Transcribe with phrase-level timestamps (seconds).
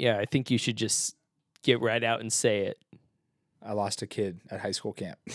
[0.00, 1.14] Yeah, I think you should just
[1.62, 2.78] get right out and say it.
[3.62, 5.18] I lost a kid at high school camp.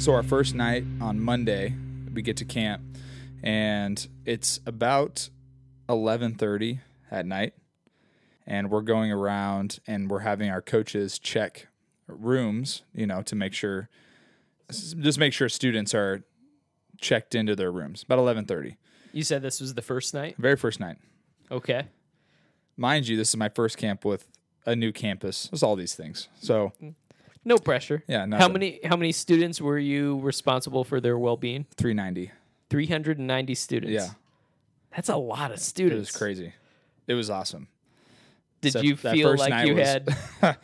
[0.00, 1.76] so our first night on Monday,
[2.12, 2.82] we get to camp
[3.44, 5.30] and it's about
[5.88, 6.80] 11:30
[7.12, 7.54] at night
[8.44, 11.68] and we're going around and we're having our coaches check
[12.08, 13.88] rooms, you know, to make sure
[14.70, 16.22] just make sure students are
[17.00, 18.02] checked into their rooms.
[18.02, 18.76] About 11:30.
[19.12, 20.36] You said this was the first night?
[20.38, 20.96] Very first night.
[21.50, 21.86] Okay.
[22.76, 24.26] Mind you, this is my first camp with
[24.66, 25.48] a new campus.
[25.48, 26.28] There's all these things.
[26.40, 26.72] So,
[27.44, 28.04] No pressure.
[28.06, 31.66] yeah, How many how many students were you responsible for their well-being?
[31.76, 32.30] 390.
[32.70, 33.92] 390 students.
[33.92, 34.10] Yeah.
[34.94, 35.94] That's a lot of students.
[35.96, 36.52] It was crazy.
[37.06, 37.68] It was awesome.
[38.60, 40.08] Did So you feel like you was- had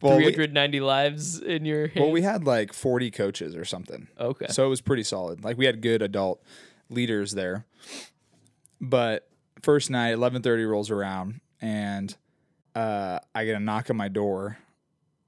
[0.00, 2.00] well, we, 390 lives in your hands?
[2.00, 4.08] well, we had like 40 coaches or something.
[4.18, 4.46] Okay.
[4.50, 5.42] So it was pretty solid.
[5.44, 6.42] Like we had good adult
[6.88, 7.66] leaders there.
[8.80, 9.28] But
[9.62, 12.16] first night, eleven thirty rolls around, and
[12.74, 14.58] uh, I get a knock on my door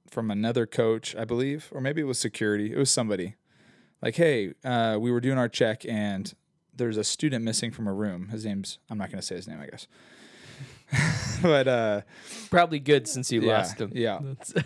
[0.09, 2.71] from another coach, I believe, or maybe it was security.
[2.71, 3.35] It was somebody.
[4.01, 6.33] Like, hey, uh, we were doing our check, and
[6.75, 8.29] there's a student missing from a room.
[8.29, 9.87] His name's I'm not going to say his name, I guess.
[11.41, 12.01] but uh,
[12.49, 13.91] Probably good since you yeah, lost him.
[13.93, 14.19] yeah.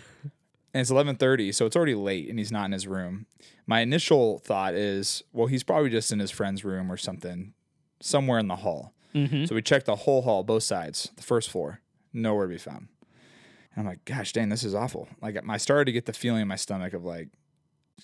[0.74, 3.24] And it's 11:30, so it's already late and he's not in his room.
[3.66, 7.54] My initial thought is, well, he's probably just in his friend's room or something,
[8.00, 8.92] somewhere in the hall.
[9.14, 9.48] Mhm.
[9.48, 11.80] So we checked the whole hall, both sides, the first floor,
[12.12, 12.88] nowhere to be found.
[13.74, 15.08] And I'm like, gosh, dang, this is awful.
[15.22, 17.28] Like I started to get the feeling in my stomach of like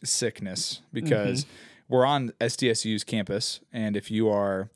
[0.02, 1.45] sickness because
[1.89, 4.70] we're on SDSU's campus, and if you are,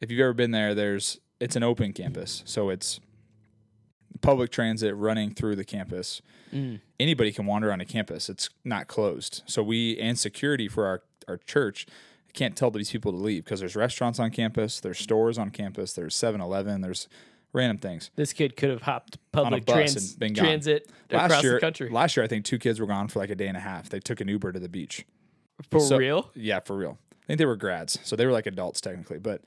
[0.00, 3.00] if you've ever been there, there's it's an open campus, so it's
[4.20, 6.80] public transit running through the campus Mm.
[7.00, 8.28] anybody can wander on a campus.
[8.28, 9.42] It's not closed.
[9.46, 11.86] So we and security for our, our church
[12.34, 15.94] can't tell these people to leave because there's restaurants on campus, there's stores on campus,
[15.94, 17.08] there's 7-Eleven, there's
[17.54, 18.10] random things.
[18.16, 20.44] This kid could have hopped public bus trans- and been gone.
[20.44, 21.88] transit across year, the country.
[21.88, 23.88] last year I think two kids were gone for like a day and a half.
[23.88, 25.06] They took an Uber to the beach.
[25.70, 26.30] For so- real?
[26.34, 26.98] Yeah, for real.
[27.22, 29.18] I think they were grads, so they were like adults technically.
[29.20, 29.40] But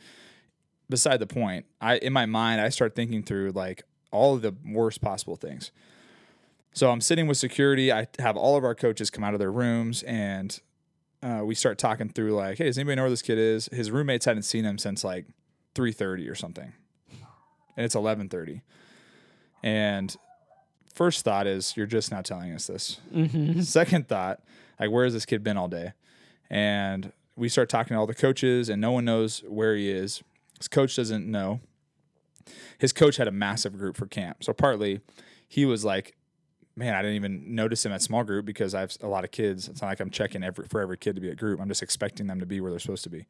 [0.90, 4.56] beside the point, I in my mind I start thinking through like all of the
[4.66, 5.72] worst possible things.
[6.74, 7.92] So I'm sitting with security.
[7.92, 10.60] I have all of our coaches come out of their rooms, and
[11.24, 13.92] uh, we start talking through like, "Hey, does anybody know where this kid is?" His
[13.92, 15.26] roommates hadn't seen him since like
[15.74, 16.74] 3:30 or something,
[17.78, 18.62] and it's 11:30.
[19.64, 20.16] And
[20.94, 23.62] first thought is, "You're just now telling us this." Mm-hmm.
[23.62, 24.42] Second thought,
[24.80, 25.94] like, where has this kid been all day?
[26.50, 30.24] And we start talking to all the coaches, and no one knows where he is.
[30.58, 31.62] His coach doesn't know.
[32.78, 34.44] His coach had a massive group for camp.
[34.44, 35.02] So partly
[35.48, 36.16] he was like,
[36.76, 39.32] man, I didn't even notice him at small group because I have a lot of
[39.32, 39.68] kids.
[39.68, 41.60] It's not like I'm checking every for every kid to be at group.
[41.60, 43.26] I'm just expecting them to be where they're supposed to be.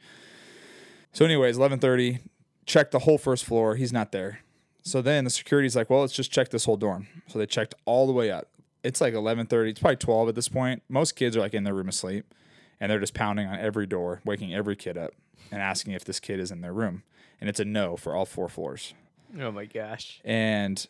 [1.13, 2.19] So, anyways, 11:30,
[2.65, 3.75] check the whole first floor.
[3.75, 4.39] He's not there.
[4.81, 7.07] So then the security's like, well, let's just check this whole dorm.
[7.27, 8.49] So they checked all the way up.
[8.83, 9.69] It's like 11:30.
[9.69, 10.83] It's probably 12 at this point.
[10.89, 12.33] Most kids are like in their room asleep,
[12.79, 15.11] and they're just pounding on every door, waking every kid up,
[15.51, 17.03] and asking if this kid is in their room.
[17.41, 18.93] And it's a no for all four floors.
[19.39, 20.21] Oh my gosh.
[20.23, 20.85] And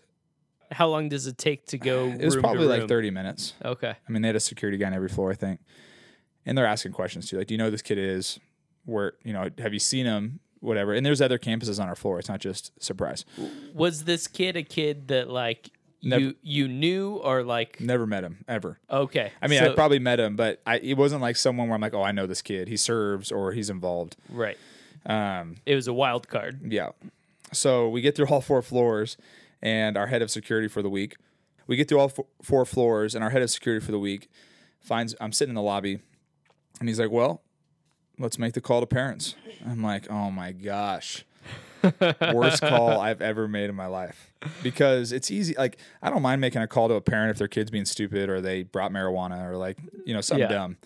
[0.72, 2.08] How long does it take to go?
[2.20, 3.54] it was probably like 30 minutes.
[3.64, 3.96] Okay.
[4.08, 5.60] I mean, they had a security guy on every floor, I think.
[6.46, 7.38] And they're asking questions too.
[7.38, 8.40] Like, do you know who this kid is?
[8.86, 10.40] Where, you know, have you seen him?
[10.60, 10.94] Whatever.
[10.94, 12.20] And there's other campuses on our floor.
[12.20, 13.26] It's not just surprise.
[13.74, 15.72] Was this kid a kid that like
[16.04, 18.80] Never- you you knew or like Never met him ever.
[18.92, 19.32] okay?
[19.42, 21.82] I mean, so- I probably met him, but I, it wasn't like someone where I'm
[21.82, 22.68] like, oh, I know this kid.
[22.68, 24.16] He serves or he's involved.
[24.30, 24.58] right.
[25.06, 26.60] Um, It was a wild card.
[26.72, 26.90] yeah.
[27.54, 29.18] So we get through all four floors,
[29.62, 31.16] and our head of security for the week.
[31.68, 34.30] We get through all fo- four floors, and our head of security for the week
[34.82, 36.00] finds I'm sitting in the lobby,
[36.80, 37.42] and he's like, "Well,
[38.20, 39.36] let's make the call to parents."
[39.66, 41.24] I'm like, "Oh my gosh."
[42.34, 44.32] Worst call I've ever made in my life
[44.64, 45.54] because it's easy.
[45.56, 48.28] Like, I don't mind making a call to a parent if their kid's being stupid
[48.28, 50.58] or they brought marijuana or like, you know, something Yeah.
[50.58, 50.78] dumb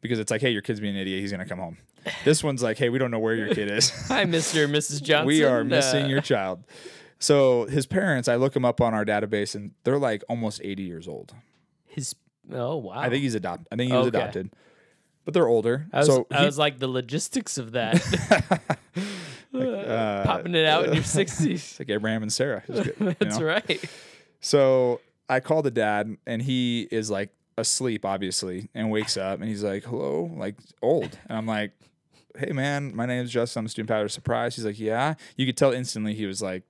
[0.00, 1.20] because it's like, hey, your kid's being an idiot.
[1.20, 1.78] He's going to come home.
[2.24, 3.90] This one's like, hey, we don't know where your kid is.
[4.08, 4.64] Hi, Mr.
[4.64, 5.02] and Mrs.
[5.02, 5.26] Johnson.
[5.26, 6.64] we are missing Uh, your child.
[7.18, 10.82] So his parents, I look him up on our database and they're like almost 80
[10.84, 11.34] years old.
[11.86, 12.14] his.
[12.52, 12.94] Oh wow.
[12.98, 13.66] I think he's adopted.
[13.72, 14.16] I think he was Okay.
[14.18, 14.50] adopted,
[15.26, 15.86] but they're older.
[15.92, 17.96] I was, so I he- was like the logistics of that,
[19.54, 21.62] uh, popping it out in your sixties.
[21.72, 22.62] it's like Abraham and Sarah.
[22.66, 23.44] Good, you That's know?
[23.46, 23.84] right.
[24.40, 29.48] So I called the dad, and he is like asleep, obviously, and wakes up, and
[29.48, 31.72] he's like, "Hello," like old, and I'm like,
[32.36, 33.60] "Hey, man, my name's Justin.
[33.60, 34.56] I'm a student pastor." Surprise.
[34.56, 36.62] He's like, "Yeah." You could tell instantly he was like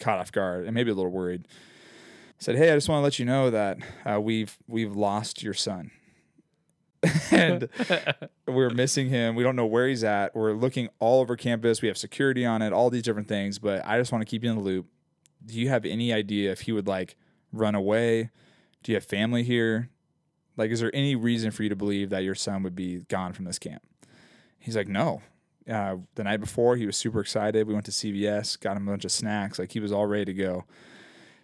[0.00, 1.46] caught off guard and maybe a little worried.
[1.46, 5.42] I said, "Hey, I just want to let you know that uh, we've we've lost
[5.42, 5.90] your son."
[7.30, 7.68] and
[8.46, 9.34] we're missing him.
[9.36, 10.34] We don't know where he's at.
[10.34, 11.80] We're looking all over campus.
[11.82, 13.58] We have security on it, all these different things.
[13.58, 14.86] But I just want to keep you in the loop.
[15.44, 17.16] Do you have any idea if he would like
[17.52, 18.30] run away?
[18.82, 19.90] Do you have family here?
[20.58, 23.32] Like, is there any reason for you to believe that your son would be gone
[23.32, 23.82] from this camp?
[24.58, 25.22] He's like, no.
[25.70, 27.66] Uh, the night before, he was super excited.
[27.66, 29.58] We went to CVS, got him a bunch of snacks.
[29.58, 30.64] Like, he was all ready to go.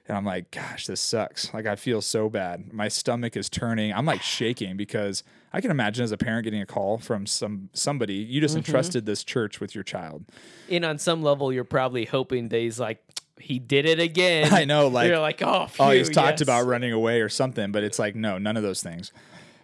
[0.07, 1.53] And I'm like, gosh, this sucks.
[1.55, 2.73] Like, I feel so bad.
[2.73, 3.93] My stomach is turning.
[3.93, 5.23] I'm like shaking because
[5.53, 8.15] I can imagine as a parent getting a call from some somebody.
[8.15, 8.67] You just mm-hmm.
[8.67, 10.25] entrusted this church with your child.
[10.71, 13.03] And on some level, you're probably hoping that he's like,
[13.39, 14.53] he did it again.
[14.53, 17.29] I know, like, you're like, oh, oh, he's phew, talked yes." about running away or
[17.29, 19.11] something, but it's like, no, none of those things.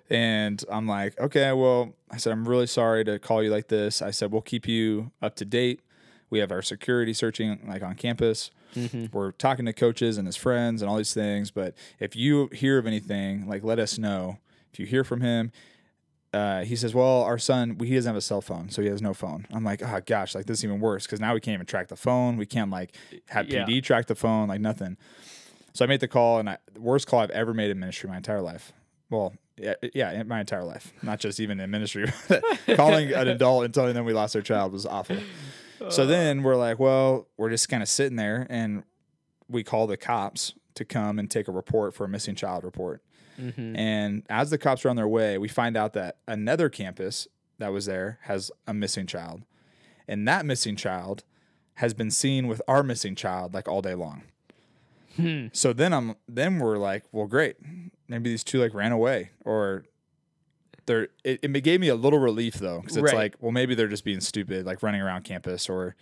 [0.08, 4.02] And I'm like, okay, well, I said, I'm really sorry to call you like this.
[4.02, 5.80] I said, we'll keep you up to date.
[6.30, 8.50] We have our security searching like on campus.
[9.12, 11.50] We're talking to coaches and his friends and all these things.
[11.50, 14.38] But if you hear of anything, like let us know.
[14.72, 15.50] If you hear from him,
[16.32, 19.02] uh, he says, "Well, our son, he doesn't have a cell phone, so he has
[19.02, 21.54] no phone." I'm like, "Oh gosh, like this is even worse because now we can't
[21.54, 22.36] even track the phone.
[22.36, 22.94] We can't like
[23.30, 23.64] have Yeah.
[23.66, 24.96] PD track the phone, like nothing."
[25.72, 28.08] So I made the call, and I, the worst call I've ever made in ministry
[28.08, 28.72] my entire life.
[29.08, 32.06] Well, yeah, yeah, my entire life, not just even in ministry.
[32.76, 35.16] Calling an adult and telling them we lost their child was awful.
[35.88, 38.84] So then we're like, well, we're just kind of sitting there, and
[39.48, 43.02] we call the cops to come and take a report for a missing child report.
[43.40, 43.76] Mm-hmm.
[43.76, 47.26] And as the cops are on their way, we find out that another campus
[47.58, 49.42] that was there has a missing child.
[50.06, 51.24] And that missing child
[51.74, 54.24] has been seen with our missing child like all day long.
[55.16, 55.46] Hmm.
[55.52, 57.56] So then I'm then we're like, well, great.
[58.08, 59.84] Maybe these two like ran away or
[60.90, 63.14] they're it, it gave me a little relief though because it's Right.
[63.14, 65.94] like well maybe they're just being stupid like running around campus or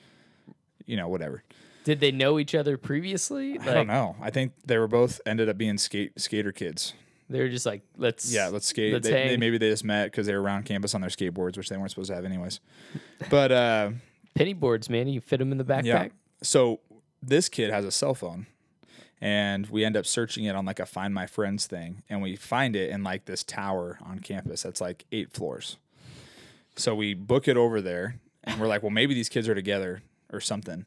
[0.86, 1.42] you know whatever
[1.84, 3.58] Did they know each other previously?
[3.58, 6.94] i don't know i think they were both ended up being skate skater kids
[7.30, 8.92] They were just like, let's Yeah, let's skate.
[8.94, 11.58] Let's they, they- maybe they just met because they were around campus on their skateboards,
[11.58, 12.58] which they weren't supposed to have anyways.
[13.28, 13.90] But uh,
[14.34, 15.08] penny boards, man.
[15.08, 15.84] You fit them in the backpack.
[15.84, 16.08] yeah,
[16.42, 16.80] so
[17.22, 18.46] this kid has a cell phone,
[19.20, 22.36] and we end up searching it on like a Find My Friends thing, and we
[22.36, 25.76] find it in like this tower on campus that's like eight floors.
[26.76, 30.02] So we book it over there, and we're like, well, maybe these kids are together
[30.32, 30.86] or something,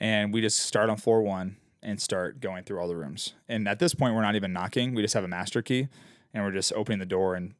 [0.00, 3.34] and we just start on floor one and start going through all the rooms.
[3.48, 5.88] And at this point, we're not even knocking; we just have a master key,
[6.32, 7.54] and we're just opening the door and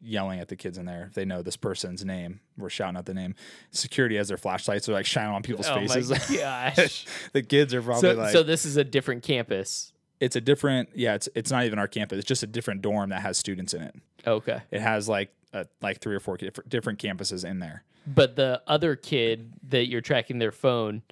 [0.00, 1.06] yelling at the kids in there.
[1.08, 3.34] If they know this person's name, we're shouting out the name.
[3.70, 6.10] Security has their flashlights; they're like shining on people's Oh faces.
[6.10, 6.36] my
[6.76, 7.06] gosh.
[7.32, 9.92] the kids are probably so, like, so this is a different campus.
[10.20, 12.18] it's a different, yeah, it's it's not even our campus.
[12.18, 13.94] It's just a different dorm that has students in it.
[14.26, 14.60] Okay.
[14.70, 17.84] It has like a, like three or four ki- different campuses in there.
[18.06, 21.02] But the other kid that you're tracking their phone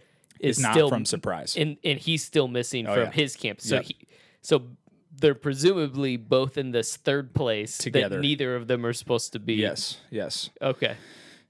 [0.41, 1.57] is It's not still from surprise.
[1.57, 3.11] and and he's still missing oh, from yeah.
[3.13, 3.69] his campus.
[3.69, 3.85] So Yep.
[3.85, 3.97] he,
[4.43, 4.63] so
[5.21, 8.17] they're presumably both in this third place Together.
[8.17, 9.55] that neither of them are supposed to be.
[9.55, 10.51] yes, yes.
[10.61, 10.97] Okay.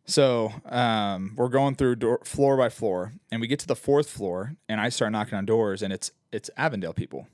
[0.06, 4.10] So um, we're going through door, floor by floor, and we get to the fourth
[4.10, 7.26] floor, and I start knocking on doors, and it's it's Avondale people.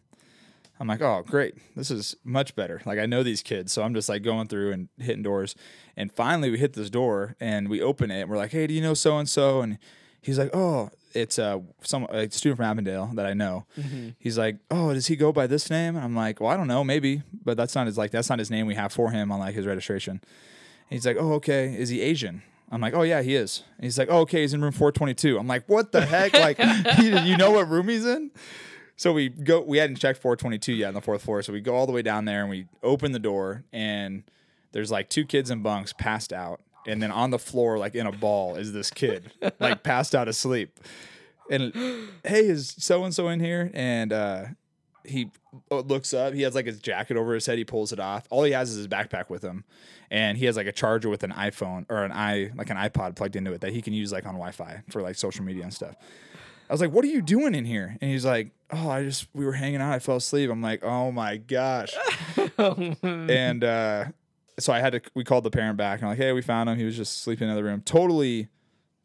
[0.79, 2.81] I'm like, oh, great, this is much better.
[2.87, 5.55] Like I know these kids, so I'm just like going through and hitting doors,
[5.97, 8.75] and finally we hit this door, and we open it, and we're like, hey, do
[8.75, 9.63] you know so and so?
[9.63, 9.79] And
[10.23, 13.67] he's like, oh, it's uh, some a student from Avondale that I know.
[14.19, 15.97] He's like, oh, does he go by this name?
[15.97, 18.39] And I'm like, well, I don't know, maybe, but that's not his like that's not
[18.39, 20.21] his name we have for him on like his registration.
[20.23, 22.43] And he's like, oh, okay, is he Asian?
[22.71, 23.65] I'm like, oh yeah, he is.
[23.77, 25.39] And he's like, oh, okay, he's in room 422.
[25.39, 26.33] I'm like, what the heck?
[26.35, 26.59] Like,
[27.01, 28.31] you know what room he's in?
[28.97, 29.63] So we go.
[29.63, 31.43] We hadn't checked 422 yet on the fourth floor.
[31.43, 34.25] So we go all the way down there and we open the door and
[34.73, 38.07] there's like two kids in bunks passed out, and then on the floor, like in
[38.07, 40.79] a ball, is this kid like passed out asleep.
[41.51, 41.73] And
[42.25, 43.71] hey, is so and so in here?
[43.75, 44.45] And uh,
[45.05, 45.31] he
[45.71, 46.35] looks up.
[46.35, 47.59] He has like his jacket over his head.
[47.59, 48.27] He pulls it off.
[48.31, 49.65] All he has is his backpack with him,
[50.11, 53.17] and he has like a charger with an iPhone or an i like an iPod
[53.17, 55.75] plugged into it that he can use like on Wi-Fi for like social media and
[55.75, 55.97] stuff.
[56.69, 59.27] I was like, "What are you doing in here?" And he's like, "Oh, I just
[59.35, 59.93] we were hanging out.
[59.93, 61.93] I fell asleep." I'm like, "Oh my gosh!"
[62.59, 64.05] and uh,
[64.61, 65.01] so I had to.
[65.15, 66.77] We called the parent back and I'm like, "Hey, we found him.
[66.79, 68.49] He was just sleeping in the room, totally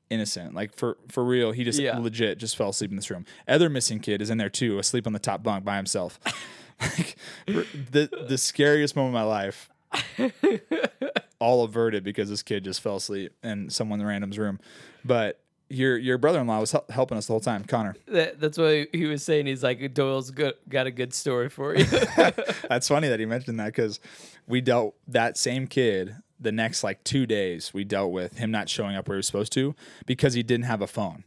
[0.10, 1.52] innocent, like for for real.
[1.52, 1.98] He just Yeah.
[1.98, 3.26] legit just fell asleep in this room.
[3.48, 6.20] Other missing kid is in there too, asleep on the top bunk by himself.
[6.82, 7.16] like
[7.48, 9.70] the the scariest moment of my life."
[11.40, 14.60] all averted because this kid just fell asleep in someone in random's room.
[15.04, 17.96] But your your brother in law was hel- helping us the whole time, Connor.
[18.08, 19.48] That, that's what he was saying.
[19.48, 21.86] He's like, Doyle's good, got a good story for you.
[22.70, 24.00] That's funny that he mentioned that because
[24.48, 27.74] we dealt that same kid the next like two days.
[27.74, 30.66] We dealt with him not showing up where he was supposed to because he didn't
[30.66, 31.24] have a phone.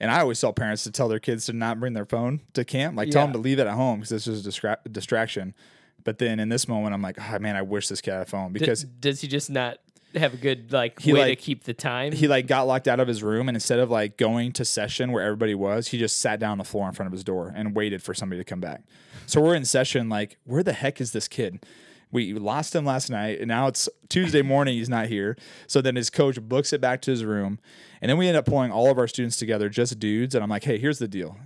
[0.00, 2.64] And I always tell parents to tell their kids to not bring their phone to
[2.64, 5.54] camp, like tell them to leave it at home because this is a distra- distraction.
[6.02, 8.26] But then in this moment, I'm like, oh, man, I wish this kid had a
[8.26, 9.78] phone D- because does he just not
[10.16, 12.12] have a good like He, way like- to keep the time?
[12.12, 15.12] he like got locked out of his room and instead of like going to session
[15.12, 17.52] where everybody was, he just sat down on the floor in front of his door
[17.54, 18.82] and waited for somebody to come back.
[19.26, 21.64] So we're in session, like, where the heck is this kid?
[22.12, 24.76] We lost him last night, and now it's Tuesday morning.
[24.76, 25.36] He's not here.
[25.66, 27.58] So then his coach books it back to his room,
[28.00, 30.34] and then we end up pulling all of our students together, just dudes.
[30.34, 31.36] And I'm like, hey, here's the deal.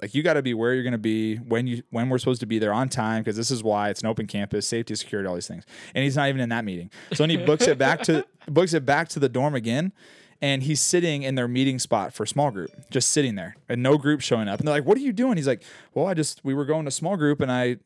[0.00, 2.40] Like you got to be where you're going to be when you when we're supposed
[2.40, 5.28] to be there on time because this is why it's an open campus, safety, security,
[5.28, 5.64] all these things.
[5.94, 6.90] And he's not even in that meeting.
[7.12, 9.92] So then he books it back to books it back to the dorm again,
[10.40, 13.98] and he's sitting in their meeting spot for small group, just sitting there, and no
[13.98, 14.58] group showing up.
[14.58, 16.86] And they're like, "What are you doing?" He's like, "Well, I just we were going
[16.86, 17.76] to small group, and I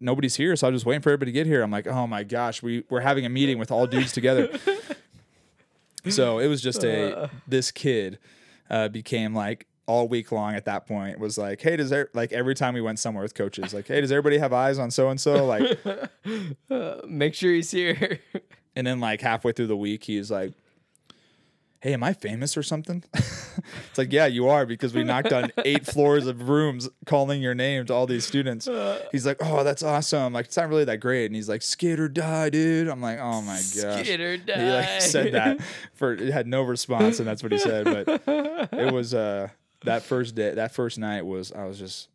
[0.00, 2.06] nobody's here, so I was just waiting for everybody to get here." I'm like, "Oh
[2.06, 4.48] my gosh, we we're having a meeting with all dudes together."
[6.08, 8.18] so it was just a this kid
[8.70, 12.32] uh, became like all week long at that point was like, "Hey, does there like
[12.32, 15.10] every time we went somewhere with coaches, like, hey, does everybody have eyes on so
[15.10, 15.78] and so?" Like,
[16.70, 18.20] Uh, make sure he's here.
[18.76, 20.52] and then like halfway through the week, he's like.
[21.80, 23.04] Hey, am I famous or something?
[23.14, 27.54] it's like, yeah, you are because we knocked on eight floors of rooms calling your
[27.54, 28.66] name to all these students.
[29.12, 30.32] He's like, oh, that's awesome.
[30.32, 31.26] Like, it's not really that great.
[31.26, 32.88] And he's like, skid or die, dude.
[32.88, 34.06] I'm like, oh my gosh.
[34.06, 35.60] Skid or He like said that
[35.92, 37.84] for it had no response, and that's what he said.
[37.84, 38.22] But
[38.72, 39.48] it was uh
[39.84, 42.08] that first day, that first night was I was just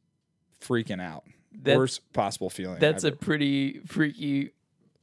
[0.61, 1.23] freaking out.
[1.63, 2.79] That- Worst possible feeling.
[2.79, 4.51] That's a pretty freaky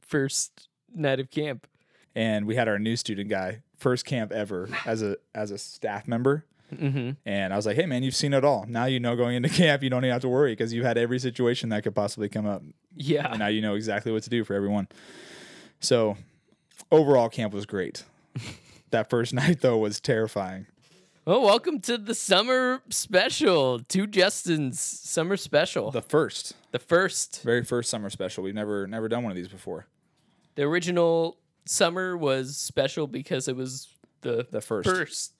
[0.01, 1.67] first night of camp.
[2.15, 6.07] and we had our new student guy first camp ever as a as a staff
[6.07, 6.45] member.
[6.73, 7.11] Mm-hmm.
[7.25, 8.65] And I was like, hey man, you've seen it all.
[8.67, 10.97] Now you know going into camp, you don't even have to worry because you've had
[10.97, 12.63] every situation that could possibly come up.
[12.95, 13.29] Yeah.
[13.29, 14.87] And now you know exactly what to do for everyone.
[15.79, 16.17] So
[16.91, 18.03] overall, camp was great.
[18.91, 20.65] that first night though was terrifying.
[21.27, 23.79] Well, welcome to the summer special.
[23.79, 25.91] Two Justins summer special.
[25.91, 27.41] The first, the first.
[27.43, 28.45] very first summer special.
[28.45, 29.87] We've never never done one of these before.
[30.55, 33.89] The original summer was special because it was
[34.21, 34.87] the The first.
[34.89, 35.33] first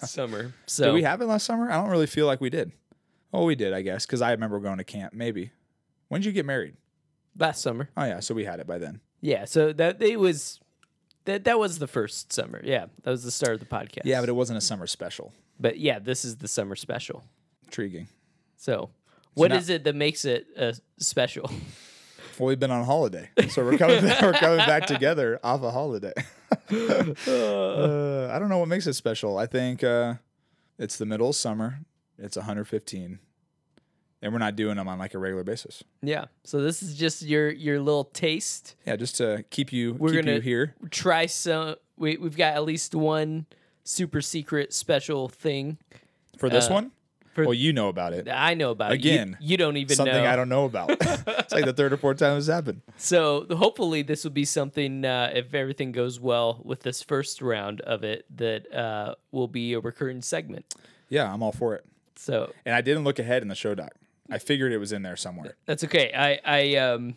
[0.08, 0.52] summer.
[0.66, 1.70] So Did we have it last summer?
[1.70, 2.72] I don't really feel like we did.
[3.32, 5.12] Oh, we did, I guess, because I remember going to camp.
[5.12, 5.52] Maybe.
[6.08, 6.74] When did you get married?
[7.38, 7.88] last summer.
[7.96, 8.98] Oh yeah, so we had it by then.
[9.20, 9.44] Yeah.
[9.44, 10.58] So that it was
[11.26, 12.60] that that was the first summer.
[12.64, 14.02] Yeah, that was the start of the podcast.
[14.04, 15.32] Yeah, but it wasn't a summer special.
[15.58, 17.24] but yeah, this is the summer special.
[17.64, 18.08] Intriguing.
[18.56, 18.90] So,
[19.34, 21.50] what is now- it that makes it a special?
[22.36, 25.70] Well, we've been on holiday, so we're coming back, we're coming back together off a
[25.70, 26.12] holiday.
[26.72, 29.38] uh, I don't know what makes it special.
[29.38, 30.14] I think uh,
[30.76, 31.78] it's the middle of summer.
[32.18, 33.18] It's 115,
[34.24, 35.84] and we're not doing them on like a regular basis.
[36.02, 36.24] yeah.
[36.42, 38.74] So this is just your your little taste.
[38.86, 40.74] Yeah, just to keep you We're keep gonna- you here.
[40.90, 41.76] Try some.
[41.96, 43.46] We we've got at least one
[43.84, 45.78] super secret special thing.
[46.38, 46.90] For this uh, one,
[47.34, 48.28] for- well, you know about it.
[48.28, 49.44] I know about Again, it.
[49.44, 50.30] You, you don't even Something know.
[50.30, 50.90] I don't know about.
[51.00, 52.80] it's like the third or fourth time this happened.
[52.96, 57.82] So hopefully this will be something uh, if everything goes well with this first round
[57.82, 60.74] of it that uh, will be a recurring segment.
[61.10, 61.84] Yeah, I'm all for it.
[62.16, 63.92] So And I didn't look ahead in the show doc.
[64.30, 65.56] I figured it was in there somewhere.
[65.66, 66.12] that's okay.
[66.14, 67.16] I I um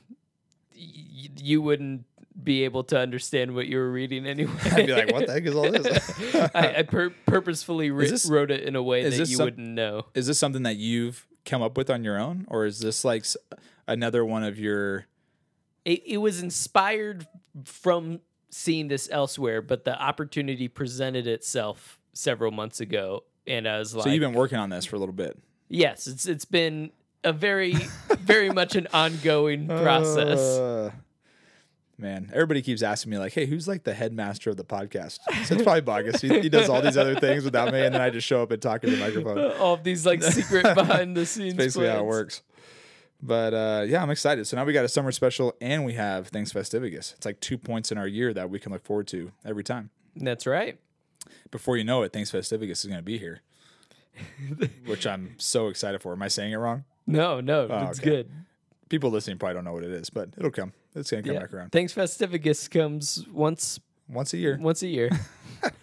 [0.75, 2.05] y- you wouldn't
[2.43, 4.51] be able to understand what you were reading anyway.
[4.65, 6.35] I'd be like, what the heck is all this?
[6.53, 9.67] I, I pur- purposefully ri- this- wrote it in a way that you some- wouldn't
[9.69, 10.05] know.
[10.13, 13.21] is this something that you've come up with on your own, or is this like
[13.21, 13.37] s-
[13.87, 15.07] another one of your?
[15.85, 17.25] It, it was inspired
[17.63, 23.95] from seeing this elsewhere, but the opportunity presented itself several months ago, and I was
[23.95, 25.37] like, So you've been working on this for a little bit.
[25.69, 26.91] Yes, it's it's been
[27.24, 27.74] a very
[28.19, 30.39] very much an ongoing process.
[30.39, 30.91] Uh,
[31.97, 35.55] man, everybody keeps asking me like, "Hey, who's like the headmaster of the podcast?" So
[35.55, 36.21] it's probably Bogus.
[36.21, 38.51] He, he does all these other things without me, and then I just show up
[38.51, 39.51] and talk in the microphone.
[39.59, 41.55] All of these like secret behind the scenes.
[41.55, 42.41] basically how it works.
[43.21, 44.45] But uh, yeah, I'm excited.
[44.45, 47.13] So now we got a summer special, and we have Things Festivus.
[47.15, 49.89] It's like two points in our year that we can look forward to every time.
[50.15, 50.77] That's right.
[51.50, 53.41] Before you know it, Things Festivus is going to be here,
[54.86, 56.13] which I'm so excited for.
[56.13, 56.83] Am I saying it wrong?
[57.07, 58.09] No, no, Oh, it's okay.
[58.09, 58.29] good.
[58.89, 60.73] People listening probably don't know what it is, but it'll come.
[60.95, 61.41] It's going to come Yeah.
[61.41, 64.57] back around Thanks Festivus comes once once a year.
[64.61, 65.09] once a year.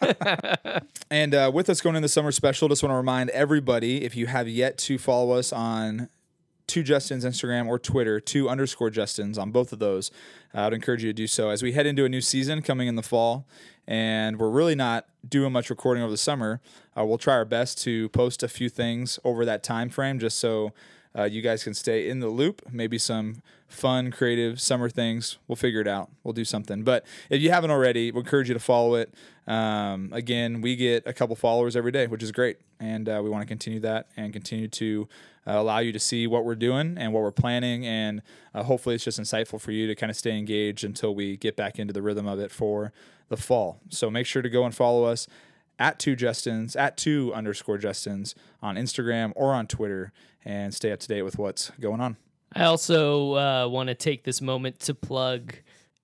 [1.10, 4.16] And uh, with us going into the summer special, just want to remind everybody if
[4.16, 6.08] you have yet to follow us on
[6.66, 10.10] two Justin's Instagram or Twitter, two underscore Justin's on both of those,
[10.54, 12.62] uh, I would encourage you to do so as we head into a new season
[12.62, 13.46] coming in the fall.
[13.86, 16.60] And we're really not doing much recording over the summer.
[16.98, 20.38] Uh, we'll try our best to post a few things over that time frame just
[20.38, 20.72] so
[21.16, 22.62] uh, you guys can stay in the loop.
[22.70, 25.38] Maybe some fun, creative summer things.
[25.46, 26.10] We'll figure it out.
[26.22, 26.82] We'll do something.
[26.82, 29.14] But if you haven't already, we encourage you to follow it.
[29.46, 33.30] Um, again, we get a couple followers every day, which is great, and uh, we
[33.30, 35.08] want to continue that and continue to
[35.46, 38.22] uh, allow you to see what we're doing and what we're planning, and
[38.54, 41.56] uh, hopefully it's just insightful for you to kind of stay engaged until we get
[41.56, 42.92] back into the rhythm of it for
[43.28, 43.80] the fall.
[43.90, 45.26] So make sure to go and follow us
[45.78, 50.12] at two Justins, at two underscore Justins on Instagram or on Twitter,
[50.44, 52.16] and stay up to date with what's going on.
[52.54, 55.56] I also uh, want to take this moment to plug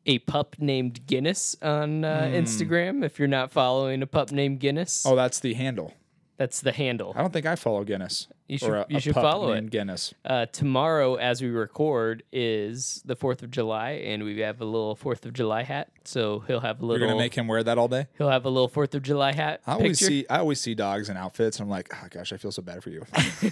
[0.06, 3.04] a pup named Guinness on uh, Instagram.
[3.04, 5.94] If you're not following a pup named Guinness, Oh, that's the handle.
[6.40, 7.12] That's the handle.
[7.14, 8.26] I don't think I follow Guinness.
[8.49, 9.70] You should- a, you a should follow it.
[9.70, 10.14] Guinness.
[10.25, 14.97] Uh, tomorrow, as we record, is the Fourth of July, and we have a little
[14.97, 15.90] Fourth of July hat.
[16.04, 16.99] So he'll have a little.
[16.99, 18.06] You're gonna make him wear that all day.
[18.16, 19.61] he'll have a little Fourth of July hat.
[19.66, 20.06] I always picture.
[20.06, 21.59] see I always see dogs in outfits.
[21.59, 23.04] And I'm like, oh gosh, I feel so bad for you.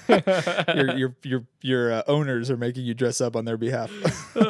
[0.74, 3.90] your your your your uh, owners are making you dress up on their behalf.
[4.34, 4.42] you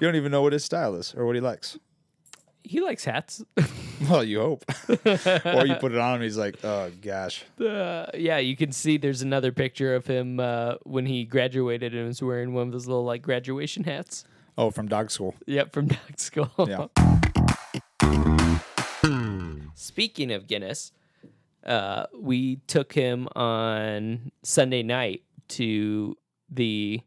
[0.00, 1.78] don't even know what his style is or what he likes.
[2.64, 3.44] He likes hats.
[4.10, 4.64] Well, you hope.
[4.88, 7.44] or you put it on him, he's like, oh gosh.
[7.60, 12.06] Uh, yeah, you can see there's another picture of him uh, when he graduated and
[12.06, 14.24] was wearing one of those little like graduation hats.
[14.58, 15.34] Oh, from dog school.
[15.46, 16.50] Yep, from Dog School.
[16.58, 16.86] Yeah.
[19.74, 20.92] Speaking of Guinness,
[21.64, 26.16] uh, we took him on Sunday night to
[26.50, 27.00] the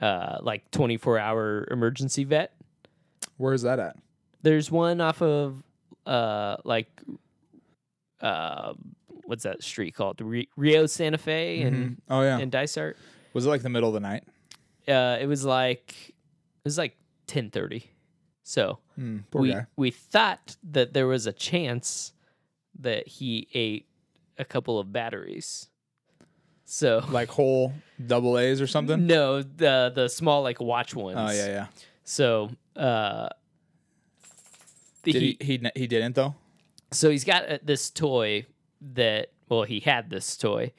[0.00, 2.54] uh, like 24 hour emergency vet.
[3.36, 3.96] Where is that at?
[4.42, 5.62] There's one off of
[6.06, 6.88] uh, like
[8.20, 8.74] uh,
[9.24, 10.20] what's that street called?
[10.20, 12.38] Ri- Rio Santa Fe and Oh yeah.
[12.38, 12.96] and Dysart.
[13.32, 14.24] was it like the middle of the night?
[14.86, 16.96] Uh, it was like it was like
[17.26, 17.84] 10:30.
[18.42, 19.66] So Hmm, poor we guy.
[19.76, 22.12] we thought that there was a chance
[22.80, 23.86] that he ate
[24.38, 25.68] a couple of batteries.
[26.66, 27.72] So Like whole
[28.06, 29.06] double A's or something.
[29.06, 31.18] no, the the small like watch ones.
[31.18, 31.66] Oh yeah, yeah.
[32.04, 33.28] So uh,
[35.12, 36.34] Did he, he, he he didn't though?
[36.90, 38.46] so he's got uh, this toy
[38.80, 40.72] that well he had this toy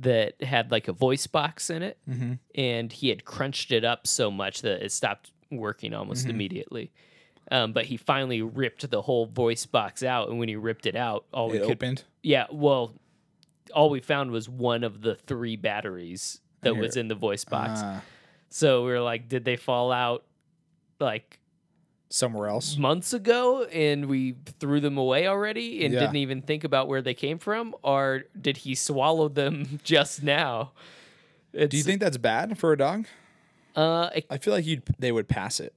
[0.00, 2.34] that had like a voice box in it Mm-hmm.
[2.54, 6.30] and he had crunched it up so much that it stopped working almost Mm-hmm.
[6.30, 6.92] immediately
[7.50, 10.96] um, but he finally ripped the whole voice box out and when he ripped it
[10.96, 12.04] out all we It could opened.
[12.22, 12.94] yeah well
[13.74, 17.80] all we found was one of the three batteries that was in the voice box
[17.82, 18.02] Ah,
[18.50, 20.24] so we were like did they fall out
[21.00, 21.37] like
[22.10, 22.76] somewhere else.
[22.78, 26.00] months ago and we threw them away already and Yeah.
[26.00, 30.72] didn't even think about where they came from or did he swallow them just now
[31.52, 33.06] it's, Do you think that's bad for a dog?
[33.76, 35.74] uh it- I feel like you they would pass it.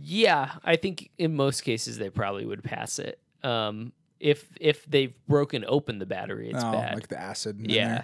[0.00, 5.14] yeah i think in most cases they probably would pass it um if if they've
[5.28, 7.58] broken open the battery it's oh, bad like the acid.
[7.60, 8.02] in yeah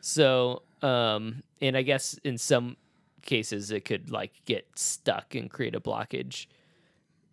[0.00, 2.76] so um and i guess in some
[3.22, 6.46] cases it could like get stuck and create a blockage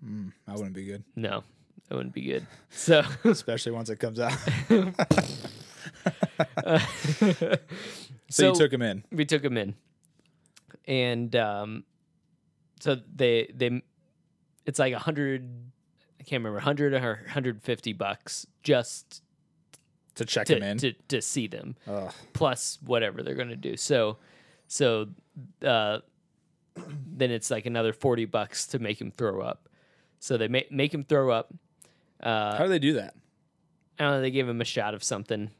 [0.01, 1.43] that wouldn't be good, no
[1.87, 4.33] that wouldn't be good so especially once it comes out.
[7.09, 7.57] so,
[8.29, 9.03] so you took him in.
[9.11, 9.75] we took him in
[10.87, 11.83] and um
[12.79, 13.81] so they they
[14.65, 15.49] it's like a hundred
[16.19, 19.21] i can't remember 100 or 150 bucks just
[20.15, 20.77] to check to, him in.
[20.77, 22.11] to, to see them Ugh.
[22.33, 24.17] plus whatever they're going to do so
[24.67, 25.07] so
[25.63, 25.99] uh
[27.07, 29.68] then it's like another 40 bucks to make him throw up
[30.19, 31.53] so they make make him throw up
[32.21, 33.15] uh How do they do that?
[33.97, 35.51] i don't know they gave him a shot of something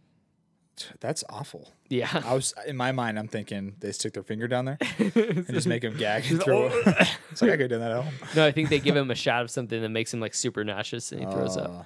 [1.02, 1.74] That's awful.
[1.90, 3.20] yeah I was in my mind.
[3.20, 6.68] I'm thinking they stick their finger down there and just make him gag and throw.
[6.68, 6.74] up.
[7.32, 8.14] it's like I could do that at home.
[8.36, 10.64] no i think they give him a shot of something that makes him like super
[10.64, 11.84] nauseous and he throws up Uh,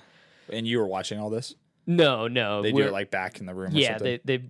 [0.56, 1.56] And you were watching all this.
[1.88, 2.62] No, no.
[2.62, 3.74] They do we're- it like back in the room.
[3.74, 3.98] Or yeah.
[3.98, 4.20] something.
[4.24, 4.44] They they.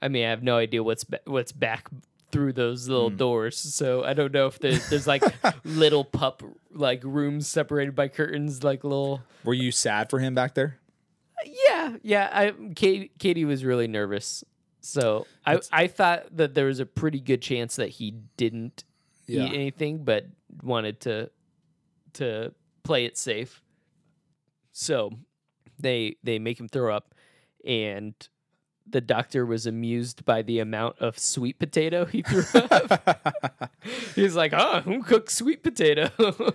[0.00, 1.88] I mean, I have no idea what's ba- what's back
[2.32, 3.16] through those little Hmm.
[3.16, 5.22] doors, so I don't know if there's there's like
[5.64, 6.42] little pup
[6.72, 9.22] like rooms separated by curtains, like little.
[9.44, 10.78] Were you sad for him back there?
[11.44, 12.28] Yeah, yeah.
[12.32, 14.42] I Katie, Katie was really nervous,
[14.80, 18.84] so I I thought that there was a pretty good chance that he didn't
[19.26, 19.44] Yeah.
[19.46, 20.26] eat anything, but
[20.62, 21.30] wanted to
[22.14, 22.52] to
[22.84, 23.62] play it safe.
[24.72, 25.10] So
[25.78, 27.14] they they make him throw up,
[27.64, 28.14] and
[28.88, 33.70] the doctor was amused by the amount of sweet potato he threw up.
[34.14, 36.10] He's like, "Oh, who cooks sweet potato?"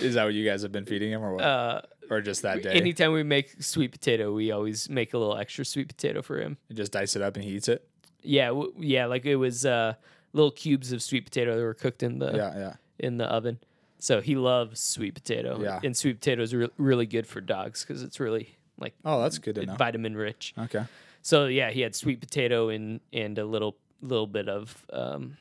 [0.00, 1.42] Is that what you guys have been feeding him, or what?
[1.44, 1.80] uh,
[2.10, 2.72] or just that day?
[2.72, 6.58] anytime we make sweet potato, we always make a little extra sweet potato for him.
[6.68, 7.84] You just dice it up and he eats it.
[8.22, 9.94] Yeah, w- yeah, like it was uh,
[10.32, 12.72] little cubes of sweet potato that were cooked in the Yeah, yeah.
[13.00, 13.58] in the oven.
[13.98, 15.58] So he loves sweet potato.
[15.60, 15.80] Yeah.
[15.82, 19.38] and sweet potato is re- really good for dogs because it's really like Oh, that's
[19.38, 20.54] good vitamin rich.
[20.56, 20.84] Okay.
[21.22, 25.36] So yeah, he had sweet potato and and a little little bit of um,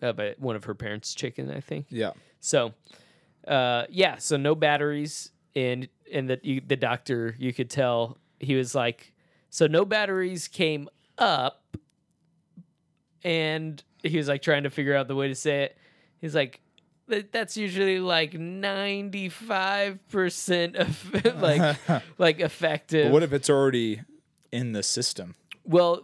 [0.00, 1.86] of a, one of her parents' chicken, I think.
[1.88, 2.12] Yeah.
[2.40, 2.74] So,
[3.46, 8.54] uh, yeah, so no batteries, and and that you, the doctor, you could tell he
[8.54, 9.12] was like,
[9.50, 11.76] so no batteries came up,
[13.22, 15.78] and he was like trying to figure out the way to say it.
[16.20, 16.60] He's like,
[17.30, 21.76] that's usually like ninety five percent of like
[22.18, 23.06] like effective.
[23.06, 24.00] But what if it's already
[24.52, 25.34] in the system?
[25.64, 26.02] Well,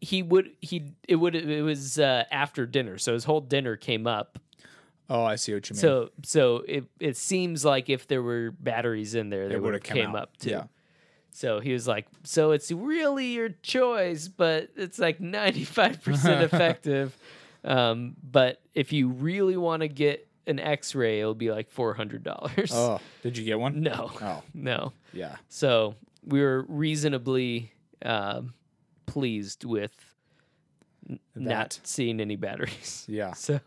[0.00, 4.06] he would he it would it was uh, after dinner, so his whole dinner came
[4.06, 4.38] up.
[5.08, 5.80] Oh, I see what you mean.
[5.80, 9.82] So so it it seems like if there were batteries in there, they would have
[9.82, 10.22] came come out.
[10.22, 10.50] up too.
[10.50, 10.64] Yeah.
[11.32, 16.42] So he was like, so it's really your choice, but it's like ninety five percent
[16.52, 17.16] effective.
[17.62, 21.94] Um, but if you really want to get an X ray, it'll be like four
[21.94, 22.70] hundred dollars.
[22.72, 23.80] Oh, did you get one?
[23.82, 24.92] No, Oh, no.
[25.12, 25.36] yeah.
[25.48, 25.94] So
[26.26, 27.72] we were reasonably
[28.04, 28.52] um,
[29.06, 29.92] pleased with
[31.08, 33.04] n- not seeing any batteries.
[33.08, 33.32] Yeah.
[33.34, 33.60] So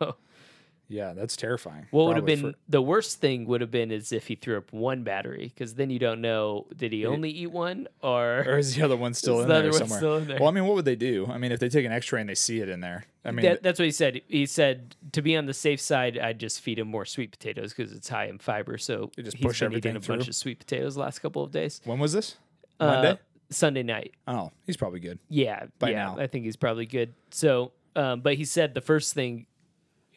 [0.91, 1.85] Yeah, that's terrifying.
[1.91, 4.57] what would have been for- the worst thing would have been is if he threw
[4.57, 8.57] up one battery because then you don't know did he only eat one or, or
[8.57, 9.99] is the other one still in the there somewhere?
[9.99, 10.39] still in there?
[10.39, 11.27] Well, I mean, what would they do?
[11.29, 13.45] I mean, if they take an X-ray and they see it in there, I mean,
[13.45, 14.21] that, that's what he said.
[14.27, 17.71] He said to be on the safe side, I'd just feed him more sweet potatoes
[17.73, 18.77] because it's high in fiber.
[18.79, 21.51] So just he's push been eating a bunch of sweet potatoes the last couple of
[21.51, 21.81] days.
[21.85, 22.35] when was this?
[22.79, 23.19] Uh, Monday.
[23.51, 24.13] Sunday night.
[24.27, 25.17] oh, he's probably good.
[25.27, 26.19] Yeah, by yeah, now.
[26.19, 27.13] I think he's probably good.
[27.31, 29.47] So, um, but he said the first thing,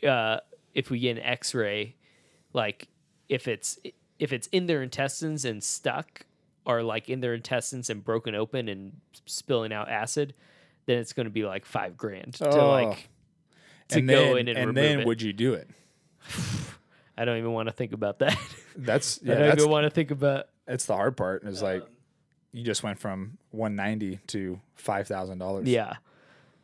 [0.06, 0.38] uh,
[0.74, 1.96] if we get an X-ray,
[2.52, 2.88] like
[3.30, 3.78] if it's
[4.18, 6.26] if it's in their intestines and stuck,
[6.66, 8.92] or like in their intestines and broken open and
[9.26, 10.34] spilling out acid,
[10.86, 12.70] then it's going to be like five grand to Oh.
[12.70, 13.08] like
[13.88, 15.06] to and go then, in and, and remove then it.
[15.06, 15.68] would you do it?
[17.16, 18.36] I don't even want to think about that.
[18.76, 20.46] That's I don't that's even want to think about.
[20.66, 21.44] that's the hard part.
[21.44, 21.84] Is like
[22.52, 25.68] you just went from 190 to five thousand dollars.
[25.68, 25.94] Yeah.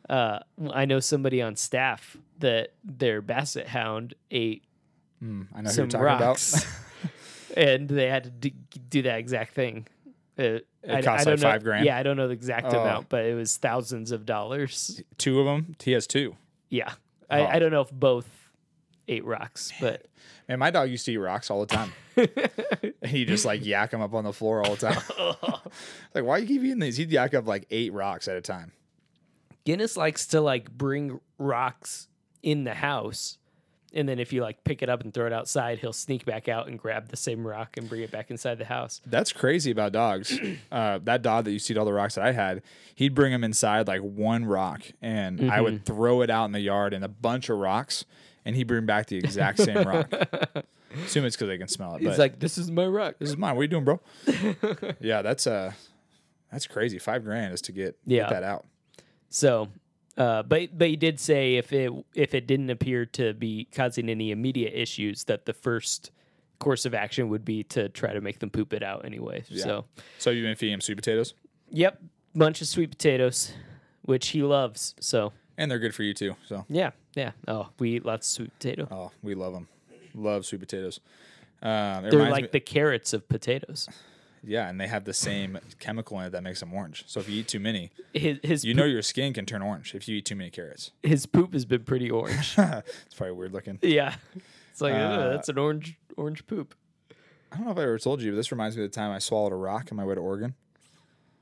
[0.09, 0.39] Uh,
[0.71, 4.63] I know somebody on staff that their basset hound ate
[5.23, 6.65] Mm, I know who you're some talking rocks,
[7.57, 8.51] and they had to do,
[8.89, 9.85] do that exact thing.
[10.37, 11.85] It I, cost I like know, five grand?
[11.85, 12.79] Yeah, I don't know the exact Oh.
[12.79, 15.01] amount, but it was thousands of dollars.
[15.17, 15.75] Two of them.
[15.83, 16.37] He has two.
[16.69, 16.93] Yeah,
[17.29, 17.35] Oh.
[17.35, 18.29] I, I don't know if both
[19.09, 20.05] ate rocks, but
[20.47, 21.91] Man, my dog used to eat rocks all the time.
[23.01, 25.01] and he just like yak them up on the floor all the time.
[26.15, 26.97] like, why you keep eating these?
[26.97, 28.71] He'd yak up like eight rocks at a time.
[29.65, 32.07] Guinness likes to like bring rocks
[32.41, 33.37] in the house.
[33.91, 36.47] And then if you like pick it up and throw it outside, he'll sneak back
[36.47, 39.01] out and grab the same rock and bring it back inside the house.
[39.05, 40.39] That's crazy about dogs.
[40.71, 42.61] uh, that dog that you see all the rocks that I had,
[42.93, 45.63] he'd bring them inside like one rock, and I Mm-hmm.
[45.63, 48.05] would throw it out in the yard and a bunch of rocks,
[48.45, 50.11] and he'd bring back the exact same rock.
[51.05, 51.99] Assume it's because they can smell it.
[52.01, 53.55] He's But like, "This is my rock." this is mine.
[53.55, 53.99] What are you doing, bro?
[54.99, 55.73] yeah, that's uh,
[56.51, 56.97] that's crazy.
[56.97, 58.21] Five grand is to get, Yeah.
[58.23, 58.65] get that out.
[59.29, 59.69] So,
[60.17, 64.09] uh, but but he did say if it if it didn't appear to be causing
[64.09, 66.09] any immediate issues, that the first
[66.57, 69.43] course of action would be to try to make them poop it out anyway.
[69.47, 69.63] Yeah.
[69.63, 69.85] So,
[70.17, 71.35] So you've been feeding him sweet potatoes,
[71.71, 72.01] yep,
[72.35, 73.53] bunch of sweet potatoes,
[74.01, 74.95] which he loves.
[74.99, 76.35] So and they're good for you too.
[76.47, 77.31] So yeah, yeah.
[77.47, 78.87] Oh, we eat lots of sweet potato.
[78.91, 79.67] oh, we love them.
[80.15, 80.99] Love sweet potatoes.
[81.61, 83.89] Um, They're like me- the carrots of potatoes.
[84.43, 87.03] yeah, and they have the same chemical in it that makes them orange.
[87.07, 89.61] So if you eat too many, His his You poop, know your skin can turn
[89.61, 90.91] orange if you eat too many carrots.
[91.03, 92.53] his poop has been pretty orange.
[92.57, 93.77] it's probably weird looking.
[93.81, 94.15] yeah,
[94.71, 96.73] it's like Uh, that's an orange orange poop.
[97.51, 99.11] I don't know if I ever told you, but this reminds me of the time
[99.11, 100.53] I swallowed a rock on my way to Oregon.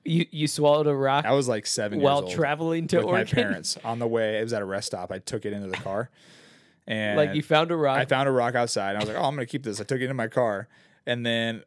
[0.07, 3.05] You you swallowed a rock I was like seven while years old traveling to with
[3.07, 3.35] Oregon.
[3.35, 4.39] my parents on the way.
[4.39, 5.11] It was at a rest stop.
[5.11, 6.09] I took it into the car,
[6.87, 7.97] and Like you found a rock.
[7.97, 8.91] I found a rock outside.
[8.91, 10.69] And I was like, "Oh, I'm gonna keep this." I took it in my car,
[11.05, 11.63] and then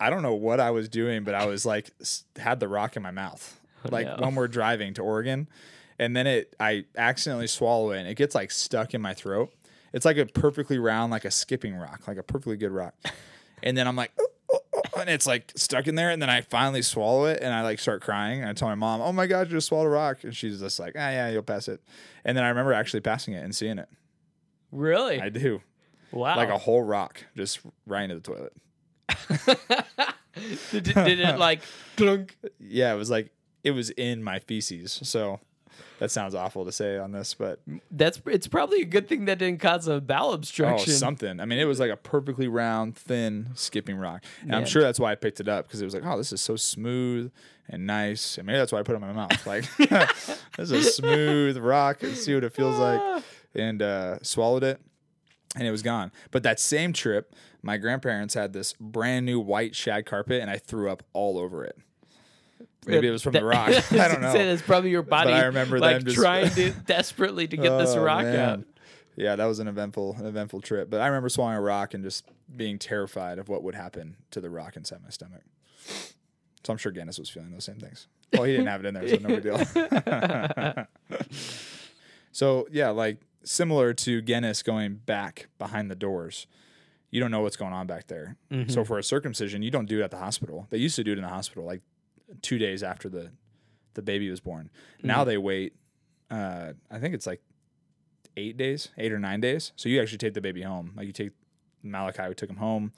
[0.00, 1.90] I don't know what I was doing, but I was like
[2.36, 4.16] had the rock in my mouth, oh, like no.
[4.20, 5.46] when we're driving to Oregon,
[5.98, 9.52] and then it I accidentally swallow it, and it gets like stuck in my throat.
[9.92, 12.94] It's like a perfectly round, like a skipping rock, like a perfectly good rock,
[13.62, 14.12] and then I'm like.
[14.18, 14.35] "Oh, oh, oh,"
[14.96, 17.78] And it's like stuck in there, and then I finally swallow it, and I like
[17.78, 18.40] start crying.
[18.40, 20.60] And I tell my mom, "Oh my god, you just swallowed a rock!" And she's
[20.60, 21.80] just like, "Ah, yeah, you'll pass it."
[22.24, 23.88] And then I remember actually passing it and seeing it.
[24.72, 25.20] really?
[25.20, 25.62] I do,
[26.12, 26.36] wow.
[26.36, 28.52] like a whole rock just right into the toilet.
[30.70, 31.62] did, did it like
[31.96, 32.36] clunk?
[32.58, 33.30] Yeah, it was like
[33.64, 35.00] it was in my feces.
[35.02, 35.40] So
[35.98, 37.60] that sounds awful to say on this, but
[37.90, 40.90] That's it's probably a good thing that didn't cause a bowel obstruction.
[40.90, 41.40] oh, something.
[41.40, 45.00] I mean, it was like a perfectly round, thin skipping rock, and I'm sure that's
[45.00, 47.32] why I picked it up because it was like, oh, this is so smooth
[47.68, 49.46] and nice, and maybe that's why I put it in my mouth.
[49.46, 53.22] Like, this is a smooth rock, and see what it feels like,
[53.54, 54.80] and uh, swallowed it,
[55.56, 56.12] and it was gone.
[56.30, 60.58] But that same trip, my grandparents had this brand new white shag carpet, and I
[60.58, 61.76] threw up all over it.
[62.86, 63.68] Maybe it was from the rock.
[63.92, 64.32] I don't know.
[64.32, 65.32] It's probably your body.
[65.32, 68.38] I remember like them just- trying to desperately to get this Oh, rock man.
[68.38, 68.64] out.
[69.16, 70.90] Yeah, that was an eventful, an eventful trip.
[70.90, 74.40] But I remember swallowing a rock and just being terrified of what would happen to
[74.42, 75.40] the rock inside my stomach.
[75.86, 78.08] So I'm sure Guinness was feeling those same things.
[78.32, 80.86] Well, he didn't have it in there, so no big deal.
[82.32, 86.46] so yeah, like similar to Guinness going back behind the doors,
[87.10, 88.36] you don't know what's going on back there.
[88.50, 88.70] Mm-hmm.
[88.70, 90.66] So for a circumcision, you don't do it at the hospital.
[90.70, 91.80] They used to do it in the hospital, like
[92.42, 93.30] two days after the
[93.94, 94.70] the baby was born.
[95.02, 95.28] Now Mm-hmm.
[95.28, 95.72] they wait.
[96.30, 97.40] Uh, I think it's like
[98.36, 99.72] eight days, eight or nine days.
[99.76, 100.92] So you actually take the baby home.
[100.96, 101.30] Like you take
[101.82, 102.92] Malachi, we took him home,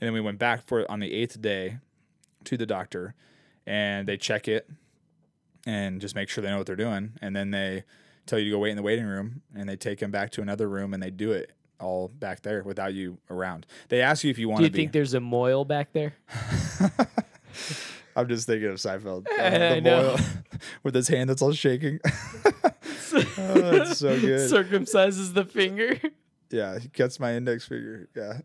[0.00, 1.78] and then we went back for it on the eighth day
[2.44, 3.14] to the doctor,
[3.66, 4.68] and they check it
[5.66, 7.84] and just make sure they know what they're doing, and then they
[8.26, 10.40] tell you to go wait in the waiting room, and they take him back to
[10.42, 13.66] another room, and they do it all back there without you around.
[13.90, 14.78] They ask you if you want Do you to be.
[14.84, 16.14] think there's a mohel back there?
[18.20, 19.26] I'm just thinking of Seinfeld.
[19.40, 20.18] Uh, the boil
[20.82, 21.98] with his hand that's all shaking.
[22.04, 24.50] oh, that's so good.
[24.50, 25.98] Circumcises the finger.
[26.50, 28.08] Yeah, he cuts my index finger.
[28.14, 28.40] Yeah.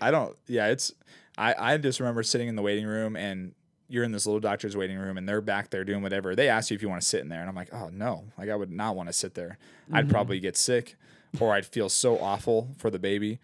[0.00, 0.92] I don't yeah, it's
[1.38, 3.54] I, I just remember sitting in the waiting room and
[3.88, 6.36] you're in this little doctor's waiting room and they're back there doing whatever.
[6.36, 8.24] They ask you if you want to sit in there and I'm like, "Oh, no.
[8.38, 9.58] Like I would not want to sit there.
[9.92, 10.96] I'd probably get sick
[11.40, 13.40] or I'd feel so awful for the baby."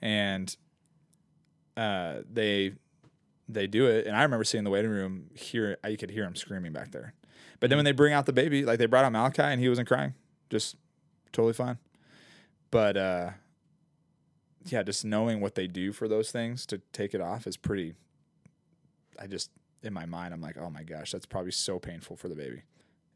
[0.00, 0.54] And
[1.76, 2.74] uh they
[3.52, 6.36] they do it and I remember in the waiting room, hear I could hear him
[6.36, 7.14] screaming back there.
[7.58, 9.68] But then when they bring out the baby, like they brought out Malachi and he
[9.68, 10.14] wasn't crying.
[10.48, 10.76] Just
[11.32, 11.78] totally fine.
[12.70, 13.30] But uh
[14.66, 17.94] yeah, just knowing what they do for those things to take it off is pretty
[19.18, 19.50] I just
[19.82, 22.62] in my mind I'm like, "Oh my gosh, that's probably so painful for the baby."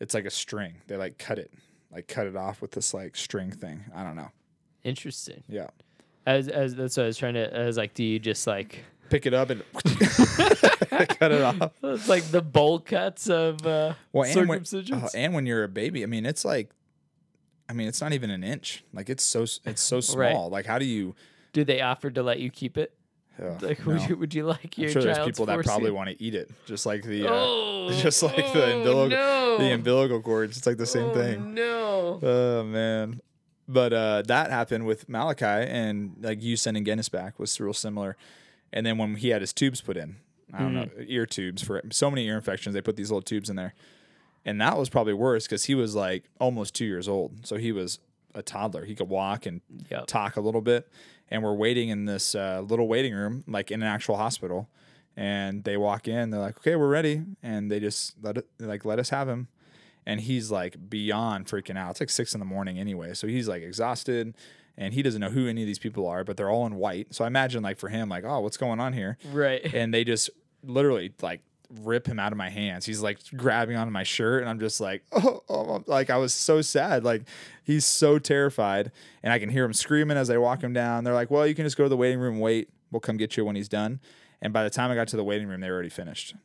[0.01, 0.77] It's like a string.
[0.87, 1.53] They like cut it.
[1.90, 3.85] Like cut it off with this like string thing.
[3.94, 4.31] I don't know.
[4.83, 5.44] Interesting.
[5.49, 5.68] Yeah.
[6.27, 7.59] As, as that's what I was trying to.
[7.59, 8.85] I was like, do you just like?
[9.10, 11.72] Pick it up and cut it off.
[11.82, 15.04] It's like the bowl cuts of uh, Well, and when, circumcisions.
[15.04, 16.70] oh, and when you're a baby, I mean, it's like,
[17.68, 18.84] I mean, it's not even an inch.
[18.92, 20.32] Like it's so it's so Right.
[20.32, 20.50] small.
[20.50, 21.14] Like how do you?
[21.52, 22.92] do they offer to let you keep it?
[23.60, 23.92] Like, no.
[23.94, 26.22] would you would you like your I'm sure there's people that probably foreseen- want to
[26.22, 29.58] eat it, just like the uh, Oh, just like the oh, umbilical no.
[29.58, 30.56] the umbilical cords.
[30.56, 31.54] It's like the same Oh, thing.
[31.54, 32.20] No.
[32.22, 33.20] Oh man.
[33.66, 38.16] But uh, that happened with Malachi, and like you sending Guinness back was real similar.
[38.74, 40.16] And then when he had his tubes put in,
[40.52, 43.48] I don't know, ear tubes for so many ear infections, they put these little tubes
[43.48, 43.72] in there,
[44.44, 47.72] and that was probably worse because he was like almost two years old, so he
[47.72, 48.00] was
[48.34, 48.84] a toddler.
[48.84, 50.06] He could walk and Yep.
[50.06, 50.88] talk a little bit,
[51.30, 54.68] and we're waiting in this uh, little waiting room, like in an actual hospital.
[55.16, 58.84] And they walk in, they're like, "Okay, we're ready," and they just let it, like
[58.84, 59.46] let us have him
[60.06, 61.92] and he's like beyond freaking out.
[61.92, 64.34] It's like six in the morning anyway, so he's like exhausted,
[64.76, 67.14] and he doesn't know who any of these people are, but they're all in white.
[67.14, 69.18] So I imagine like for him, like, oh, what's going on here?
[69.32, 69.62] Right.
[69.74, 70.30] And they just
[70.62, 71.40] literally like
[71.82, 72.87] rip him out of my hands.
[72.87, 76.16] He's like grabbing onto my shirt, and I'm just like, oh, oh, oh, like I
[76.16, 77.04] was so sad.
[77.04, 77.22] Like
[77.62, 81.04] he's so terrified, and I can hear him screaming as I walk him down.
[81.04, 82.70] They're like, well, you can just go to the waiting room, and wait.
[82.90, 83.98] We'll come get you when he's done.
[84.40, 86.37] And by the time I got to the waiting room, they were already finished.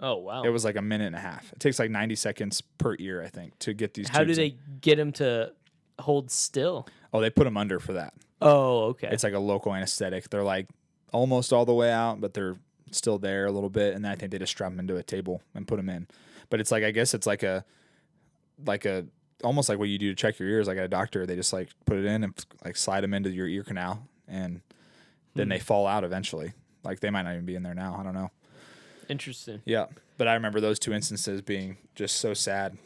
[0.00, 0.42] Oh wow.
[0.42, 1.52] It was like a minute and a half.
[1.52, 4.08] It takes like 90 seconds per ear, I think, to get these.
[4.08, 4.44] How do tubes in.
[4.44, 5.52] they get him to
[6.00, 6.86] hold still?
[7.12, 8.14] Oh, they put them under for that.
[8.40, 9.08] Oh, okay.
[9.10, 10.28] It's like a local anesthetic.
[10.30, 10.68] They're like
[11.12, 12.56] almost all the way out, but they're
[12.90, 15.02] still there a little bit, and then I think they just strap them into a
[15.02, 16.06] table and put them in.
[16.50, 17.64] But it's like I guess it's like a
[18.64, 19.06] like a
[19.42, 21.26] almost like what you do to check your ears, like at a doctor.
[21.26, 24.60] They just like put it in and like slide them into your ear canal, and
[25.34, 25.64] then they hmm.
[25.64, 26.52] fall out eventually.
[26.82, 27.96] Like they might not even be in there now.
[27.98, 28.30] I don't know.
[29.08, 29.62] Interesting.
[29.64, 32.76] Yeah, but I remember those two instances being just so sad.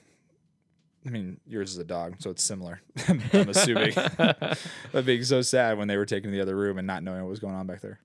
[1.06, 2.80] I mean, yours is a dog, so it's similar.
[3.08, 6.86] I'm assuming, but being so sad when they were taken to the other room and
[6.86, 8.00] not knowing what was going on back there.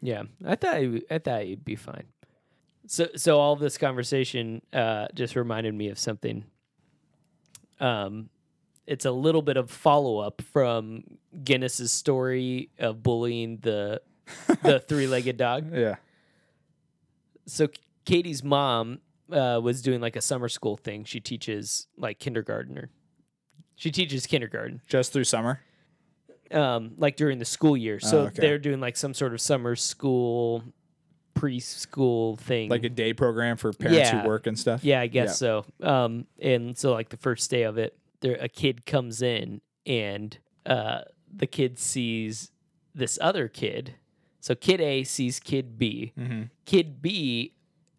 [0.00, 2.04] Yeah, I thought I thought he'd be fine.
[2.86, 6.44] So so all this conversation uh, just reminded me of something.
[7.80, 8.28] Um,
[8.86, 11.04] it's a little bit of follow up from
[11.42, 14.02] Guinness's story of bullying the
[14.62, 15.70] the three legged dog.
[15.74, 15.96] Yeah.
[17.46, 17.68] So
[18.04, 19.00] Katie's mom
[19.32, 21.04] uh, was doing like a summer school thing.
[21.04, 22.90] She teaches like kindergartner.
[23.76, 24.80] She teaches kindergarten.
[24.86, 25.60] Just through summer.
[26.50, 27.98] um, like during the school year.
[27.98, 28.40] So Oh, okay.
[28.40, 30.62] they're doing like some sort of summer school,
[31.34, 32.68] preschool thing.
[32.70, 34.22] Like a day program for parents Yeah.
[34.22, 34.84] who work and stuff.
[34.84, 35.64] yeah, I guess so.
[35.82, 40.38] Um, and so like the first day of it, there a kid comes in and
[40.66, 41.00] uh,
[41.34, 42.50] the kid sees
[42.94, 43.94] this other kid.
[44.40, 46.12] So kid A sees kid B.
[46.18, 46.50] Mhm.
[46.66, 47.53] Kid B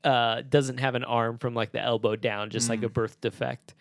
[0.05, 2.69] uh, doesn't have an arm from like the elbow down, just Mm.
[2.69, 3.73] like a birth defect.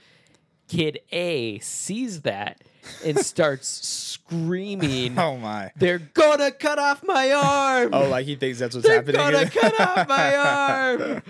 [0.67, 2.63] Kid A sees that
[3.05, 5.19] and starts screaming.
[5.19, 5.71] Oh my.
[5.77, 7.91] They're gonna cut off my arm.
[7.93, 9.21] Oh, like he thinks that's what's They're happening.
[9.21, 10.37] gonna cut off my
[11.15, 11.23] arm.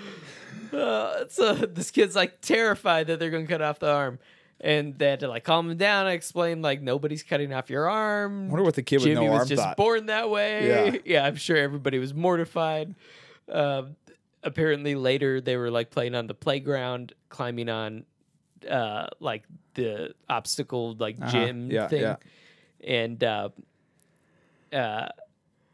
[0.73, 4.19] Uh, so this kid's like terrified that they're gonna cut off the arm,
[4.61, 6.07] and they had to like calm him down.
[6.07, 8.47] I explained like nobody's cutting off your arm.
[8.47, 9.77] I wonder what the kid with Jimmy no was arm just thought.
[9.77, 10.69] born that way.
[10.69, 10.99] Yeah.
[11.05, 12.95] yeah, I'm sure everybody was mortified.
[13.51, 13.97] Um,
[14.45, 18.05] apparently, later they were like playing on the playground, climbing on
[18.71, 21.31] uh, like the obstacle like Uh-huh.
[21.31, 22.17] gym Yeah, thing, yeah.
[22.85, 23.49] and uh,
[24.73, 25.09] uh,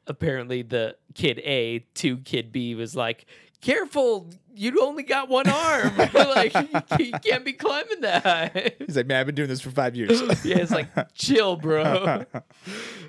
[0.07, 3.27] apparently the kid A to kid B was like.
[3.63, 4.31] Careful!
[4.55, 5.95] You only got one arm.
[6.15, 8.73] like you, you can't be climbing that high.
[8.79, 10.19] He's like, man, I've been doing this for five years.
[10.43, 12.25] yeah, it's like chill, bro.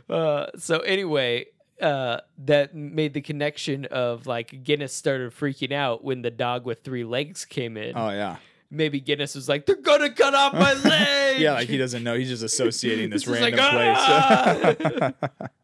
[0.10, 1.46] uh, so anyway,
[1.82, 6.82] uh, that made the connection of like Guinness started freaking out when the dog with
[6.84, 7.94] three legs came in.
[7.96, 8.38] oh yeah,
[8.70, 11.54] Maybe Guinness was like, "They're gonna cut off my leg." yeah.
[11.54, 12.16] Like he doesn't know.
[12.16, 15.14] He's just associating this random like, "Ah!"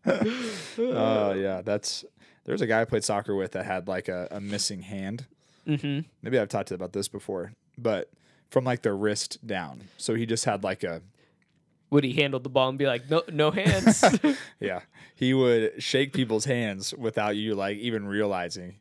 [0.03, 0.27] place.
[0.79, 2.05] Oh yeah, that's.
[2.45, 5.25] There's a guy I played soccer with that had like a, a missing hand.
[5.67, 6.05] Mhm.
[6.21, 8.09] Maybe I've talked about this before, but
[8.49, 9.83] from like the wrist down.
[9.97, 11.01] So he just had like a
[11.89, 14.03] Would he handle the ball and be like, "No, no hands"?
[14.59, 14.81] Yeah.
[15.15, 18.75] He would shake people's hands without you like even realizing.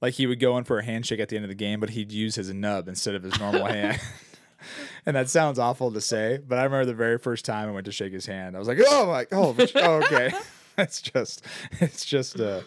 [0.00, 1.90] Like he would go in for a handshake at the end of the game, but
[1.90, 4.00] he'd use his nub instead of his normal hand.
[5.06, 7.86] and that sounds awful to say, but I remember the very first time I went
[7.86, 10.32] to shake his hand, I was like, "Oh my, oh, oh okay."
[10.78, 11.44] it's just,
[11.80, 12.62] it's just, uh,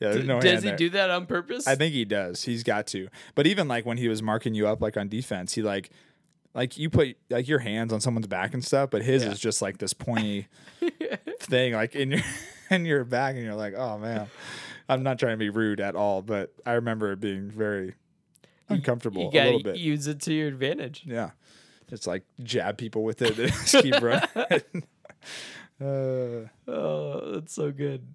[0.00, 0.10] yeah.
[0.10, 0.76] There's no Does he there.
[0.76, 1.66] do that on purpose?
[1.66, 2.42] I think he does.
[2.42, 3.08] He's got to.
[3.34, 5.90] But even like when he was marking you up, like on defense, he like,
[6.54, 9.30] like you put like your hands on someone's back and stuff, but his Yeah.
[9.32, 10.46] is just like this pointy
[11.40, 12.20] thing, like in your
[12.70, 14.28] in your back, and you're like, oh man.
[14.86, 17.94] I'm not trying to be rude at all, but I remember it being very
[18.68, 19.76] uncomfortable you a little bit.
[19.78, 21.04] use it to your advantage.
[21.06, 21.30] yeah,
[21.88, 24.28] just like jab people with it, and just keep running.
[25.80, 28.06] uh, Oh, that's so good.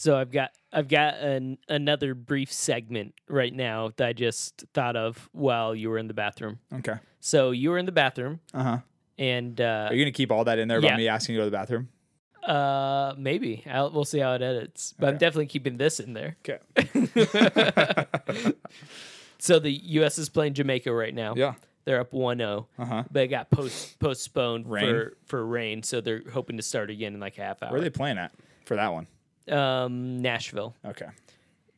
[0.00, 4.96] So I've got I've got an another brief segment right now that I just thought
[4.96, 6.58] of while you were in the bathroom.
[6.72, 6.94] okay.
[7.20, 8.78] So you were in the bathroom Uh huh.
[9.18, 10.96] and uh, Are you gonna keep all that in there about Yeah.
[10.96, 11.88] me asking you to go to the bathroom?
[12.42, 16.38] uh maybe I'll, we'll see how it edits, but I'm definitely keeping this in there.
[16.48, 16.60] Okay.
[19.38, 20.18] So the U.S.
[20.18, 21.34] is playing Jamaica right now.
[21.34, 21.54] Yeah.
[21.86, 23.04] They're up 1-0, Uh huh.
[23.10, 24.84] but it got post postponed Rain?
[24.86, 27.70] for for rain, so they're hoping to start again in like a half hour.
[27.70, 28.32] Where are they playing at
[28.66, 29.06] for that one?
[29.48, 30.74] Um, Nashville.
[30.84, 31.06] Okay.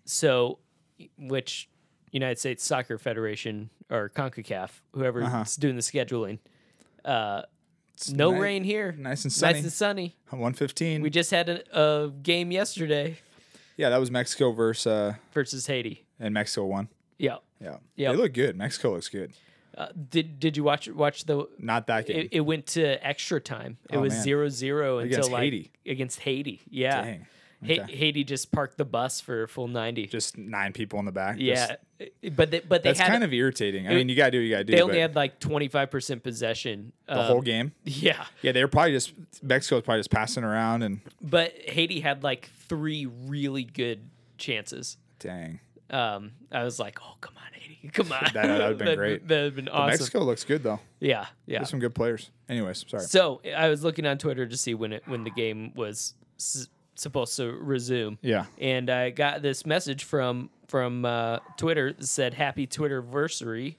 [0.05, 0.59] So,
[1.19, 1.69] which
[2.11, 5.45] United States Soccer Federation or CONCACAF, whoever's Uh-huh.
[5.59, 6.39] doing the scheduling,
[7.05, 7.43] uh,
[8.11, 8.93] no ni- rain here.
[8.99, 9.55] Nice and sunny.
[9.55, 10.17] Nice and sunny.
[10.31, 11.03] 115.
[11.03, 13.19] We just had a, a game yesterday
[13.77, 16.05] yeah, that was Mexico versus uh, versus Haiti.
[16.21, 16.89] and Mexico won.
[17.19, 17.37] Yeah.
[17.61, 17.77] Yeah.
[17.97, 18.13] Yep.
[18.13, 18.57] They look good.
[18.57, 19.33] Mexico looks good.
[19.77, 21.49] Uh, did Did you watch watch the?
[21.59, 22.19] Not that game.
[22.19, 23.79] It, it went to extra time.
[23.91, 24.23] It Oh, was man.
[24.23, 25.73] zero zero until Against like Haiti?
[25.87, 26.61] against Haiti.
[26.69, 27.03] Yeah.
[27.03, 27.27] Dang.
[27.65, 27.81] Okay.
[27.97, 30.07] Haiti just parked the bus for a full ninety.
[30.07, 31.39] Just nine people in the back.
[31.39, 33.87] Just- yeah, but they, but they that's had kind of irritating.
[33.87, 34.73] I it- mean, you gotta do what you gotta do.
[34.73, 36.93] they only but had like twenty five percent possession.
[37.07, 37.73] the um, whole game.
[37.85, 42.01] Yeah, Yeah, they were probably just Mexico was probably just passing around and but Haiti
[42.01, 44.01] had like three really good
[44.39, 44.97] chances.
[45.19, 45.61] dang.
[45.91, 48.21] Um, I was like, oh come on, Haiti, come on.
[48.33, 49.29] That- that would've been That'd great.
[49.29, 49.89] That'd been But awesome.
[49.91, 50.81] Mexico looks good though.
[51.01, 51.59] Yeah, yeah.
[51.59, 52.31] There's some good players.
[52.49, 53.05] Anyways, sorry.
[53.05, 56.69] So I was looking on Twitter to see when it when the game was s-
[56.95, 58.19] supposed to resume.
[58.23, 58.47] Yeah.
[58.59, 63.77] and I got this message from from uh, Twitter that said "Happy Twitterversary."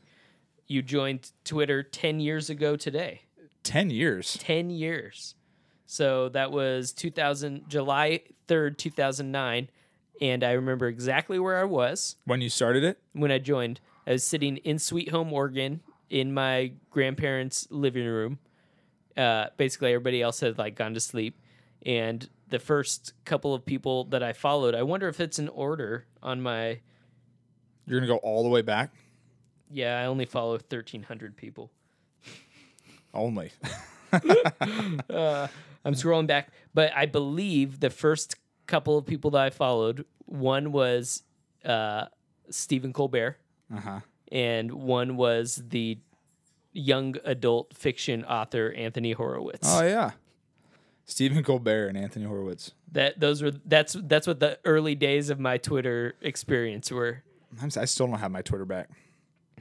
[0.67, 3.21] You joined Twitter ten years ago today.
[3.63, 4.37] Ten years.
[4.39, 5.35] Ten years.
[5.85, 9.69] So that was 2000 July third, two thousand nine,
[10.21, 12.99] and I remember exactly where I was When you started it?
[13.13, 13.79] when I joined.
[14.07, 18.39] I was sitting in Sweet Home, Oregon, in my grandparents' living room.
[19.15, 21.39] Uh, basically, everybody else had like gone to sleep,
[21.85, 26.05] and the first couple of people that I followed, I wonder if it's in order
[26.21, 26.79] on my.
[27.87, 28.91] You're gonna go all the way back?
[29.71, 31.71] Yeah, I only follow thirteen hundred people.
[33.13, 33.51] Only.
[35.09, 35.47] Uh,
[35.83, 38.35] I'm scrolling back, but I believe the first
[38.67, 41.23] couple of people that I followed, one was
[41.65, 42.05] uh,
[42.51, 43.37] Stephen Colbert,
[43.75, 44.01] Uh-huh.
[44.31, 45.97] and one was the
[46.73, 49.67] young adult fiction author Anthony Horowitz.
[49.67, 50.11] Oh yeah.
[51.05, 52.71] Stephen Colbert and Anthony Horowitz.
[52.91, 57.23] That those were that's that's what the early days of my Twitter experience were.
[57.61, 58.89] I'm, I still don't have my Twitter back.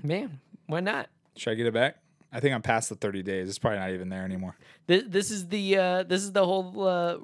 [0.02, 1.08] Man, why not?
[1.36, 1.96] Should I get it back?
[2.32, 3.48] I think I'm past the 30 days.
[3.48, 4.56] It's probably not even there anymore.
[4.86, 7.16] This, this is the uh, this is the whole uh,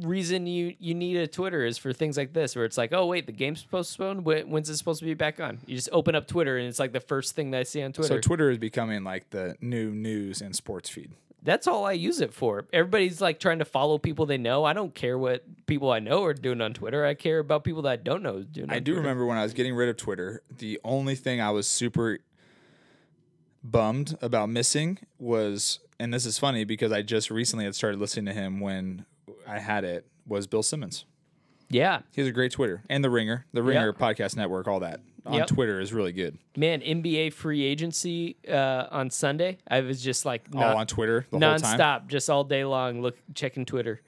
[0.00, 3.06] reason you you need a Twitter is for things like this, where it's like, oh
[3.06, 4.24] wait, the game's postponed.
[4.24, 5.60] When, when's it supposed to be back on?
[5.66, 7.92] You just open up Twitter and it's like the first thing that I see on
[7.92, 8.14] Twitter.
[8.14, 11.12] So Twitter is becoming like the new news and sports feed.
[11.42, 12.66] That's all I use it for.
[12.72, 14.64] Everybody's like trying to follow people they know.
[14.64, 17.06] I don't care what people I know are doing on Twitter.
[17.06, 18.70] I care about people that I don't know doing.
[18.70, 19.00] I do Twitter.
[19.00, 22.18] remember when I was getting rid of Twitter, the only thing I was super
[23.62, 28.26] bummed about missing was, and this is funny because I just recently had started listening
[28.26, 29.06] to him when
[29.46, 31.04] I had it, was Bill Simmons.
[31.70, 35.00] Yeah, He has a great Twitter and the Ringer, the Ringer podcast network, all that
[35.26, 35.48] on Yep.
[35.48, 36.38] Twitter is really good.
[36.56, 36.80] man.
[36.80, 39.58] NBA free agency uh, on Sunday.
[39.70, 41.78] I was just like all on Twitter the whole time.
[41.78, 44.00] nonstop, just all day long, look checking Twitter.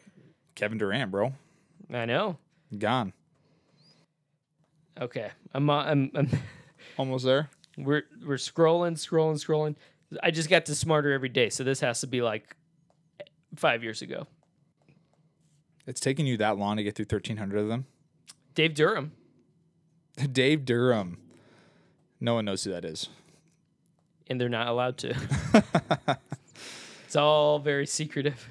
[0.54, 1.34] Kevin Durant, bro,
[1.92, 2.38] I know.
[2.78, 3.12] gone.
[5.00, 6.30] Okay, I'm on- I'm, I'm
[6.98, 7.48] Almost there.
[7.78, 9.76] we're we're scrolling, scrolling, scrolling.
[10.22, 12.56] I just got to smarter every day, so this has to be like
[13.56, 14.26] five years ago.
[15.86, 17.86] It's taking you that long to get through 1,300 of them.
[18.54, 19.12] Dave Durham.
[20.32, 21.18] Dave Durham.
[22.20, 23.08] No one knows who that is.
[24.28, 25.14] and they're not allowed to.
[27.06, 28.48] it's all very secretive.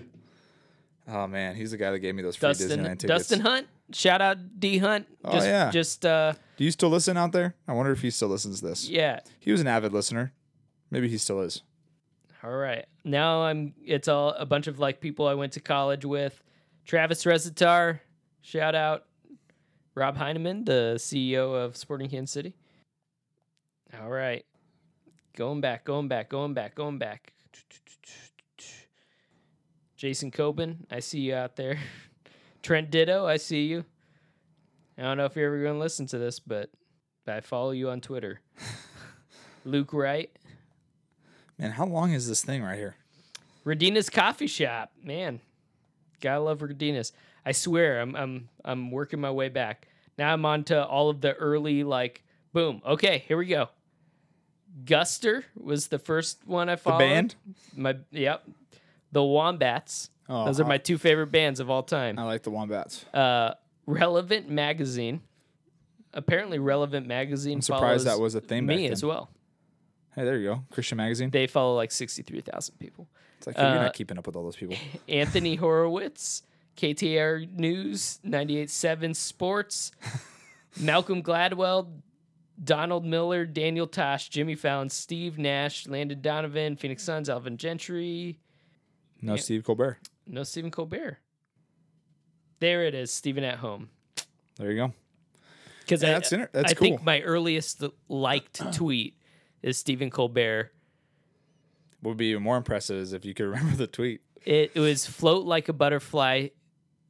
[1.08, 3.08] Oh man, he's the guy that gave me those free Dustin Disneyland tickets.
[3.30, 5.08] Dustin Hunt, shout out D Hunt.
[5.24, 5.72] Oh, Just, yeah.
[5.72, 7.56] just uh, Do you still listen out there?
[7.68, 8.88] I wonder if he still listens to this.
[8.90, 9.20] yeah.
[9.40, 10.34] He was an avid listener.
[10.92, 11.62] Maybe he still is.
[12.44, 13.74] All right, now I'm.
[13.86, 16.42] It's all a bunch of like people I went to college with.
[16.90, 18.00] Travis Rezitar,
[18.42, 19.06] shout out.
[19.94, 22.56] Robb Heineman, the CEO of Sporting Kansas City.
[24.02, 24.44] All right,
[25.36, 27.32] going back, going back, going back, going back.
[29.98, 31.78] Jason Coben, I see you out there.
[32.64, 33.86] Trent Ditto, I see you.
[34.98, 36.72] I don't know if you're ever going to listen to this, but
[37.28, 38.42] I follow you on Twitter.
[39.64, 40.32] Luke Wright,
[41.60, 42.96] Man, how long is this thing right here?
[43.64, 45.40] Radina's Coffee Shop, man.
[46.20, 47.12] Gotta love Radina's.
[47.46, 49.88] I swear, I'm I'm I'm working my way back.
[50.18, 52.82] Now I'm on to all of the early like boom.
[52.86, 53.70] Okay, here we go.
[54.84, 57.00] Guster was the first one I followed.
[57.00, 57.36] The band?
[57.76, 58.44] My yep.
[59.12, 60.10] The Wombats.
[60.28, 62.20] Oh, Those are my two favorite bands of all time.
[62.20, 63.04] I like the Wombats.
[63.14, 63.56] Uh,
[63.88, 65.22] Relevant Magazine.
[66.14, 67.58] Apparently, Relevant Magazine.
[67.58, 69.30] I'm surprised that was a thing me as well.
[70.16, 70.64] Hey, there you go.
[70.72, 71.30] Christian Magazine.
[71.32, 73.08] They follow like sixty three thousand people.
[73.56, 74.76] Like you're uh, not keeping up with all those people.
[75.10, 76.44] Anthony Horowitz,
[76.78, 79.92] KTAR News, 98.7 Sports,
[80.80, 81.90] Malcolm Gladwell,
[82.64, 88.40] Donald Miller, Daniel Tosh, Jimmy Fallon, Steve Nash, Landon Donovan, Phoenix Suns, Alvin Gentry,
[89.22, 89.98] No Steve Colbert.
[90.28, 91.18] no Stephen Colbert.
[92.60, 93.90] There it is, Stephen at home.
[94.58, 94.94] There you go.
[95.82, 97.06] Because Yeah, that's inter- that's I think cool.
[97.06, 99.18] my earliest liked tweet
[99.62, 100.72] is Stephen Colbert.
[102.02, 104.22] What would be even more impressive is if you could remember the tweet.
[104.46, 106.50] It, it was float like a butterfly,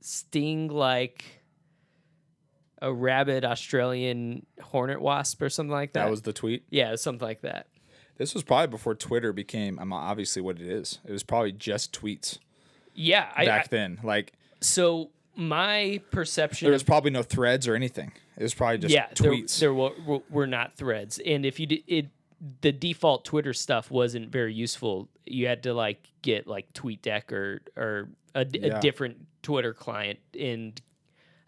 [0.01, 1.23] sting like
[2.81, 6.05] a rabid Australian hornet wasp or something like that.
[6.05, 6.63] That was the tweet.
[6.69, 7.67] yeah, something like that.
[8.17, 10.99] This was probably before Twitter became um, obviously what it is.
[11.05, 12.39] It was probably just tweets
[12.93, 13.99] Yeah, back I then.
[14.03, 18.11] Like so my perception there was probably no threads or anything.
[18.35, 19.59] It was probably just yeah, there, tweets.
[19.59, 22.07] there were, were, were not threads, and if you did it,
[22.61, 25.09] the default Twitter stuff wasn't very useful.
[25.25, 28.79] You had to like get like TweetDeck or or a, Yeah.
[28.79, 30.79] different Twitter client, and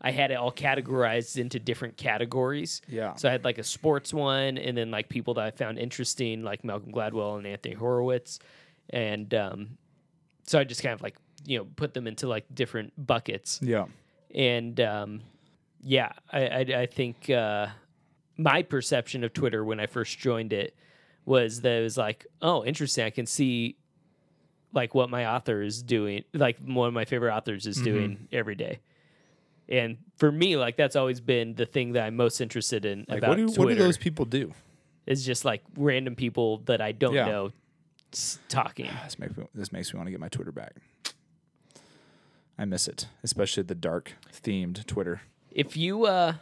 [0.02, 2.82] I had it all categorized into different categories.
[2.88, 3.16] yeah.
[3.16, 6.44] So I had like a sports one, and then like people that I found interesting,
[6.44, 8.40] like Malcolm Gladwell and Anthony Horowitz,
[8.90, 9.78] and um,
[10.44, 11.16] so I just kind of like
[11.46, 13.86] you know put them into like different buckets yeah.
[14.36, 15.22] and um,
[15.82, 17.68] yeah, I, I, I think uh,
[18.38, 20.76] my perception of Twitter when I first joined it
[21.26, 23.06] was that it was like, oh, interesting.
[23.06, 23.78] I can see
[24.74, 28.56] like what my author is doing, like one of my favorite authors is doing every
[28.56, 28.80] day.
[29.70, 33.20] And for me, like that's always been the thing that I'm most interested in Like
[33.20, 33.62] about what do Twitter.
[33.62, 34.54] what do those people do?
[35.06, 37.26] It's just like random people that I don't Yeah.
[37.26, 37.52] know
[38.50, 38.90] talking.
[39.04, 40.74] This makes me, this makes me want to get my Twitter back.
[42.58, 45.22] I miss it, especially the dark themed Twitter.
[45.52, 46.36] if you uh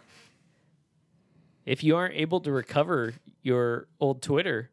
[1.69, 3.13] if you aren't able to recover
[3.43, 4.71] your old Twitter,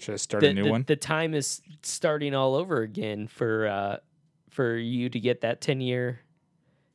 [0.00, 0.84] Should I start the, a new the, one?
[0.88, 3.96] the time is starting all over again for uh
[4.50, 6.20] for you to get that 10 year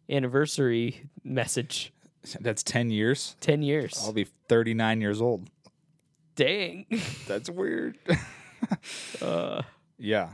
[0.10, 1.94] anniversary message.
[2.42, 3.36] That's ten years.
[3.40, 4.02] 10 years.
[4.06, 5.50] I'll be thirty nine years old.
[6.36, 6.86] Dang.
[7.28, 7.98] That's weird.
[9.22, 9.62] uh,
[9.98, 10.30] yeah,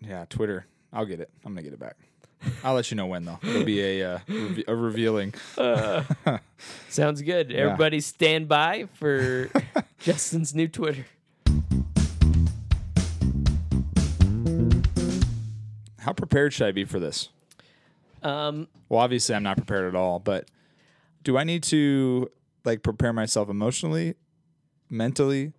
[0.00, 0.26] yeah.
[0.28, 0.66] Twitter.
[0.92, 1.30] I'll get it.
[1.44, 1.96] I'm gonna get it back.
[2.62, 3.38] I'll let you know when though.
[3.42, 5.34] It'll be a uh, reve- a revealing.
[5.56, 6.02] uh,
[6.88, 7.52] sounds good.
[7.52, 9.50] Everybody stand by for
[10.00, 11.04] Justin's new Twitter.
[15.98, 17.28] How prepared should I be for this?
[18.22, 20.48] Um Well, obviously I'm not prepared at all, but
[21.22, 22.30] do I need to
[22.64, 24.14] like prepare myself emotionally,
[24.90, 25.52] mentally?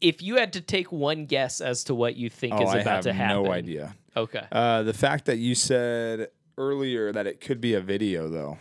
[0.00, 2.78] if you had to take one guess as to what you think Oh, is I
[2.78, 3.94] about to happen, no idea.
[4.16, 4.44] Okay.
[4.50, 8.58] Uh, the fact that you said earlier that it could be a video, though,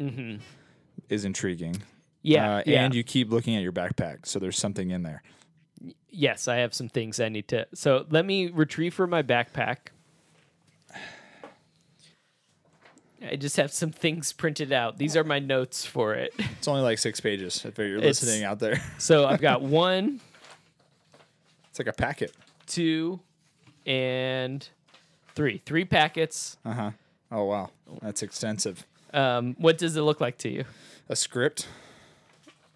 [0.00, 0.36] hmm
[1.08, 1.76] is intriguing.
[2.22, 2.56] Yeah.
[2.58, 2.84] Uh, yeah.
[2.84, 5.22] And you keep looking at your backpack, so there's something in there.
[6.08, 7.66] yes, I have some things I need to.
[7.74, 9.88] So let me retrieve from my backpack.
[13.24, 14.98] I just have some things printed out.
[14.98, 16.32] These are my notes for it.
[16.58, 18.80] It's only like six pages if you're It's- listening out there.
[18.98, 20.20] So I've got one,
[21.70, 22.32] It's like a packet.
[22.66, 23.20] two,
[23.86, 24.68] and
[25.34, 25.62] three.
[25.66, 26.56] Three packets.
[26.64, 26.90] Uh huh.
[27.30, 27.70] Oh wow,
[28.00, 28.86] that's extensive.
[29.14, 30.64] Um, what does it look like to you?
[31.08, 31.68] A script.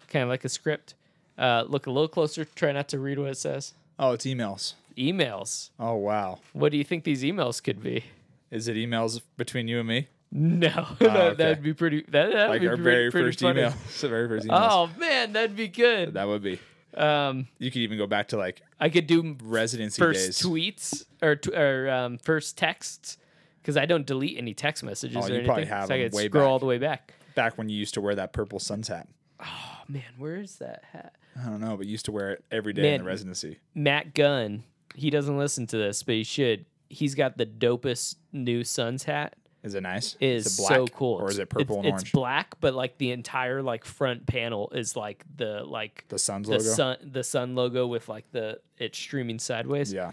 [0.09, 0.93] Kind of like a script.
[1.37, 2.45] Uh, look a little closer.
[2.45, 3.73] Try not to read what it says.
[3.99, 4.73] Oh, it's emails.
[4.97, 5.69] Emails.
[5.79, 6.39] Oh wow.
[6.53, 8.05] What do you think these emails could be?
[8.51, 10.07] Is it emails between you and me?
[10.31, 10.67] No,
[10.99, 11.35] that, Oh, okay.
[11.35, 12.01] that'd be pretty.
[12.09, 13.59] That, that'd Like be our pretty, very pretty first funny.
[13.61, 13.73] email.
[13.85, 14.57] It's the very first email.
[14.61, 16.13] Oh man, that'd be good.
[16.15, 16.59] That would be.
[16.97, 20.39] Um, You could even go back to like I could do residency first days.
[20.41, 23.17] tweets or t- or um, first texts
[23.61, 25.45] because I don't delete any text messages Oh, or you anything.
[25.45, 27.13] probably have so I could way scroll all the way back.
[27.35, 29.07] Back when you used to wear that purple suns hat.
[29.39, 31.15] Oh man, where is that hat?
[31.39, 33.59] I don't know, but you used to wear it every day in the residency.
[33.75, 34.63] Matt Gunn.
[34.95, 36.65] He doesn't listen to this, but he should.
[36.89, 39.35] He's got the dopest new Suns hat.
[39.67, 40.15] Is it nice?
[40.19, 41.15] Is is it black, so cool.
[41.21, 42.01] or is it purple it's, and orange?
[42.03, 46.47] It's black, but like the entire like front panel is like the like the Suns
[46.47, 46.63] the logo.
[46.63, 49.93] sun the sun logo with like the it's streaming sideways.
[49.93, 50.11] Yeah.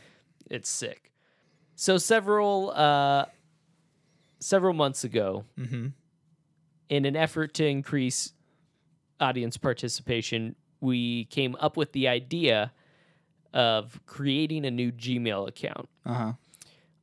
[0.50, 1.10] It's sick.
[1.76, 3.26] So several uh
[4.40, 5.86] several months ago, Mm-hmm.
[6.90, 8.32] in an effort to increase
[9.20, 12.72] audience participation, we came up with the idea
[13.52, 15.88] of creating a new Gmail account.
[16.04, 16.32] Uh huh.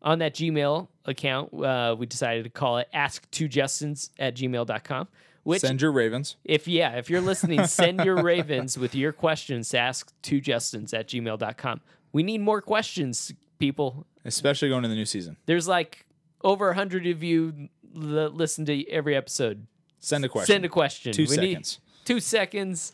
[0.03, 5.07] On that Gmail account, uh, we decided to call it ask2justins at gmail.com.
[5.43, 6.35] Which, Send your Ravens.
[6.43, 11.81] if yeah, if you're listening, send your ravens with your questions to ask2justins at gmail.com.
[12.13, 14.05] We need more questions, people.
[14.23, 15.37] Especially going into the new season.
[15.47, 16.05] There's like
[16.43, 19.65] over a hundred of you that listen to every episode.
[19.99, 20.53] Send a question.
[20.53, 21.13] Send a question.
[21.13, 21.79] Two We seconds.
[22.05, 22.93] two seconds.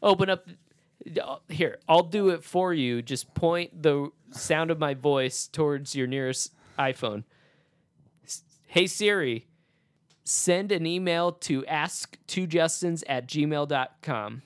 [0.00, 0.46] Open up.
[1.16, 3.00] Uh, here, I'll do it for you.
[3.02, 7.24] Just point the sound of my voice towards your nearest iPhone.
[8.66, 9.46] Hey Siri,
[10.24, 14.42] send an email to ask2justins at gmail.com.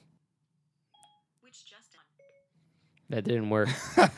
[1.40, 2.00] Which Justin?
[3.08, 3.68] That didn't work.
[3.98, 4.08] okay,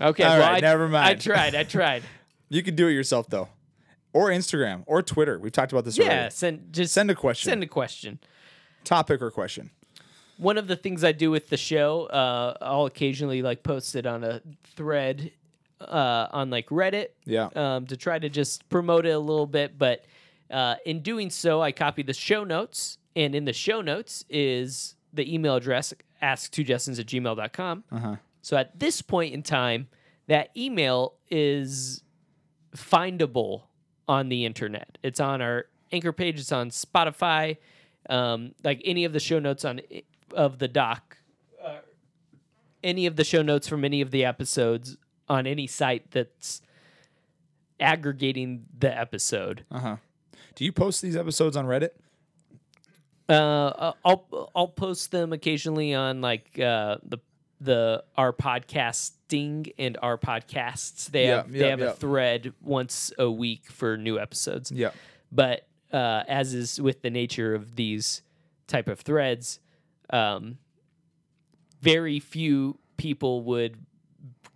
[0.00, 1.06] All well, right, I, never mind.
[1.06, 1.54] I tried.
[1.54, 2.02] I tried.
[2.50, 3.48] You can do it yourself though,
[4.12, 5.38] or Instagram or Twitter.
[5.40, 6.30] We've talked about this yeah, already.
[6.30, 8.20] send just Send a question, send a question.
[8.84, 9.70] topic or question.
[10.36, 14.06] One of the things I do with the show, uh, I'll occasionally like post it
[14.06, 14.40] on a
[14.76, 15.30] thread
[15.80, 17.48] uh, on like Reddit Yeah.
[17.54, 19.78] um, to try to just promote it a little bit.
[19.78, 20.04] But
[20.50, 24.94] uh, in doing so, I copy the show notes, and in the show notes is
[25.12, 27.84] the email address ask2justins at gmail.com.
[27.92, 28.16] Uh huh.
[28.42, 29.88] So at this point in time,
[30.26, 32.02] that email is
[32.76, 33.62] findable
[34.08, 34.98] on the internet.
[35.02, 36.38] It's on our anchor page.
[36.38, 37.56] It's on Spotify.
[38.10, 39.80] Um, like any of the show notes on
[40.32, 41.18] of the doc,
[41.64, 41.78] uh,
[42.82, 44.96] any of the show notes from any of the episodes
[45.28, 46.60] on any site that's
[47.80, 49.64] aggregating the episode.
[49.70, 49.96] Uh huh.
[50.54, 51.90] Do you post these episodes on Reddit?
[53.28, 57.18] Uh, I'll I'll post them occasionally on like uh, the
[57.60, 61.06] the our podcasting and our podcasts.
[61.10, 61.86] They Yeah, have they have yeah.
[61.86, 64.70] a thread once a week for new episodes.
[64.70, 64.90] Yeah.
[65.32, 68.22] But uh, as is with the nature of these
[68.66, 69.58] type of threads,
[70.10, 70.58] um,
[71.80, 73.76] very few people would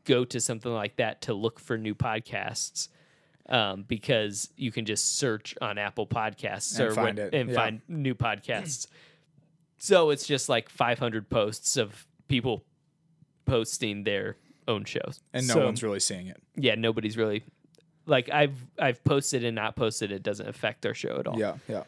[0.05, 2.89] go to something like that to look for new podcasts.
[3.51, 7.55] Um, because you can just search on Apple Podcasts And or find it, and yeah.
[7.55, 8.87] find new podcasts.
[9.79, 12.63] so it's just like 500 posts of people
[13.47, 14.37] posting their
[14.67, 16.43] own shows, And no So- one's really seeing it.
[16.57, 17.43] yeah, nobody's really
[18.05, 20.13] like I've I've posted and not posted.
[20.13, 21.39] It doesn't affect our show at all.
[21.39, 21.57] Yeah.
[21.69, 21.85] Yeah.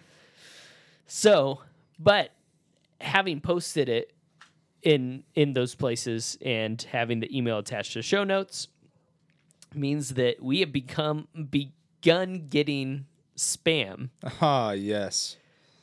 [1.07, 1.61] So,
[1.99, 2.31] but
[3.01, 4.13] having posted it
[4.83, 8.69] in in those places and having the email attached to show notes
[9.75, 14.11] means that we have become begun getting spam.
[14.41, 15.37] Ah, yes.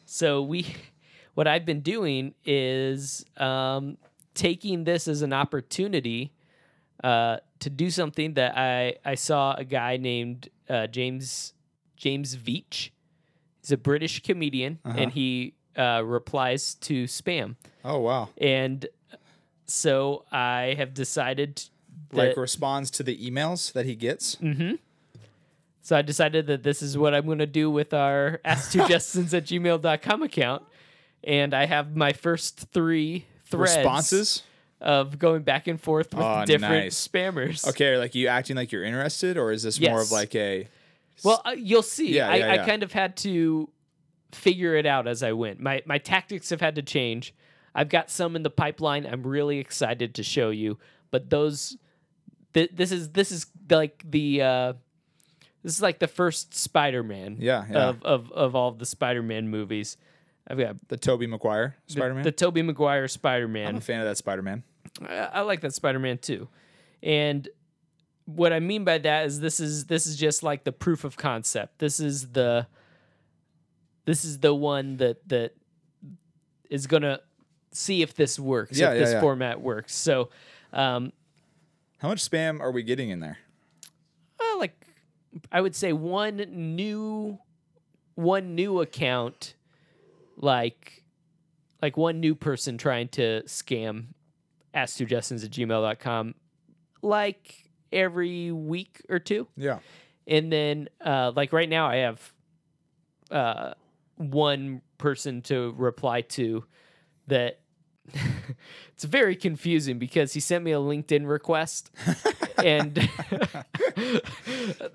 [0.05, 0.65] So we
[1.35, 3.97] what I've been doing is um,
[4.33, 6.33] taking this as an opportunity
[7.03, 11.53] uh, to do something that I I saw a guy named uh, James
[11.95, 12.89] James Veitch.
[13.61, 14.97] He's a British comedian, Uh-huh.
[14.97, 17.55] and he uh, replies to spam.
[17.85, 18.29] Oh wow.
[18.37, 18.87] And
[19.65, 21.63] so I have decided
[22.11, 24.35] Like responds to the emails that he gets.
[24.35, 24.73] hmm
[25.81, 29.45] So I decided that this is what I'm going to do with our ask2justins at
[29.45, 30.63] gmail.com account.
[31.23, 33.75] And I have my first three threads.
[33.77, 34.43] Responses.
[34.79, 37.07] of going back and forth with Oh, different nice.
[37.07, 37.67] spammers.
[37.67, 40.67] Okay, like you acting like you're interested, or is this more of like a?
[41.23, 42.13] Well, uh, you'll see.
[42.15, 43.69] Yeah, I, yeah, I kind of had to
[44.31, 45.59] figure it out as I went.
[45.59, 47.33] My my tactics have had to change.
[47.75, 49.05] I've got some in the pipeline.
[49.05, 50.77] I'm really excited to show you,
[51.11, 51.77] but those
[52.53, 54.73] th- this is this is like the uh
[55.63, 57.89] this is like the first Spider-Man Yeah, yeah.
[57.89, 59.97] of, of of all the Spider-Man movies.
[60.49, 62.23] I've got The Tobey Maguire Spider Man.
[62.23, 63.67] the Tobey Maguire Spider-Man.
[63.67, 64.63] I'm a fan of that Spider Man.
[65.01, 66.47] I, I like that Spider-Man too.
[67.03, 67.47] And
[68.25, 71.17] what I mean by that is this is this is just like the proof of
[71.17, 71.79] concept.
[71.79, 72.65] This is the
[74.07, 75.53] this is the one that that
[76.71, 77.19] is gonna
[77.71, 79.21] see if this works, Yeah, if yeah, this yeah.
[79.21, 79.93] format works.
[79.93, 80.29] So
[80.73, 81.11] um
[81.99, 83.37] How much spam are we getting in there?
[84.39, 84.73] uh, like
[85.51, 86.37] I would say one
[86.75, 87.37] new
[88.15, 89.53] one new account
[90.37, 91.03] like
[91.81, 94.07] like one new person trying to scam
[94.73, 95.05] ask two
[95.43, 96.33] at gmail.com
[97.01, 99.79] like every week or two Yeah.
[100.27, 102.33] and then uh like right now i have
[103.31, 103.73] uh
[104.17, 106.65] one person to reply to
[107.27, 107.59] that
[108.93, 111.91] it's very confusing because he sent me a linkedin request
[112.63, 112.97] and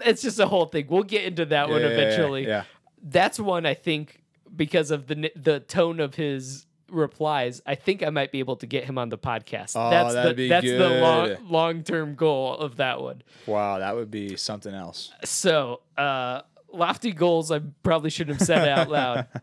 [0.00, 0.86] it's just a whole thing.
[0.88, 2.46] We'll get into that one Yeah, yeah, yeah, eventually.
[2.46, 2.64] Yeah.
[3.02, 4.22] that's one i think
[4.54, 8.66] because of the the tone of his replies i think i might be able to
[8.66, 9.72] get him on the podcast.
[9.76, 13.22] Oh, that's that'd the be that's the long long term goal of that one.
[13.46, 15.10] Wow, that would be something else.
[15.24, 16.42] so, uh,
[16.72, 19.26] lofty goals I probably shouldn't have said out loud.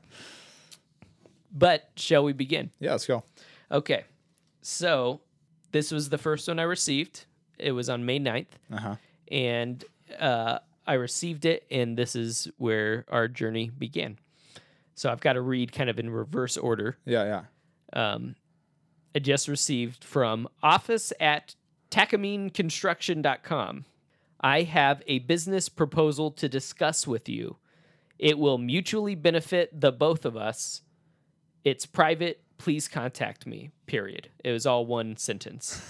[1.52, 2.72] But shall we begin?
[2.80, 3.24] Yeah, let's go.
[3.72, 4.04] Okay.
[4.62, 5.22] So,
[5.72, 7.26] this was the first one I received.
[7.58, 8.48] It was on May 9th.
[8.72, 8.96] Uh huh.
[9.32, 9.84] And
[10.20, 14.20] uh, I received it, and this is where our journey began.
[14.96, 16.98] So, I've got to read kind of in reverse order.
[17.06, 17.44] Yeah,
[17.94, 18.12] yeah.
[18.14, 18.36] Um,
[19.16, 21.56] I just received from office at
[21.90, 23.86] takamineconstruction.com.
[24.40, 27.58] I have a business proposal to discuss with you.
[28.18, 30.82] It will mutually benefit the both of us.
[31.64, 32.42] It's private.
[32.58, 33.72] Please contact me.
[33.86, 34.30] Period.
[34.44, 35.82] It was all one sentence.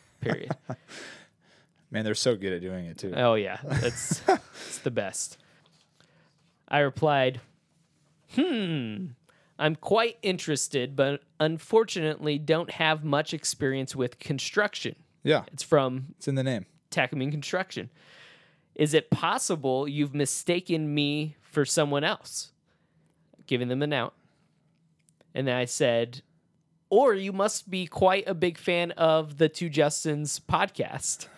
[0.20, 0.50] Period.
[1.90, 3.12] Man, they're so good at doing it too.
[3.14, 5.38] Oh yeah, that's it's the best.
[6.68, 7.40] I replied,
[8.34, 9.06] "Hmm,
[9.58, 16.28] I'm quite interested, but unfortunately don't have much experience with construction." Yeah, It's from it's
[16.28, 16.66] in the name.
[16.90, 17.90] Takamine Construction.
[18.74, 22.52] Is it possible you've mistaken me for someone else?
[23.46, 24.14] Giving them an out.
[25.34, 26.22] And then I said,
[26.88, 31.28] or you must be quite a big fan of the Two Justins podcast.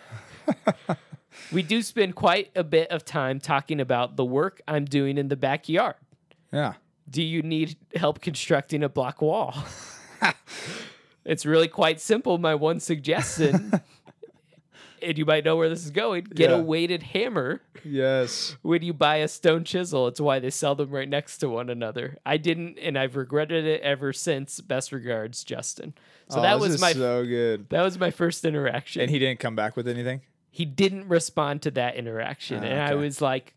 [1.51, 5.27] we do spend quite a bit of time talking about the work I'm doing in
[5.27, 5.95] the backyard.
[6.51, 6.73] Yeah.
[7.09, 9.55] Do you need help constructing a block wall?
[11.25, 12.37] it's really quite simple.
[12.37, 13.73] My one suggestion,
[15.01, 16.57] and you might know where this is going get Yeah.
[16.57, 18.55] a weighted hammer Yes.
[18.61, 20.07] when you buy a stone chisel.
[20.07, 22.17] It's why they sell them right next to one another.
[22.25, 24.59] I didn't, and I've regretted it ever since.
[24.61, 25.93] Best regards, Justin.
[26.29, 27.69] So Oh, that was my so good.
[27.69, 29.01] that was my first interaction.
[29.03, 30.21] And he didn't come back with anything.
[30.51, 33.53] he didn't respond to that interaction Ah, and i was like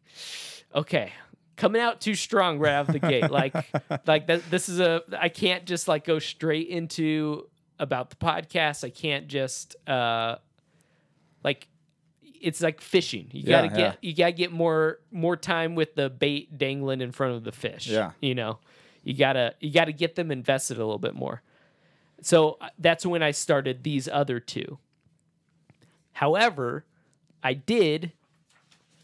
[0.75, 1.11] okay
[1.57, 3.55] coming out too strong right out of the gate like
[4.07, 8.85] like that this is a i can't just like go straight into about the podcast
[8.85, 10.37] i can't just uh
[11.45, 11.69] like
[12.41, 13.95] it's like fishing you Yeah, gotta get yeah.
[14.09, 17.87] you gotta get more more time with the bait dangling in front of the fish
[17.89, 18.13] Yeah.
[18.21, 18.59] you know
[19.05, 21.43] you gotta you gotta get them invested a little bit more
[22.21, 24.79] so uh, that's when i started these other two
[26.17, 26.85] However,
[27.43, 28.13] I did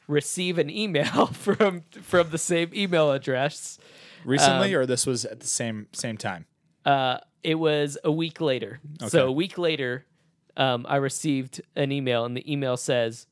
[0.07, 3.78] receive an email from from the same email address.
[4.24, 6.47] Recently, Um, or this was at the same same time.
[6.84, 8.80] Uh, it was a week later.
[9.09, 10.05] So a week later,
[10.59, 13.26] um, I received an email, and the email says,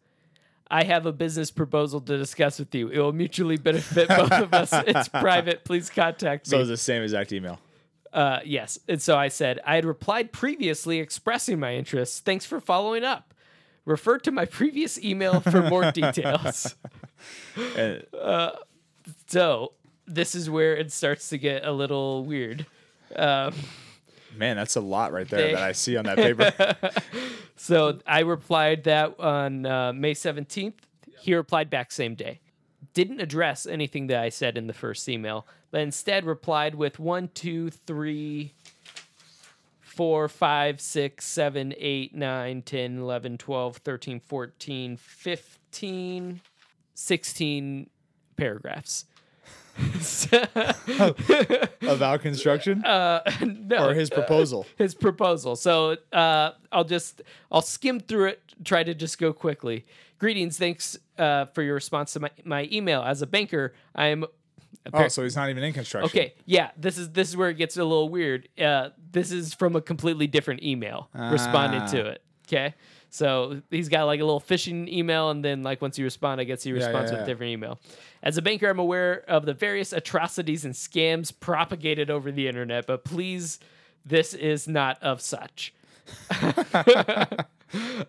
[0.70, 2.89] "I have a business proposal to discuss with you.
[2.89, 4.72] It will mutually benefit both of us.
[4.72, 5.64] It's private.
[5.64, 7.59] Please contact So me." it was the same exact email.
[8.12, 8.79] Uh, yes.
[8.89, 12.24] And so I said, I had replied previously expressing my interest.
[12.24, 13.35] Thanks for following up.
[13.85, 16.74] Refer to my previous email for more details.
[17.77, 18.05] And
[19.27, 19.72] So
[20.07, 22.66] this is where it starts to get a little weird.
[23.14, 23.55] Um,
[24.37, 26.53] man, that's a lot right there They- that I see on that paper.
[27.57, 30.74] so I replied that on uh, May 17th.
[31.20, 32.41] He replied back same day.
[32.95, 37.28] Didn't address anything that I said in the first email, but instead replied with one,
[37.34, 38.55] two, three,
[39.80, 46.41] four, five, six, seven, eight, nine, 10, 11, 12, 13, 14, 15,
[46.95, 47.91] 16
[48.37, 49.07] paragraphs.
[51.83, 54.66] About construction uh, no, or his proposal?
[54.77, 55.57] his proposal.
[55.57, 59.87] So uh, I'll just I'll skim through it, try to just go quickly.
[60.18, 63.03] Greetings, thanks uh, for your response to my, my email.
[63.03, 64.24] As a banker, I am.
[64.93, 66.07] Oh, so he's not even in construction.
[66.09, 68.49] Okay, yeah, this is this is where it gets a little weird.
[68.59, 71.87] Uh, this is from a completely different email responding Ah.
[71.89, 72.22] to it.
[72.49, 72.74] Okay,
[73.11, 76.45] so he's got like a little phishing email, and then like once you respond, I
[76.45, 77.79] guess he responds yeah, with a different email.
[78.23, 82.87] As a banker, I'm aware of the various atrocities and scams propagated over the internet,
[82.87, 83.59] but please,
[84.05, 85.73] this is not of such.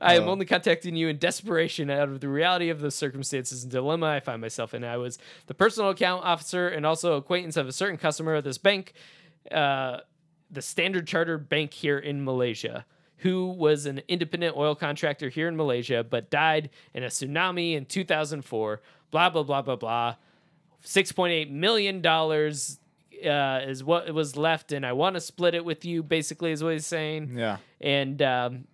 [0.02, 3.72] I am only contacting you in desperation out of the reality of the circumstances and
[3.72, 4.84] dilemma I find myself in.
[4.84, 5.18] I was
[5.48, 8.94] the personal account officer and also acquaintance of a certain customer of this bank,
[9.52, 10.02] uh,
[10.52, 12.86] the Standard Chartered Bank here in Malaysia,
[13.18, 17.86] who was an independent oil contractor here in Malaysia, but died in a tsunami in
[17.86, 18.82] 2004.
[19.12, 20.16] Blah, blah, blah, blah, blah.
[20.84, 26.04] $6.8 million uh, is what was left, and I want to split it with you,
[26.04, 27.58] basically, is what he's saying Yeah.
[27.82, 28.66] and um,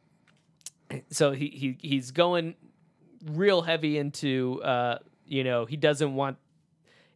[1.10, 2.56] so he, he he's going
[3.32, 6.38] real heavy into uh, you know he doesn't want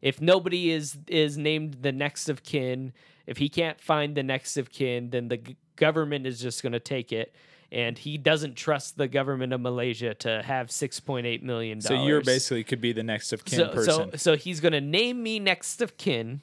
[0.02, 2.94] if nobody is is named the next of kin
[3.26, 6.74] if he can't find the next of kin then the g- government is just going
[6.74, 7.34] to take it
[7.72, 12.02] and he doesn't trust the government of Malaysia to have 6.8 million dollars.
[12.02, 14.12] So you're basically could be the next of kin so, person.
[14.12, 16.42] So, so he's going to name me next of kin,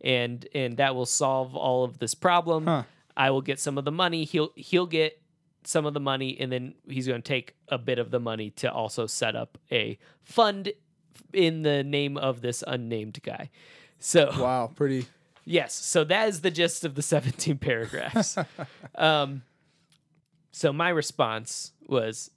[0.00, 2.66] and and that will solve all of this problem.
[2.66, 2.82] Huh.
[3.16, 4.24] I will get some of the money.
[4.24, 5.20] He'll he'll get
[5.62, 8.50] some of the money, and then he's going to take a bit of the money
[8.50, 10.72] to also set up a fund
[11.32, 13.50] in the name of this unnamed guy.
[13.98, 15.06] So wow, pretty.
[15.44, 15.74] Yes.
[15.74, 18.36] So that is the gist of the 17 paragraphs.
[18.94, 19.42] um,
[20.52, 22.30] so my response was,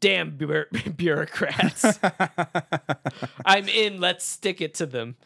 [0.00, 0.64] damn bureau-
[0.96, 1.84] bureaucrats.
[3.44, 4.00] I'm in.
[4.00, 5.16] Let's stick it to them.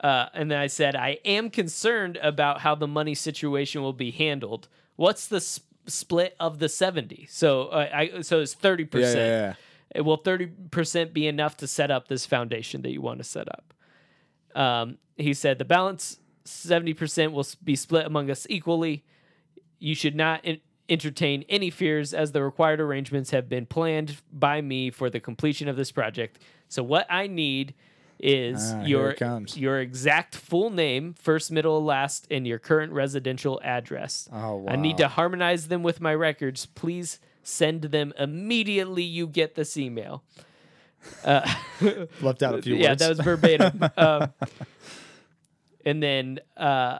[0.00, 4.10] Uh, and then I said, I am concerned about how the money situation will be
[4.12, 4.68] handled.
[4.96, 7.26] What's the s- split of the 70?
[7.30, 8.94] So uh, I so it's 30%.
[8.94, 9.50] Yeah, yeah, yeah.
[9.50, 9.54] Uh,
[9.96, 13.72] Will 30% be enough to set up this foundation that you want to set up?
[14.54, 19.04] Um, he said the balance 70% will be split among us equally.
[19.78, 24.60] You should not en- entertain any fears as the required arrangements have been planned by
[24.60, 26.38] me for the completion of this project.
[26.68, 27.74] So what I need
[28.20, 29.12] is Ah, your
[29.56, 34.28] your exact full name, first, middle, last, and your current residential address.
[34.32, 36.66] Oh, I need to harmonize them with my records.
[36.66, 40.22] Please send them immediately you get this email.
[41.24, 41.40] Uh,
[42.20, 42.82] Left out a few words.
[42.82, 43.00] yeah, words.
[43.00, 43.90] that was verbatim.
[43.96, 44.32] um,
[45.84, 46.98] and then, uh,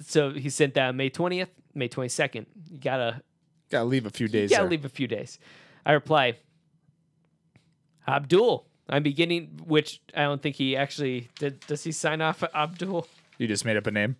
[0.00, 2.46] so he sent that on May 20th, May 22nd.
[2.70, 3.22] You gotta,
[3.70, 4.50] Gotta leave a few days.
[4.50, 4.70] you gotta there.
[4.70, 5.38] leave a few days.
[5.86, 6.38] I reply,
[8.06, 8.66] Abdul.
[8.88, 11.60] I'm beginning, which I don't think he actually did.
[11.66, 13.06] Does he sign off Abdul?
[13.36, 14.16] You just made up a name.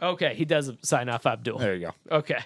[0.00, 1.58] Okay, he does sign off Abdul.
[1.58, 2.16] There you go.
[2.18, 2.38] Okay.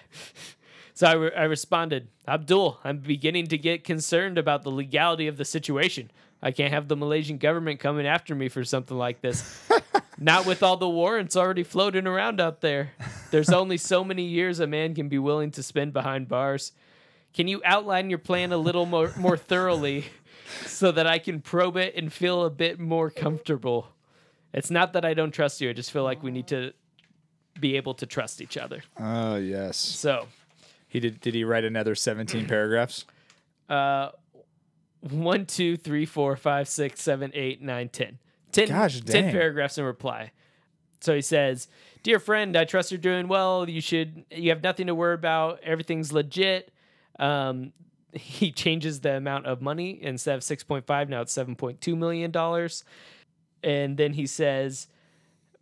[0.93, 5.37] So I, re- I responded, Abdul, I'm beginning to get concerned about the legality of
[5.37, 6.11] the situation.
[6.41, 9.69] I can't have the Malaysian government coming after me for something like this.
[10.19, 12.91] Not with all the warrants already floating around out there.
[13.31, 16.73] There's only so many years a man can be willing to spend behind bars.
[17.33, 20.05] Can you outline your plan a little more, more thoroughly
[20.65, 23.87] so that I can probe it and feel a bit more comfortable?
[24.53, 25.69] It's not that I don't trust you.
[25.69, 26.73] I just feel like we need to
[27.59, 28.83] be able to trust each other.
[28.99, 29.77] Oh yes.
[29.77, 30.27] So,
[30.91, 31.21] He did.
[31.21, 33.05] Did he write another seventeen paragraphs?
[33.69, 34.09] Uh,
[34.99, 38.19] one, two, three, four, five, six, seven, eight, nine, ten.
[38.51, 39.31] Ten, Gosh, ten dang.
[39.31, 40.31] paragraphs in reply.
[40.99, 41.69] So he says,
[42.03, 43.69] "Dear friend, I trust you're doing well.
[43.69, 44.25] You should.
[44.29, 45.61] You have nothing to worry about.
[45.63, 46.73] Everything's legit."
[47.17, 47.71] Um,
[48.13, 51.07] he changes the amount of money instead of six point five.
[51.07, 52.83] Now it's seven point two million dollars.
[53.63, 54.87] And then he says,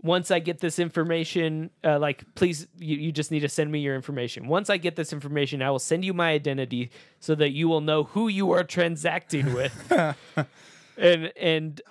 [0.01, 3.79] once I get this information, uh, like, please, you, you just need to send me
[3.79, 4.47] your information.
[4.47, 6.89] Once I get this information, I will send you my identity
[7.19, 9.91] so that you will know who you are transacting with.
[10.97, 11.81] and and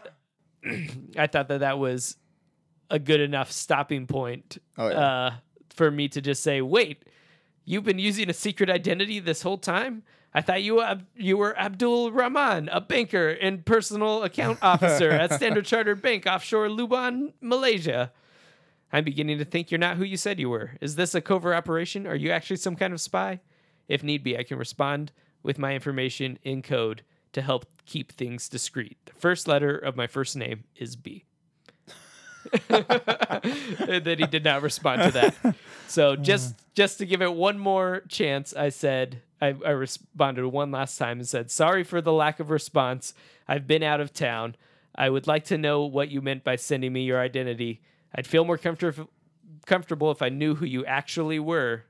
[1.17, 2.17] I thought that that was
[2.91, 4.99] a good enough stopping point Oh, yeah.
[4.99, 5.35] uh,
[5.71, 7.03] for me to just say, wait,
[7.67, 10.03] you've been using a secret identity this whole time?
[10.35, 15.33] I thought you were, you were Abdul Rahman, a banker and personal account officer at
[15.35, 18.13] Standard Chartered Bank offshore Labuan, Malaysia.
[18.93, 20.73] I'm beginning to think you're not who you said you were.
[20.81, 22.07] Is this a covert operation?
[22.07, 23.41] Are you actually some kind of spy?
[23.87, 25.13] If need be, I can respond
[25.43, 27.03] with my information in code
[27.33, 28.97] to help keep things discreet.
[29.07, 31.25] The first letter of my first name is B.
[32.71, 35.55] and then he did not respond to that.
[35.87, 40.71] So just just to give it one more chance, I said I, I responded one
[40.71, 43.15] last time and said, "Sorry for the lack of response.
[43.47, 44.57] I've been out of town.
[44.95, 47.81] I would like to know what you meant by sending me your identity.
[48.15, 49.11] I'd feel more comfortable
[49.67, 51.85] comfortable if I knew who you actually were.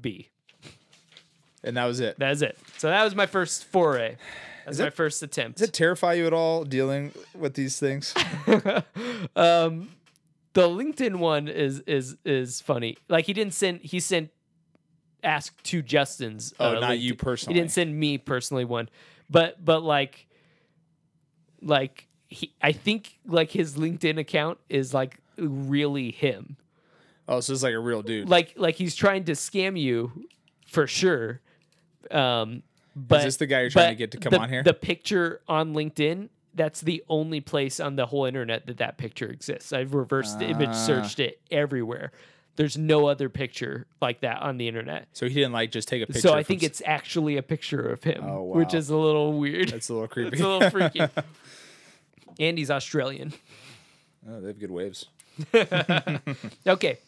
[0.00, 0.28] B.
[1.62, 2.18] And that was it.
[2.18, 2.58] That is it.
[2.76, 4.16] So that was my first foray.
[4.64, 5.58] That's my first attempt.
[5.58, 8.14] Does it terrify you at all dealing with these things?
[9.36, 9.90] um,
[10.54, 12.96] the LinkedIn one is is is funny.
[13.08, 14.30] Like he didn't send he sent
[15.24, 16.54] ask to Justin's.
[16.60, 17.54] Oh, uh, not you personally.
[17.54, 18.88] He didn't send me personally one,
[19.30, 20.26] but but like
[21.62, 26.56] like he I think like his LinkedIn account is like really him.
[27.26, 28.28] Oh, so it's like a real dude.
[28.28, 30.12] Like like he's trying to scam you
[30.66, 31.40] for sure.
[32.10, 32.62] Um,
[32.94, 34.62] but is this the guy you're trying to get to come the- on here?
[34.62, 36.28] The picture on LinkedIn.
[36.56, 39.72] That's the only place on the whole internet that that picture exists.
[39.72, 40.72] I've reversed the image Ah.
[40.86, 42.12] searched it everywhere.
[42.56, 45.08] There's no other picture like that on the internet.
[45.12, 46.20] so he didn't like just take a picture.
[46.20, 49.70] so I think it's actually a picture of him, Oh, which is a little weird.
[49.70, 50.28] That's a little creepy.
[50.36, 51.00] it's a little freaky.
[52.38, 53.32] and he's Australian.
[54.28, 55.06] oh, they have good waves.
[56.66, 56.98] Okay.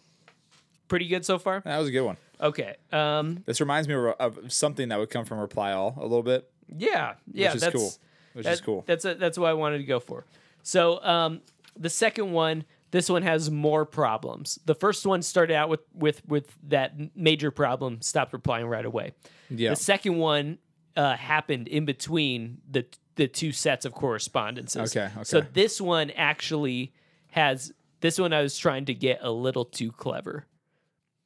[0.89, 1.61] Pretty good so far?
[1.65, 2.17] That was a good one.
[2.41, 2.77] Okay.
[2.93, 6.23] Um This reminds me of, of something that would come from Reply All a little
[6.23, 7.15] bit, yeah.
[7.33, 7.93] Yeah, which is that's cool.
[8.35, 8.85] Which that- is cool.
[8.87, 10.25] That's a, that's what I wanted to go for.
[10.63, 11.41] So um,
[11.77, 12.65] the second one,
[12.97, 14.59] this one has more problems.
[14.65, 18.01] The first one started out with with with that major problem.
[18.01, 19.13] Stopped replying right away.
[19.51, 19.71] Yeah.
[19.71, 20.59] The second one
[20.97, 22.87] uh, happened in between the
[23.17, 24.97] the two sets of correspondences.
[24.97, 25.25] Okay, okay.
[25.25, 26.95] So this one actually
[27.29, 27.71] has
[28.01, 28.33] this one.
[28.33, 30.47] I was trying to get a little too clever.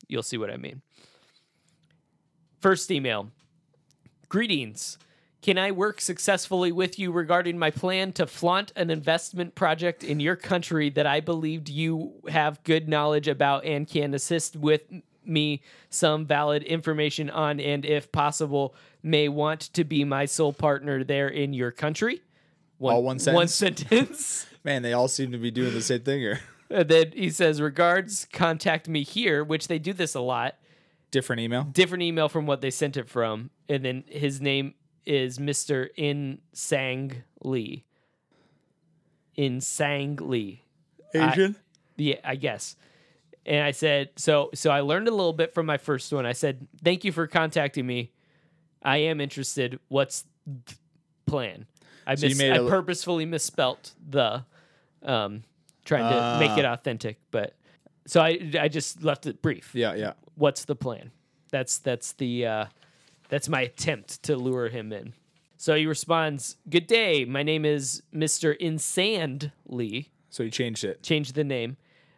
[0.08, 0.82] You'll see what I mean.
[2.58, 3.30] First email.
[4.28, 4.98] Greetings.
[5.42, 10.20] Can I work successfully with you regarding my plan to flaunt an investment project in
[10.20, 14.82] your country that I believed you have good knowledge about and can assist with
[15.24, 21.02] me some valid information on and if possible may want to be my sole partner
[21.04, 22.20] there in your country?
[22.76, 23.36] One, All one sentence.
[23.36, 23.88] One sentence?
[23.88, 24.46] sentence.
[24.64, 26.40] Man, they all seem to be doing the same thing here.
[26.68, 30.56] and then he says, regards, contact me here, which they do this a lot.
[31.10, 31.62] Different email.
[31.64, 34.74] different email from what they sent it from, and then his name
[35.06, 35.88] is Mr.
[35.96, 37.84] In Sang Lee.
[39.36, 40.62] In Sang Lee.
[41.14, 41.56] Asian.
[41.96, 42.76] Yeah, I guess.
[43.46, 46.26] And I said, so so I learned a little bit from my first one.
[46.26, 48.12] I said, thank you for contacting me.
[48.82, 49.78] I am interested.
[49.88, 50.74] What's the
[51.26, 51.66] plan?
[52.06, 54.44] I So mis- I purposefully misspelt the
[55.02, 55.42] um
[55.84, 57.54] trying to make it authentic, but
[58.06, 60.12] so I I just left it brief yeah, yeah.
[60.34, 61.10] what's the plan?
[61.50, 62.64] That's that's the uh,
[63.30, 65.14] that's my attempt to lure him in.
[65.56, 67.24] So he responds, "Good day.
[67.24, 70.10] My name is Mister Insand Lee.
[70.28, 71.02] So he changed it.
[71.02, 71.76] Changed the name.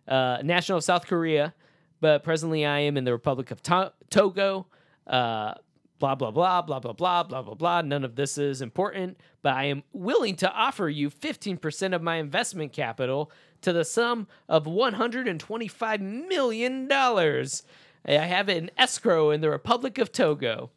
[0.09, 1.55] Uh, national of South Korea,
[2.01, 4.67] but presently I am in the Republic of to- Togo.
[5.07, 5.55] Uh,
[5.99, 7.81] blah blah blah blah blah blah blah blah blah.
[7.83, 12.17] None of this is important, but I am willing to offer you 15% of my
[12.17, 17.63] investment capital to the sum of 125 million dollars.
[18.05, 20.71] I have an escrow in the Republic of Togo.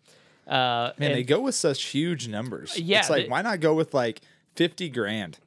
[0.47, 2.77] Uh, Man, and they go with such huge numbers.
[2.77, 4.21] Yeah, It's like, they- why not go with like
[4.55, 5.39] 50 grand?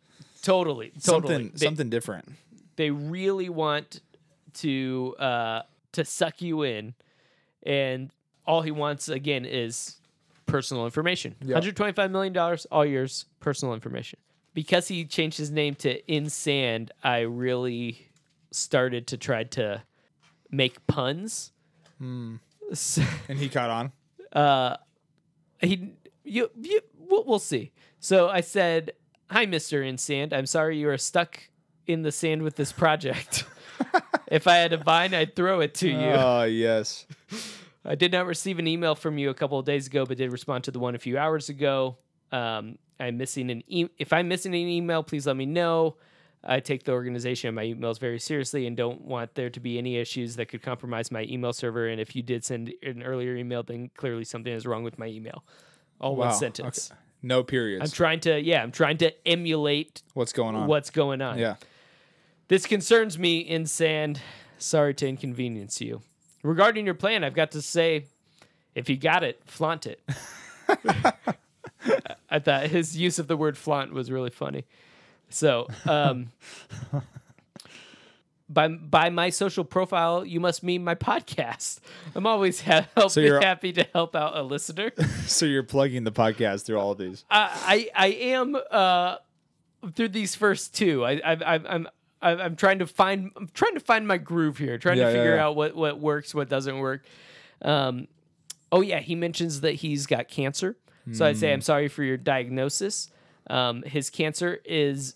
[0.43, 1.35] totally, totally.
[1.35, 2.29] Something They- something different.
[2.77, 4.01] they really want
[4.55, 6.95] to uh to suck you in
[7.65, 8.11] and
[8.47, 9.97] all he wants again is
[10.47, 11.55] personal information Yeah.
[11.55, 14.19] 125 million dollars all yours personal information
[14.55, 18.09] because he changed his name to in sand i really
[18.51, 19.83] started to try to
[20.51, 21.53] make puns
[22.73, 23.93] S- And he caught on.
[24.33, 24.77] uh
[25.61, 25.93] he
[26.25, 27.73] you, you we'll, we'll see.
[28.01, 28.93] So i said
[29.31, 30.33] hi mr in sand.
[30.33, 31.41] I'm sorry you are stuck
[31.87, 33.45] in the sand with this project.
[34.31, 35.97] If i had a vine i'd throw it to you.
[36.11, 37.07] Oh, yes.
[37.85, 40.31] i did not receive an email from you a couple of days ago but did
[40.33, 41.97] respond to the one a few hours ago.
[42.33, 45.97] Um, i'm missing an e- if i'm missing an email please let me know
[46.49, 49.77] I take the organization and my emails very seriously and don't want there to be
[49.77, 51.87] any issues that could compromise my email server.
[51.87, 55.07] And if you did send an earlier email, then clearly something is wrong with my
[55.07, 55.45] email.
[56.01, 56.91] All one sentence.
[56.91, 57.01] Okay.
[57.23, 57.85] No periods.
[57.85, 60.69] I'm trying to, yeah, I'm trying to emulate What's going on?
[60.69, 61.39] what's going on.
[61.39, 61.57] Yeah.
[62.49, 64.21] This concerns me in sand.
[64.57, 66.01] Sorry to inconvenience you.
[66.43, 68.07] Regarding your plan, I've got to say,
[68.75, 70.01] if you got it, flaunt it.
[72.31, 74.65] I thought his use of the word flaunt was really funny.
[75.31, 76.33] So, um,
[78.49, 81.81] by by my social profile, you must mean my podcast.
[82.15, 84.93] I'm always ha- So happy to help out a listener.
[85.27, 87.25] So you're plugging the podcast through all of these.
[87.31, 89.17] I I, I am uh,
[89.95, 91.05] through these first two.
[91.05, 91.89] I, I, I'm I'm
[92.23, 94.79] I'm trying to find I'm trying to find my groove here.
[94.79, 95.45] Trying Yeah, to figure yeah.
[95.45, 97.05] out what what works, what doesn't work.
[97.61, 98.09] Um,
[98.73, 100.77] oh yeah, he mentions that he's got cancer.
[101.13, 101.39] So I Hmm.
[101.39, 103.11] say I'm sorry for your diagnosis.
[103.49, 105.15] Um, his cancer is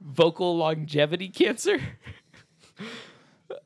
[0.00, 1.80] vocal longevity cancer.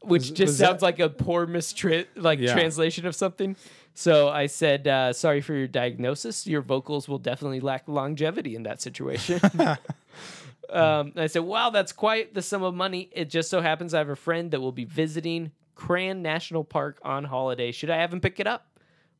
[0.02, 2.52] Which Was- just was that- sounds like a poor mistra- like Yeah.
[2.54, 3.56] translation of something.
[3.94, 6.46] So I said, uh, "Sorry for your diagnosis.
[6.46, 9.40] Your vocals will definitely lack longevity in that situation."
[10.70, 13.08] um, I said, "Wow, that's quite the sum of money.
[13.12, 16.98] It just so happens I have a friend that will be visiting Keran National Park
[17.04, 17.70] on holiday.
[17.70, 18.66] Should I have him pick it up?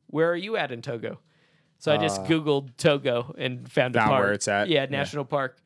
[0.07, 1.19] Where are you at in Togo?"
[1.79, 4.23] So I just Googled Togo and found a Uh, Found park.
[4.23, 4.69] where it's at.
[4.69, 4.85] Yeah, Yeah.
[4.89, 5.57] national park.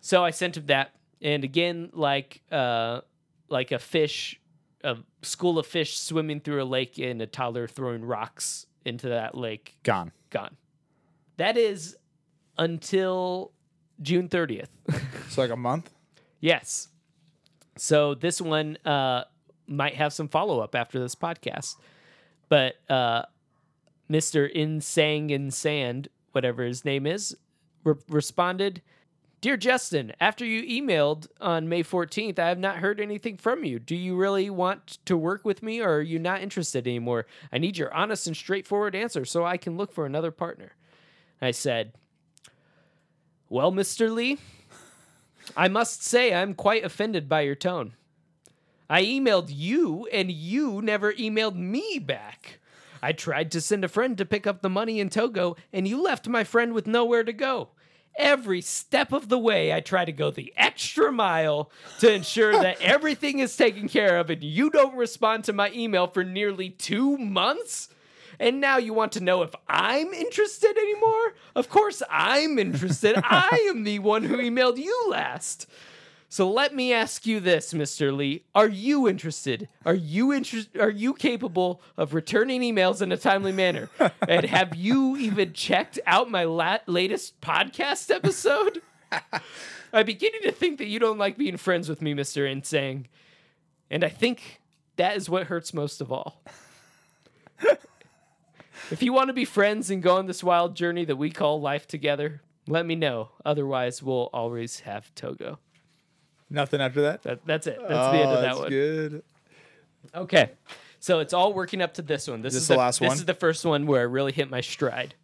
[0.00, 3.00] So I sent him that, and again, like uh,
[3.48, 4.40] like a fish,
[4.84, 9.34] a school of fish swimming through a lake, and a toddler throwing rocks into that
[9.36, 9.78] lake.
[9.82, 10.12] Gone.
[10.30, 10.56] Gone.
[11.38, 11.96] That is
[12.58, 13.52] until
[14.02, 14.70] June thirtieth.
[15.28, 15.90] So like a month.
[16.40, 16.88] yes.
[17.76, 19.24] So this one uh,
[19.66, 21.74] might have some follow up after this podcast,
[22.48, 23.22] but uh,
[24.08, 27.36] Mister Insang in Sand, whatever his name is,
[27.84, 28.82] re- responded.
[29.42, 33.78] Dear Justin, after you emailed on May 14th, I have not heard anything from you.
[33.78, 37.26] Do you really want to work with me or are you not interested anymore?
[37.52, 40.72] I need your honest and straightforward answer so I can look for another partner.
[41.40, 41.92] I said,
[43.48, 44.12] Well, Mr.
[44.12, 44.38] Lee,
[45.56, 47.92] I must say I'm quite offended by your tone.
[48.88, 52.58] I emailed you and you never emailed me back.
[53.06, 56.02] I tried to send a friend to pick up the money in Togo and you
[56.02, 57.68] left my friend with nowhere to go.
[58.18, 62.80] Every step of the way, I try to go the extra mile to ensure that
[62.80, 67.16] everything is taken care of, and you don't respond to my email for nearly two
[67.16, 67.90] months?
[68.40, 71.34] And now you want to know if I'm interested anymore?
[71.54, 73.14] Of course I'm interested.
[73.22, 75.68] I am the one who emailed you last.
[76.28, 78.14] So let me ask you this, Mr.
[78.14, 78.44] Lee.
[78.54, 79.68] Are you interested?
[79.84, 80.80] Are you interested?
[80.80, 83.88] Are you capable of returning emails in a timely manner?
[84.28, 88.82] and have you even checked out my la- latest podcast episode?
[89.92, 92.50] I'm beginning to think that you don't like being friends with me, Mr.
[92.50, 93.06] Insane.
[93.88, 94.60] And I think
[94.96, 96.42] that is what hurts most of all.
[98.90, 101.60] if you want to be friends and go on this wild journey that we call
[101.60, 103.30] life together, let me know.
[103.44, 105.60] Otherwise, we'll always have Togo.
[106.50, 107.22] Nothing after that.
[107.22, 107.78] That, that's it.
[107.80, 108.68] That's the end Oh, of that that's one.
[108.70, 109.22] Good.
[110.14, 110.50] Okay.
[111.00, 112.42] So it's all working up to this one.
[112.42, 113.10] This, This is the last one?
[113.10, 115.14] This is the first one where I really hit my stride.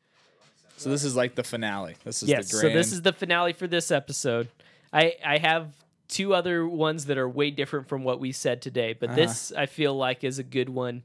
[0.77, 1.95] So this is like the finale.
[2.05, 2.51] This is yes.
[2.51, 4.49] the So this is the finale for this episode.
[4.93, 5.75] I I have
[6.09, 9.16] two other ones that are way different from what we said today, but Uh-huh.
[9.16, 11.05] this I feel like is a good one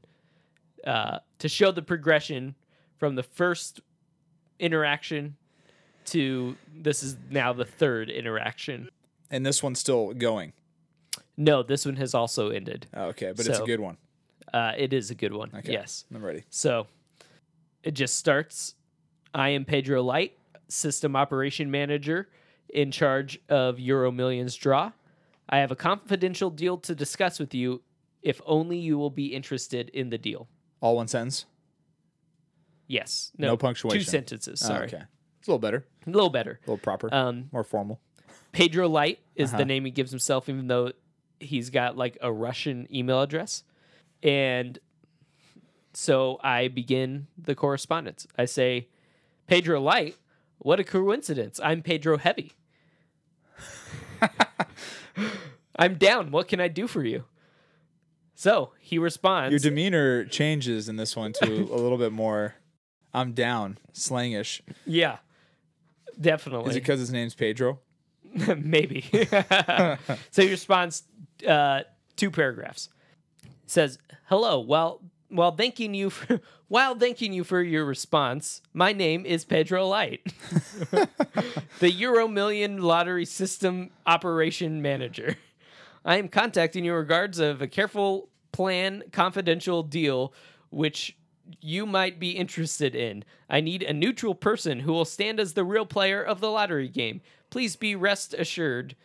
[0.84, 2.56] uh, to show the progression
[2.98, 3.80] from the first
[4.58, 5.36] interaction
[6.06, 8.88] to this is now the third interaction.
[9.30, 10.52] And this one's still going.
[11.36, 12.86] No, this one has also ended.
[12.94, 13.96] Oh, okay, but it's a good one.
[14.52, 15.50] Uh, it is a good one.
[15.54, 15.72] Okay.
[15.72, 16.04] Yes.
[16.14, 16.44] I'm ready.
[16.50, 16.86] So
[17.82, 18.74] it just starts.
[19.34, 20.36] I am Pedro Light,
[20.68, 22.28] System Operation Manager
[22.70, 24.90] in charge of Euro Millions Draw.
[25.48, 27.82] I have a confidential deal to discuss with you
[28.22, 30.48] if only you will be interested in the deal.
[30.80, 31.46] All one sentence.
[32.86, 33.32] Yes.
[33.38, 33.98] No No, punctuation.
[34.00, 34.62] Two sentences.
[34.64, 34.86] Oh, Sorry.
[34.86, 35.02] okay.
[35.38, 35.84] It's a little better.
[36.06, 36.58] A little better.
[36.66, 37.12] A little proper.
[37.14, 38.00] Um, more formal.
[38.58, 39.58] Pedro Light is Uh-huh.
[39.58, 40.90] the name he gives himself, even though
[41.38, 43.62] he's got like a Russian email address.
[44.20, 44.80] And
[45.94, 48.26] so I begin the correspondence.
[48.36, 48.88] I say,
[49.46, 50.16] Pedro Light,
[50.58, 51.60] what a coincidence.
[51.62, 52.54] I'm Pedro Heavy.
[55.76, 56.32] I'm down.
[56.32, 57.26] What can I do for you?
[58.34, 59.52] So he responds.
[59.52, 61.48] Your demeanor changes in this one to a
[61.80, 62.56] little bit more.
[63.14, 64.60] I'm down, slangish.
[64.84, 65.18] yeah,
[66.20, 66.70] definitely.
[66.70, 67.78] Is it because his name's Pedro?
[68.56, 69.02] Maybe.
[70.30, 71.04] so he responds
[71.46, 71.82] uh,
[72.16, 72.88] two paragraphs.
[73.66, 74.60] Says, "Hello.
[74.60, 79.86] Well, while thanking you for while thanking you for your response, my name is Pedro
[79.86, 80.32] Light,
[81.78, 85.36] the Euro Million Lottery System Operation Manager.
[86.04, 90.32] I am contacting you in regards of a careful plan confidential deal
[90.70, 91.16] which
[91.60, 93.24] you might be interested in.
[93.48, 96.88] I need a neutral person who will stand as the real player of the lottery
[96.88, 97.20] game.
[97.50, 98.96] Please be rest assured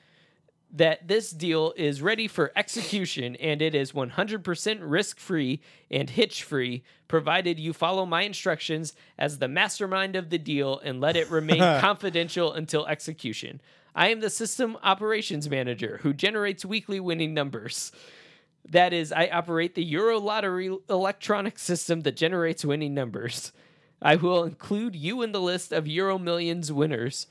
[0.73, 6.43] that this deal is ready for execution and it is 100% risk free and hitch
[6.43, 11.29] free, provided you follow my instructions as the mastermind of the deal and let it
[11.29, 13.61] remain confidential until execution.
[13.95, 17.91] I am the system operations manager who generates weekly winning numbers.
[18.67, 23.51] That is, I operate the Euro Lottery electronic system that generates winning numbers.
[24.01, 27.27] I will include you in the list of Euro Millions winners.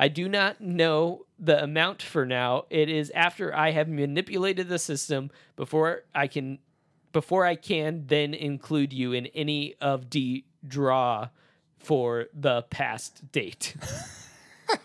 [0.00, 2.66] I do not know the amount for now.
[2.70, 6.60] It is after I have manipulated the system before I can
[7.10, 11.30] before I can then include you in any of the draw
[11.78, 13.74] for the past date.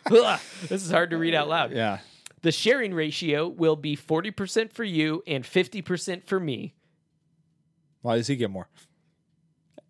[0.09, 1.71] Ugh, this is hard to read out loud.
[1.73, 1.99] Yeah.
[2.41, 6.73] The sharing ratio will be 40% for you and 50% for me.
[8.01, 8.67] Why does he get more?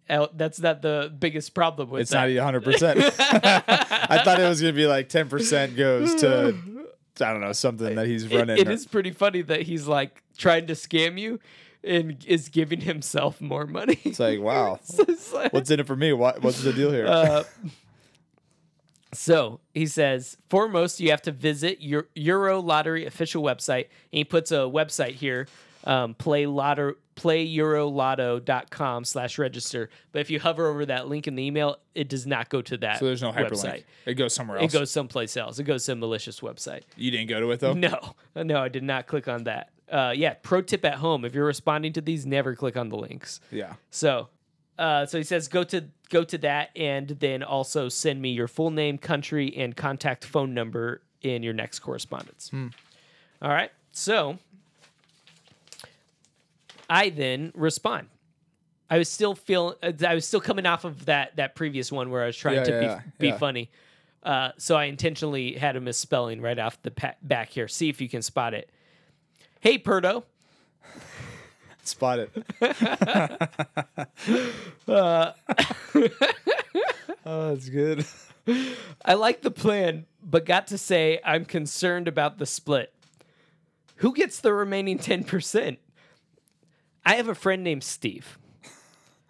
[0.10, 2.20] Uh, That's not the biggest problem with It's that.
[2.22, 2.64] not even 100.
[2.64, 6.56] percent I thought it was gonna be like 10 percent goes to
[7.22, 8.58] I don't know something that he's It- running.
[8.58, 11.40] it is pretty funny that he's like trying to scam you
[11.86, 14.00] and is giving himself more money.
[14.04, 16.12] It's like wow, So it's like- what's in it for me?
[16.14, 17.08] What what's the deal here?
[17.08, 17.44] Uh,
[19.14, 23.84] so he says, foremost, you have to visit your Euro Lottery official website.
[24.12, 25.48] And he puts a website here,
[25.86, 29.90] um, play lotto, playeurolotto.com slash register.
[30.12, 32.78] But if you hover over that link in the email, it does not go to
[32.78, 33.52] that so there's no hyperlink.
[33.52, 33.84] website.
[34.06, 34.74] It goes somewhere else.
[34.74, 35.60] It goes someplace else.
[35.60, 36.82] It goes to a malicious website.
[36.98, 37.74] you didn't go to it though.
[37.84, 39.70] No, no, I did not click on that.
[39.92, 42.96] Uh, yeah, pro tip at home: if you're responding to these, never click on the
[42.98, 43.42] links.
[43.52, 43.74] Yeah.
[43.92, 44.30] So,
[44.80, 48.48] uh, so he says go to go to that, and then also send me your
[48.48, 52.50] full name, country, and contact phone number in your next correspondence.
[52.54, 53.72] All right.
[53.92, 54.40] So,
[56.90, 58.08] I then respond.
[58.90, 59.76] I was still feeling.
[60.06, 62.64] I was still coming off of that that previous one where I was trying Yeah,
[62.66, 63.72] to yeah, be yeah, be funny.
[64.22, 67.68] Uh, so I intentionally had a misspelling right off the pa- back here.
[67.68, 68.70] See if you can spot it.
[69.60, 70.24] Hey, Perdo.
[71.84, 72.32] Spot it.
[74.88, 75.34] oh,
[77.50, 78.06] that's good.
[79.06, 82.94] I like the plan, but got to say I'm concerned about the split.
[83.98, 85.78] Who gets the remaining 10%?
[87.06, 88.38] I have a friend named Steve.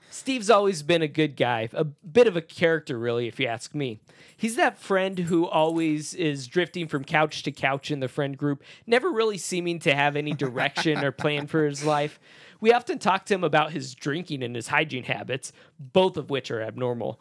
[0.09, 3.74] Steve's always been a good guy, a bit of a character, really, if you ask
[3.74, 3.99] me.
[4.38, 8.61] He's that friend who always is drifting from couch to couch in the friend group,
[8.86, 12.19] never really seeming to have any direction or plan for his life.
[12.61, 16.51] We often talk to him about his drinking and his hygiene habits, both of which
[16.51, 17.19] are abnormal.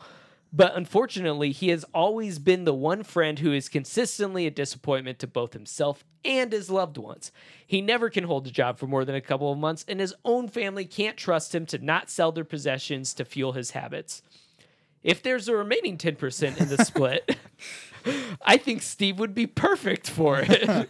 [0.53, 5.27] But unfortunately, he has always been the one friend who is consistently a disappointment to
[5.27, 7.33] both himself and his loved ones.
[7.67, 10.15] He never can hold a job for more than a couple of months, and his
[10.27, 14.23] own family can't trust him to not sell their possessions to fuel his habits.
[15.03, 17.37] If there's a remaining 10% in the split,
[18.43, 20.89] I think Steve would be perfect for it.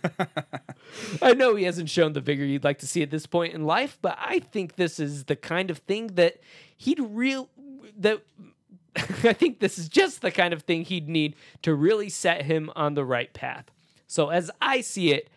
[1.23, 3.65] I know he hasn't shown the vigor you'd like to see at this point in
[3.65, 6.41] life, but I think this is the kind of thing that
[6.77, 7.49] he'd real
[7.99, 8.23] that
[8.97, 12.71] I think this is just the kind of thing he'd need to really set him
[12.77, 13.71] on the right path.
[14.07, 15.31] So as I see it,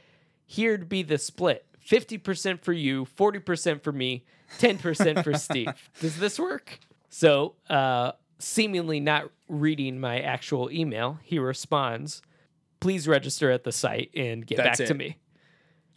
[0.45, 1.65] here'd be the split.
[1.87, 4.25] 50% for you, 40% for me,
[4.59, 5.69] 10% for Steve.
[5.99, 6.79] Does this work?
[7.09, 12.21] So, uh, seemingly not reading my actual email, he responds,
[12.79, 15.17] Please register at the site and get That's back to me.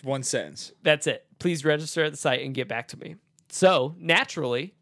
[0.04, 0.72] One sentence.
[0.82, 1.26] That's it.
[1.38, 3.16] Please register at the site and get back to me.
[3.48, 4.74] So naturally,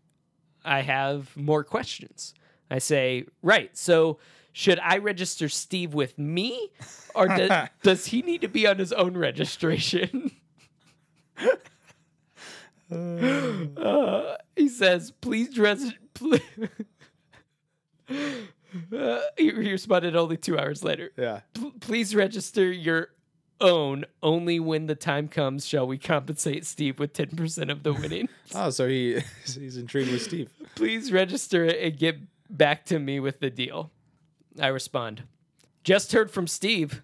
[0.65, 2.35] I have more questions.
[2.71, 3.77] I say, right.
[3.77, 4.19] So
[4.53, 6.71] should I register Steve with me,
[7.15, 7.49] or do,
[7.83, 10.31] does he need to be on his own registration?
[12.91, 15.97] Uh, he says, please register.
[18.95, 21.41] Uh, he, he responded only two hours later Yeah.
[21.55, 23.09] "P- please register your
[23.61, 28.29] own only when the time comes shall we compensate steve with 10% of the winnings
[28.55, 30.51] Oh, so he he's intrigued with Steve.
[30.75, 32.17] please register it and get
[32.51, 33.91] back to me with the deal.
[34.61, 35.23] I respond
[35.87, 37.03] just heard from steve.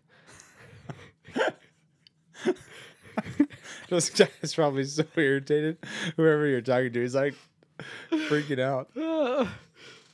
[3.89, 5.77] This guy is probably so irritated.
[6.17, 7.35] Whoever you're talking to, he's like
[8.11, 8.89] freaking out.
[8.97, 9.47] Uh,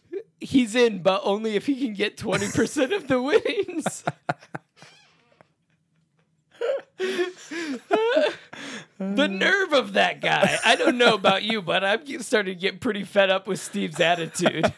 [0.41, 4.05] he's in but only if he can get 20% of the winnings
[8.99, 10.59] the nerve of that guy.
[10.64, 14.01] I don't know about you but i'm starting to get pretty fed up with steve's
[14.01, 14.72] attitude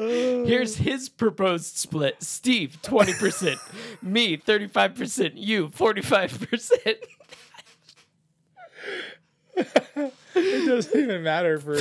[0.00, 2.22] Here's his proposed split.
[2.22, 3.56] Steve, 20%.
[4.02, 5.32] Me, 35%.
[5.34, 6.96] You, 45%.
[10.34, 11.76] It doesn't even matter for.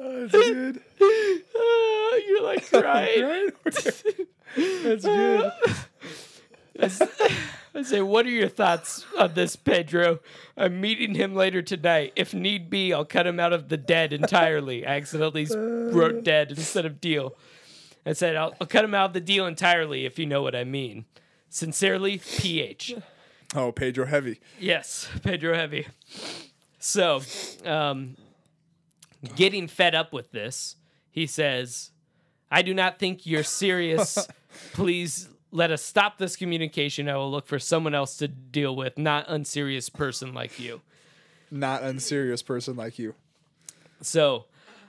[0.00, 0.82] oh, that's good.
[1.00, 3.22] Uh, you're like crying.
[3.22, 3.52] Right?
[4.84, 5.52] That's good.
[7.76, 10.20] I say, what are your thoughts on this, Pedro?
[10.56, 12.14] I'm meeting him later tonight.
[12.16, 14.86] If need be, I'll cut him out of the dead entirely.
[14.86, 15.46] I accidentally
[15.92, 17.36] wrote dead instead of deal.
[18.06, 20.56] I said, I'll, I'll cut him out of the deal entirely, if you know what
[20.56, 21.04] I mean.
[21.50, 22.94] Sincerely, PH.
[23.54, 24.40] Oh, Pedro Heavy.
[24.58, 25.86] Yes, Pedro Heavy.
[26.78, 27.20] So,
[27.66, 28.16] um,
[29.34, 30.76] getting fed up with this,
[31.10, 31.90] he says,
[32.50, 34.26] I do not think you're serious.
[34.72, 37.08] Please let us stop this communication.
[37.08, 40.82] I will look for someone else to deal with, not unserious person like you.
[41.50, 43.14] Not unserious person like you.
[44.02, 44.44] So,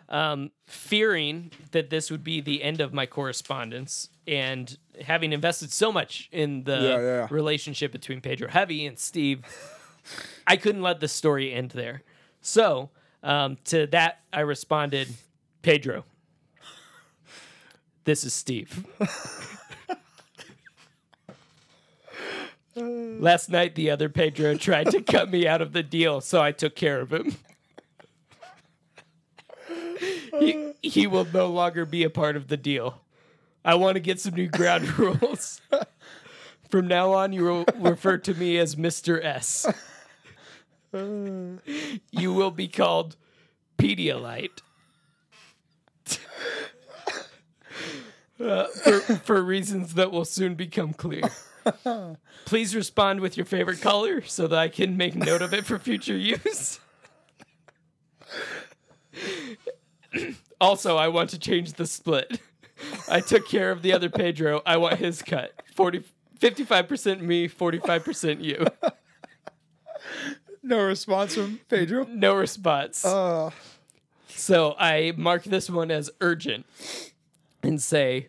[0.10, 5.92] um, fearing that this would be the end of my correspondence and having invested so
[5.92, 7.28] much in the Yeah, yeah.
[7.30, 9.44] relationship between Pedro Heavy and Steve,
[10.46, 12.04] I couldn't let the story end there.
[12.42, 12.90] So
[13.24, 15.08] um, to that, I responded,
[15.62, 16.04] Pedro,
[18.04, 18.86] this is Steve.
[22.78, 26.52] Last night, the other Pedro tried to cut me out of the deal, so I
[26.52, 27.36] took care of him.
[30.40, 33.02] he, he will no longer be a part of the deal.
[33.66, 35.62] I want to get some new ground rules.
[36.70, 39.24] From now on, you will refer to me as Mr.
[39.24, 39.66] S.
[40.94, 43.16] You will be called
[43.78, 44.62] Pedialyte.
[48.40, 51.24] Uh, for, for reasons that will soon become clear.
[52.46, 55.78] Please respond with your favorite color so that I can make note of it for
[55.80, 56.80] future use.
[60.60, 62.40] also, I want to change the split.
[63.10, 64.62] I took care of the other Pedro.
[64.66, 65.54] I want his cut.
[65.76, 66.04] 40,
[66.40, 68.66] 55% me, 45% you.
[70.64, 72.06] No response from Pedro.
[72.06, 73.06] No response.
[73.06, 73.52] Uh,
[74.30, 76.66] So I mark this one as urgent
[77.64, 78.28] and say,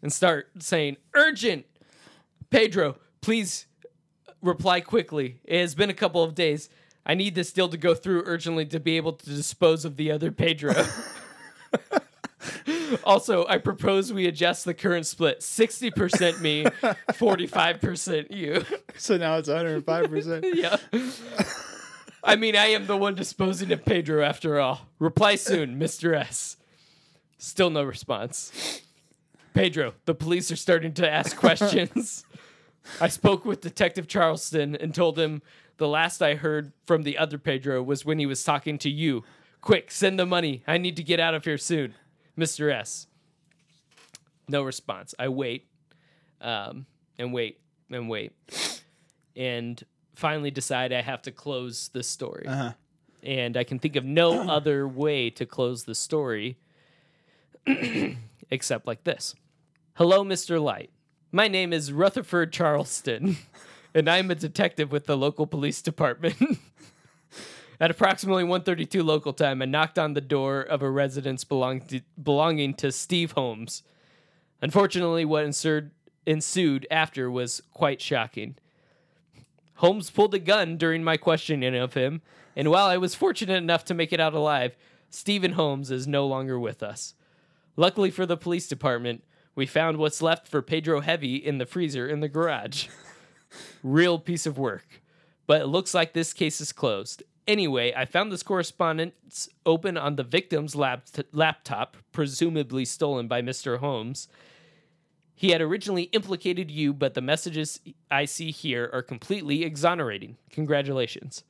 [0.00, 1.66] and start saying, urgent.
[2.52, 3.66] Pedro, please
[4.42, 5.40] reply quickly.
[5.44, 6.68] It has been a couple of days.
[7.04, 10.12] I need this deal to go through urgently to be able to dispose of the
[10.12, 10.74] other Pedro.
[13.04, 18.64] also, I propose we adjust the current split 60% me, 45% you.
[18.98, 20.44] so now it's 105 percent.
[20.54, 20.76] yeah.
[22.22, 24.88] I mean, I am the one disposing of Pedro after all.
[24.98, 26.14] Reply soon, Mr.
[26.14, 26.58] S.
[27.38, 28.82] Still no response.
[29.54, 32.24] Pedro, the police are starting to ask questions.
[33.00, 35.42] I spoke with Detective Charleston and told him
[35.76, 39.24] the last I heard from the other Pedro was when he was talking to you.
[39.60, 40.62] Quick, send the money.
[40.66, 41.94] I need to get out of here soon.
[42.36, 42.72] Mr.
[42.72, 43.06] S.
[44.48, 45.14] No response.
[45.18, 45.66] I wait
[46.40, 46.86] um,
[47.18, 47.60] and wait
[47.90, 48.32] and wait.
[49.36, 49.82] And
[50.14, 52.46] finally decide I have to close this story.
[52.46, 52.72] Uh-huh.
[53.22, 56.58] And I can think of no other way to close the story
[58.50, 59.34] except like this.
[59.94, 60.60] Hello, Mr.
[60.60, 60.90] Light.
[61.34, 63.38] My name is Rutherford Charleston,
[63.94, 66.36] and I'm a detective with the local police department.
[67.80, 72.02] At approximately 1:32 local time, I knocked on the door of a residence belong to,
[72.22, 73.82] belonging to Steve Holmes.
[74.60, 75.92] Unfortunately, what ensued,
[76.26, 78.56] ensued after was quite shocking.
[79.76, 82.20] Holmes pulled a gun during my questioning of him,
[82.54, 84.76] and while I was fortunate enough to make it out alive,
[85.08, 87.14] Stephen Holmes is no longer with us.
[87.74, 92.08] Luckily for the police department, we found what's left for Pedro Heavy in the freezer
[92.08, 92.88] in the garage.
[93.82, 95.02] Real piece of work.
[95.46, 97.22] But it looks like this case is closed.
[97.46, 103.78] Anyway, I found this correspondence open on the victim's lap- laptop, presumably stolen by Mr.
[103.78, 104.28] Holmes.
[105.34, 107.80] He had originally implicated you, but the messages
[108.10, 110.36] I see here are completely exonerating.
[110.50, 111.42] Congratulations.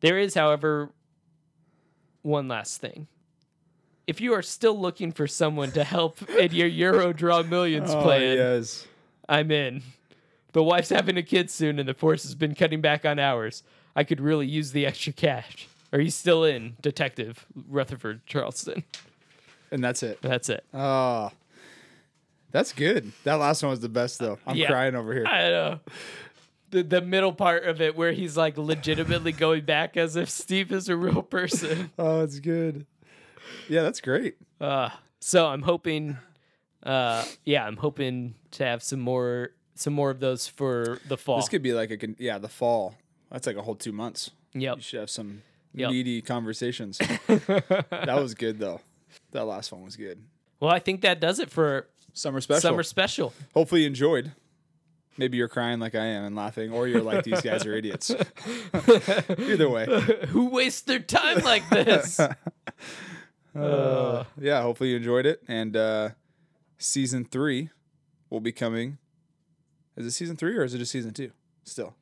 [0.00, 0.92] There is, however,
[2.22, 3.06] one last thing.
[4.10, 8.02] If you are still looking for someone to help in your Euro Draw Millions Oh,
[8.02, 8.84] plan, yes.
[9.28, 9.82] I'm in.
[10.50, 13.62] The wife's having a kid soon, and the force has been cutting back on hours.
[13.94, 15.68] I could really use the extra cash.
[15.92, 18.82] Are you still in, Detective Rutherford Charleston?
[19.70, 20.20] And that's it.
[20.22, 20.64] That's it.
[20.74, 21.30] Oh,
[22.50, 23.12] that's good.
[23.22, 24.40] That last one was the best though.
[24.44, 24.66] I'm Yeah.
[24.66, 25.24] crying over here.
[25.26, 25.80] I know.
[26.72, 30.72] The, the middle part of it where he's like legitimately going back as if Steve
[30.72, 31.92] is a real person.
[31.98, 32.86] Oh, it's good.
[33.68, 34.36] Yeah, that's great.
[34.60, 34.90] Uh,
[35.20, 36.16] so I'm hoping,
[36.82, 41.36] uh, yeah, I'm hoping to have some more some more of those for the fall.
[41.38, 42.94] This could be like a yeah, the fall.
[43.30, 44.30] That's like a whole two months.
[44.54, 44.76] Yep.
[44.76, 45.90] You should have some Yep.
[45.90, 46.98] meaty conversations.
[47.28, 48.80] that was good though.
[49.30, 50.20] That last one was good.
[50.58, 52.60] Well, I think that does it for Summer special.
[52.60, 53.32] summer special.
[53.54, 54.32] Hopefully you enjoyed.
[55.16, 58.10] Maybe you're crying like I am and laughing, or you're like these guys are idiots.
[59.38, 59.86] Either way,
[60.28, 62.18] Who wastes their time like this?
[63.54, 64.62] Uh, yeah.
[64.62, 66.10] Hopefully you enjoyed it, and uh,
[66.78, 67.70] season three
[68.28, 68.98] will be coming.
[69.96, 71.32] Is it season three or is it just season two?
[71.64, 71.94] Still,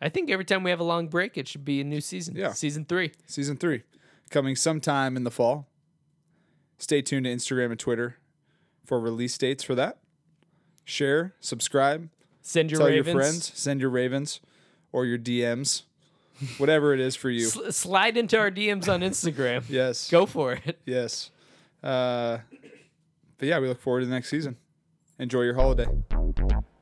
[0.00, 2.34] I think every time we have a long break, it should be a new season.
[2.36, 2.52] Yeah.
[2.52, 3.12] Season three.
[3.26, 3.82] season three
[4.30, 5.66] coming sometime in the fall.
[6.78, 8.16] Stay tuned to Instagram and Twitter
[8.84, 9.98] for release dates for that.
[10.84, 12.08] Share, subscribe,
[12.40, 13.06] Send your tell ravens.
[13.06, 14.40] your friends, send your ravens
[14.92, 15.82] or your DMs,
[16.58, 17.46] whatever it is for you.
[17.46, 19.64] Sl- slide into our DMs on Instagram.
[19.68, 20.10] Yes.
[20.10, 20.78] Go for it.
[20.86, 21.30] Yes.
[21.82, 22.38] Uh,
[23.38, 24.56] but yeah, we look forward to the next season.
[25.18, 25.86] Enjoy your holiday.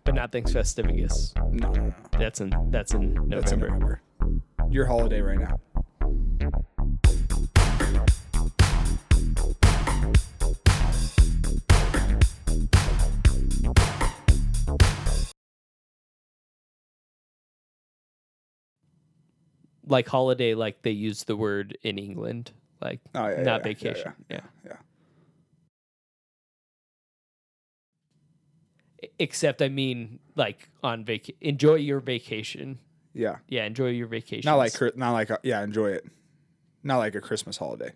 [0.05, 1.35] But not thanks Festivus.
[1.53, 1.95] No, no, no.
[2.19, 3.37] That's in that's in November.
[3.37, 4.01] That's in November.
[4.71, 5.59] Your holiday right now.
[19.87, 24.13] Like holiday, like they use the word in England, like Oh, yeah, not yeah, vacation.
[24.31, 24.77] yeah, Yeah,
[29.19, 32.79] Except, I mean, like on vac, enjoy your vacation.
[33.13, 33.37] Yeah.
[33.49, 34.49] Yeah, enjoy your vacation.
[34.51, 36.07] Not like not like a, yeah, enjoy it.
[36.83, 37.93] Not like a Christmas holiday.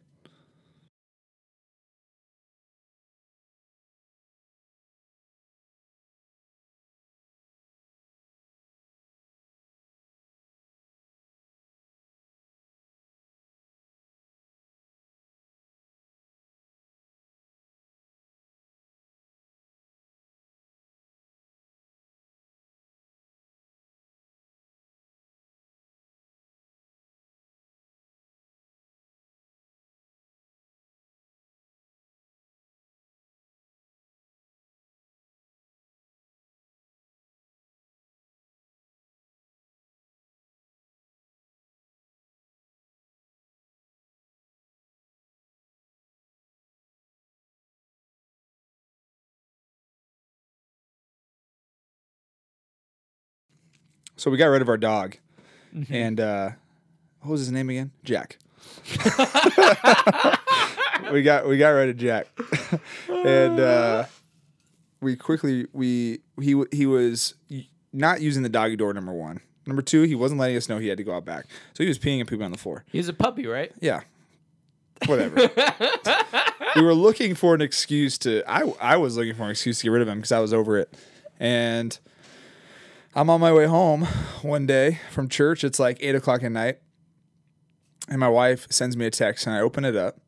[54.20, 55.16] So we got rid of our dog,
[55.74, 55.94] Mm-hmm.
[55.94, 56.50] and uh,
[57.22, 57.90] what was his name again?
[58.04, 58.36] Jack.
[61.12, 62.26] we got we got rid of Jack,
[63.08, 64.04] and uh,
[65.00, 67.32] we quickly we he he was
[67.94, 68.92] not using the doggy door.
[68.92, 71.46] Number one, number two, he wasn't letting us know he had to go out back,
[71.72, 72.84] so he was peeing and pooping on the floor.
[72.92, 73.72] He's a puppy, right?
[73.80, 74.00] Yeah,
[75.06, 75.48] whatever.
[76.76, 78.42] we were looking for an excuse to.
[78.46, 80.52] I I was looking for an excuse to get rid of him because I was
[80.52, 80.92] over it,
[81.38, 81.98] and
[83.14, 84.04] I'm on my way home
[84.42, 85.64] one day from church.
[85.64, 86.78] It's like eight o'clock at night,
[88.08, 90.20] and my wife sends me a text, and I open it up,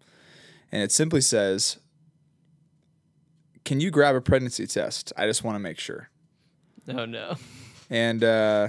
[0.72, 1.78] and it simply says,
[3.64, 5.12] "Can you grab a pregnancy test?
[5.16, 6.10] I just want to make sure."
[6.88, 7.36] Oh no.
[7.88, 8.68] And uh,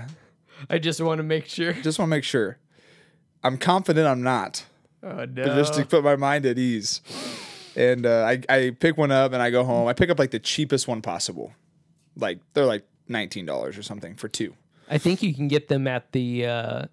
[0.69, 1.73] I just want to make sure.
[1.73, 2.59] just want to make sure.
[3.43, 4.65] I'm confident I'm not.
[5.01, 5.43] Oh no.
[5.43, 7.01] just to put my mind at ease.
[7.75, 9.87] And uh, I, I pick one up and I go home.
[9.87, 11.53] I pick up like the cheapest one possible.
[12.15, 14.55] Like they're like nineteen dollars or something for two,
[14.89, 16.85] I think you can get them at the uh,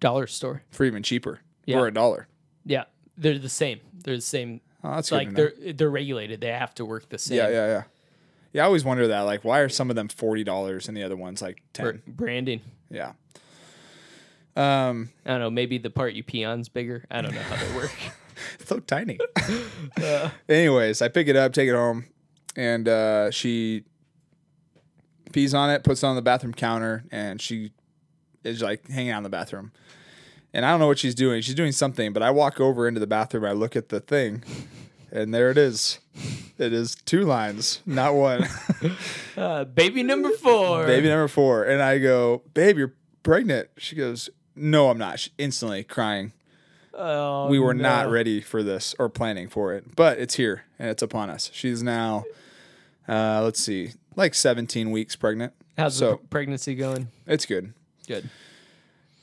[0.00, 0.62] dollar store.
[0.70, 1.78] for even cheaper, Yeah.
[1.78, 2.28] for a dollar.
[2.66, 2.84] Yeah,
[3.16, 3.80] they're the same.
[4.04, 4.60] They're the same.
[4.84, 5.16] Oh, that's good.
[5.16, 5.34] like know.
[5.56, 6.40] they're they're regulated.
[6.42, 7.38] They have to work the same.
[7.38, 7.82] yeah, yeah, yeah.
[8.52, 9.20] Yeah, I always wonder that.
[9.20, 12.02] Like, why are some of them forty dollars and the other ones like Br- ten?
[12.06, 12.60] branding.
[12.90, 13.12] Yeah.
[14.54, 15.50] Um, I don't know.
[15.50, 17.04] Maybe the part you pee on's bigger.
[17.10, 17.92] I don't know how they work.
[18.66, 19.18] so tiny.
[20.48, 22.04] Anyways, I pick it up, take it home,
[22.54, 23.84] and uh, she
[25.32, 27.72] pees on it, puts it on the bathroom counter, and she
[28.44, 29.72] is like hanging out in the bathroom.
[30.54, 31.40] And I don't know what she's doing.
[31.40, 33.44] She's doing something, but I walk over into the bathroom.
[33.44, 34.44] I look at the thing,
[35.10, 35.98] and there it is.
[36.58, 38.46] It is two lines, not one.
[39.34, 40.86] Uh, baby number four.
[40.86, 41.64] Baby number four.
[41.64, 42.92] And I go, Babe, you're
[43.22, 43.70] pregnant.
[43.78, 45.20] She goes, No, I'm not.
[45.20, 46.34] She, instantly crying.
[46.92, 47.82] Oh, we were no.
[47.82, 51.50] not ready for this or planning for it, but it's here and it's upon us.
[51.54, 52.24] She's now,
[53.08, 55.52] uh, let's see, like 17 weeks pregnant.
[55.76, 57.08] How's so the pregnancy going?
[57.26, 57.72] it's good.
[58.06, 58.28] Good.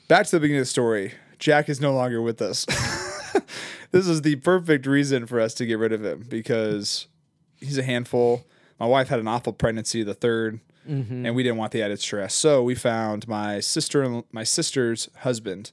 [0.07, 1.13] Back to the beginning of the story.
[1.37, 2.65] Jack is no longer with us.
[3.91, 7.07] this is the perfect reason for us to get rid of him because
[7.59, 8.45] he's a handful.
[8.79, 10.59] My wife had an awful pregnancy, the 3rd
[10.89, 11.25] mm-hmm.
[11.25, 12.33] and we didn't want the added stress.
[12.33, 15.71] So we found my sister, and my sister's husband.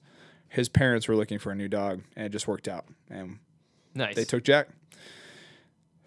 [0.49, 2.87] His parents were looking for a new dog, and it just worked out.
[3.11, 3.39] And
[3.95, 4.15] Nice.
[4.15, 4.69] they took Jack.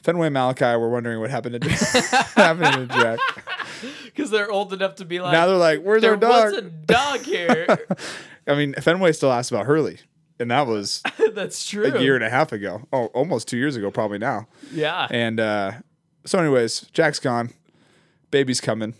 [0.03, 1.79] Fenway and Malachi were wondering what happened to Jack.
[2.35, 3.19] happened to Jack.
[4.05, 5.31] because they're old enough to be like.
[5.33, 7.67] Now they're like, "Where's there our dog?" was a dog here.
[8.47, 9.99] I mean, Fenway still asked about Hurley,
[10.39, 11.03] and that was
[11.33, 11.85] That's true.
[11.85, 12.81] a year and a half ago.
[12.91, 14.47] Oh, almost two years ago, probably now.
[14.71, 15.07] Yeah.
[15.09, 15.71] And uh,
[16.25, 17.51] so, anyways, Jack's gone.
[18.31, 18.93] Baby's coming.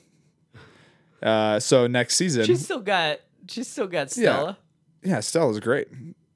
[1.21, 3.19] Uh, so next season, She's still got.
[3.47, 4.57] She's still got Stella.
[5.03, 5.87] yeah, Stella's great.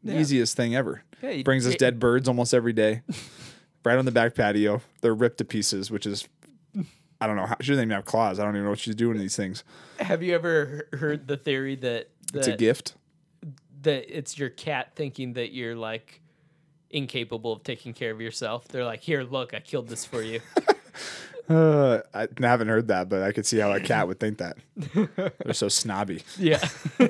[0.02, 0.20] Yeah.
[0.20, 1.04] Easiest thing ever.
[1.22, 3.02] Yeah, Brings us dead birds almost every day.
[3.84, 4.82] Right on the back patio.
[5.02, 6.28] They're ripped to pieces, which is.
[7.22, 7.46] I don't know.
[7.46, 8.38] How, she doesn't even have claws.
[8.38, 9.64] I don't even know what she's doing to these things.
[10.00, 12.96] Have you ever heard the theory that It's a gift.
[13.84, 16.20] that it's your cat thinking that you're like
[16.90, 18.68] incapable of taking care of yourself?
[18.68, 20.40] They're like, "Here, look, I killed this for you."
[21.50, 24.56] Uh, I haven't heard that, but I could see how a cat would think that.
[25.44, 26.24] They're so snobby.
[26.40, 26.66] yeah.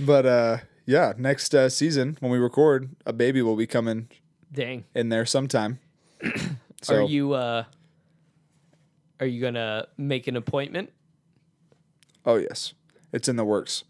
[0.00, 0.56] But uh,
[0.86, 4.08] yeah, next uh, season when we record, a baby will be coming
[4.52, 4.84] Dang.
[4.94, 5.78] in there sometime.
[6.82, 7.64] so Are you uh
[9.20, 10.90] are you gonna make an appointment?
[12.26, 12.74] oh yes,
[13.12, 13.84] it's in the works.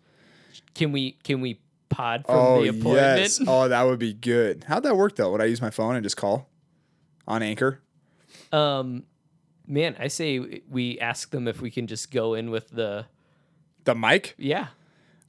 [0.74, 3.18] Can we can we pod from Oh the appointment?
[3.18, 4.64] yes, oh that would be good.
[4.68, 5.30] How'd that work though?
[5.32, 6.48] Would I use my phone and just call
[7.26, 7.80] on Anchor?
[8.52, 9.05] Um
[9.66, 13.06] man, I say we ask them if we can just go in with the
[13.84, 14.34] The mic?
[14.39, 14.68] yeah.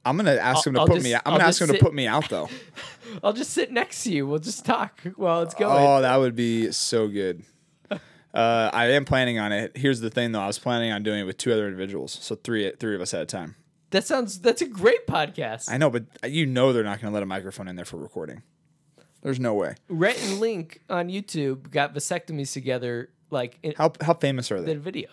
[0.04, 1.14] I'm gonna ask I'll- him to I'll put just- me.
[1.14, 2.48] I'm I'll gonna ask him to put me out though.
[3.22, 4.26] I'll just sit next to you.
[4.26, 5.84] We'll just talk while it's going.
[5.86, 7.42] Oh, that would be so good.
[8.34, 9.76] Uh, I am planning on it.
[9.76, 10.40] Here's the thing, though.
[10.40, 13.14] I was planning on doing it with two other individuals, so three three of us
[13.14, 13.54] at a time.
[13.90, 14.40] that sounds.
[14.40, 15.70] That's a great podcast.
[15.70, 17.96] I know, but you know they're not going to let a microphone in there for
[17.96, 18.42] recording.
[19.22, 19.76] There's no way.
[19.88, 24.74] Rhett and Link on YouTube got vasectomies together, like in How how famous are they?
[24.74, 25.10] the video.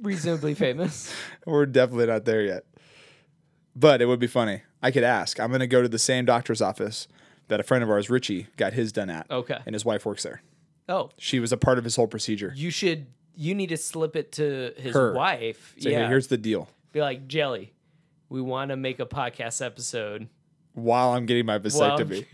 [0.00, 1.12] Reasonably famous.
[1.46, 2.64] We're definitely not there yet.
[3.78, 4.62] But it would be funny.
[4.82, 5.38] I could ask.
[5.38, 7.06] I'm going to go to the same doctor's office
[7.48, 9.30] that a friend of ours, Richie, got his done at.
[9.30, 9.58] Okay.
[9.66, 10.42] And his wife works there.
[10.88, 12.52] Oh, She was a part of his whole procedure.
[12.56, 13.06] you should.
[13.36, 15.12] You need to slip it to his Her.
[15.12, 15.74] wife.
[15.78, 16.02] Say, yeah.
[16.02, 16.68] hey, here's the deal.
[16.92, 17.72] Be like, Jelly,
[18.28, 20.28] we want to make a podcast episode.
[20.72, 22.26] While I'm getting my Well, vasectomy.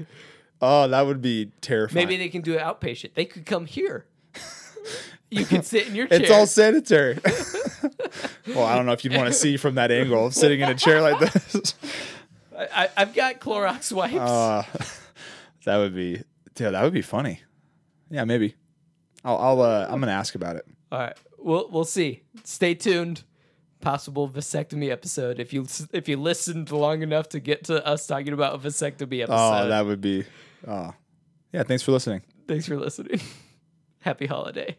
[0.63, 2.07] oh, that would be terrifying.
[2.07, 3.13] maybe they can do it outpatient.
[3.15, 4.07] They could come here.
[5.31, 6.23] you can sit in your chair.
[6.23, 7.19] It's all sanitary.
[8.49, 10.69] well, I don't know if you'd want to see from that angle of sitting in
[10.69, 11.75] a chair like this.
[12.57, 14.15] I, I've got Clorox wipes.
[14.15, 14.63] Uh,
[15.65, 16.23] that would be,
[16.59, 17.41] yeah, that would be funny.
[18.11, 18.55] Yeah, maybe.
[19.25, 20.67] I'll, I'll uh, I'm gonna ask about it.
[20.93, 22.23] All right, we'll we'll see.
[22.45, 23.25] Stay tuned.
[23.81, 25.41] Possible vasectomy episode.
[25.41, 29.23] If you if you listened long enough to get to us talking about a vasectomy
[29.23, 29.65] episode.
[29.65, 30.25] Oh, that would be.
[30.67, 30.95] Oh,
[31.53, 31.65] yeah.
[31.65, 32.23] Thanks for listening.
[32.47, 33.21] Thanks for listening.
[34.05, 34.77] Happy holiday.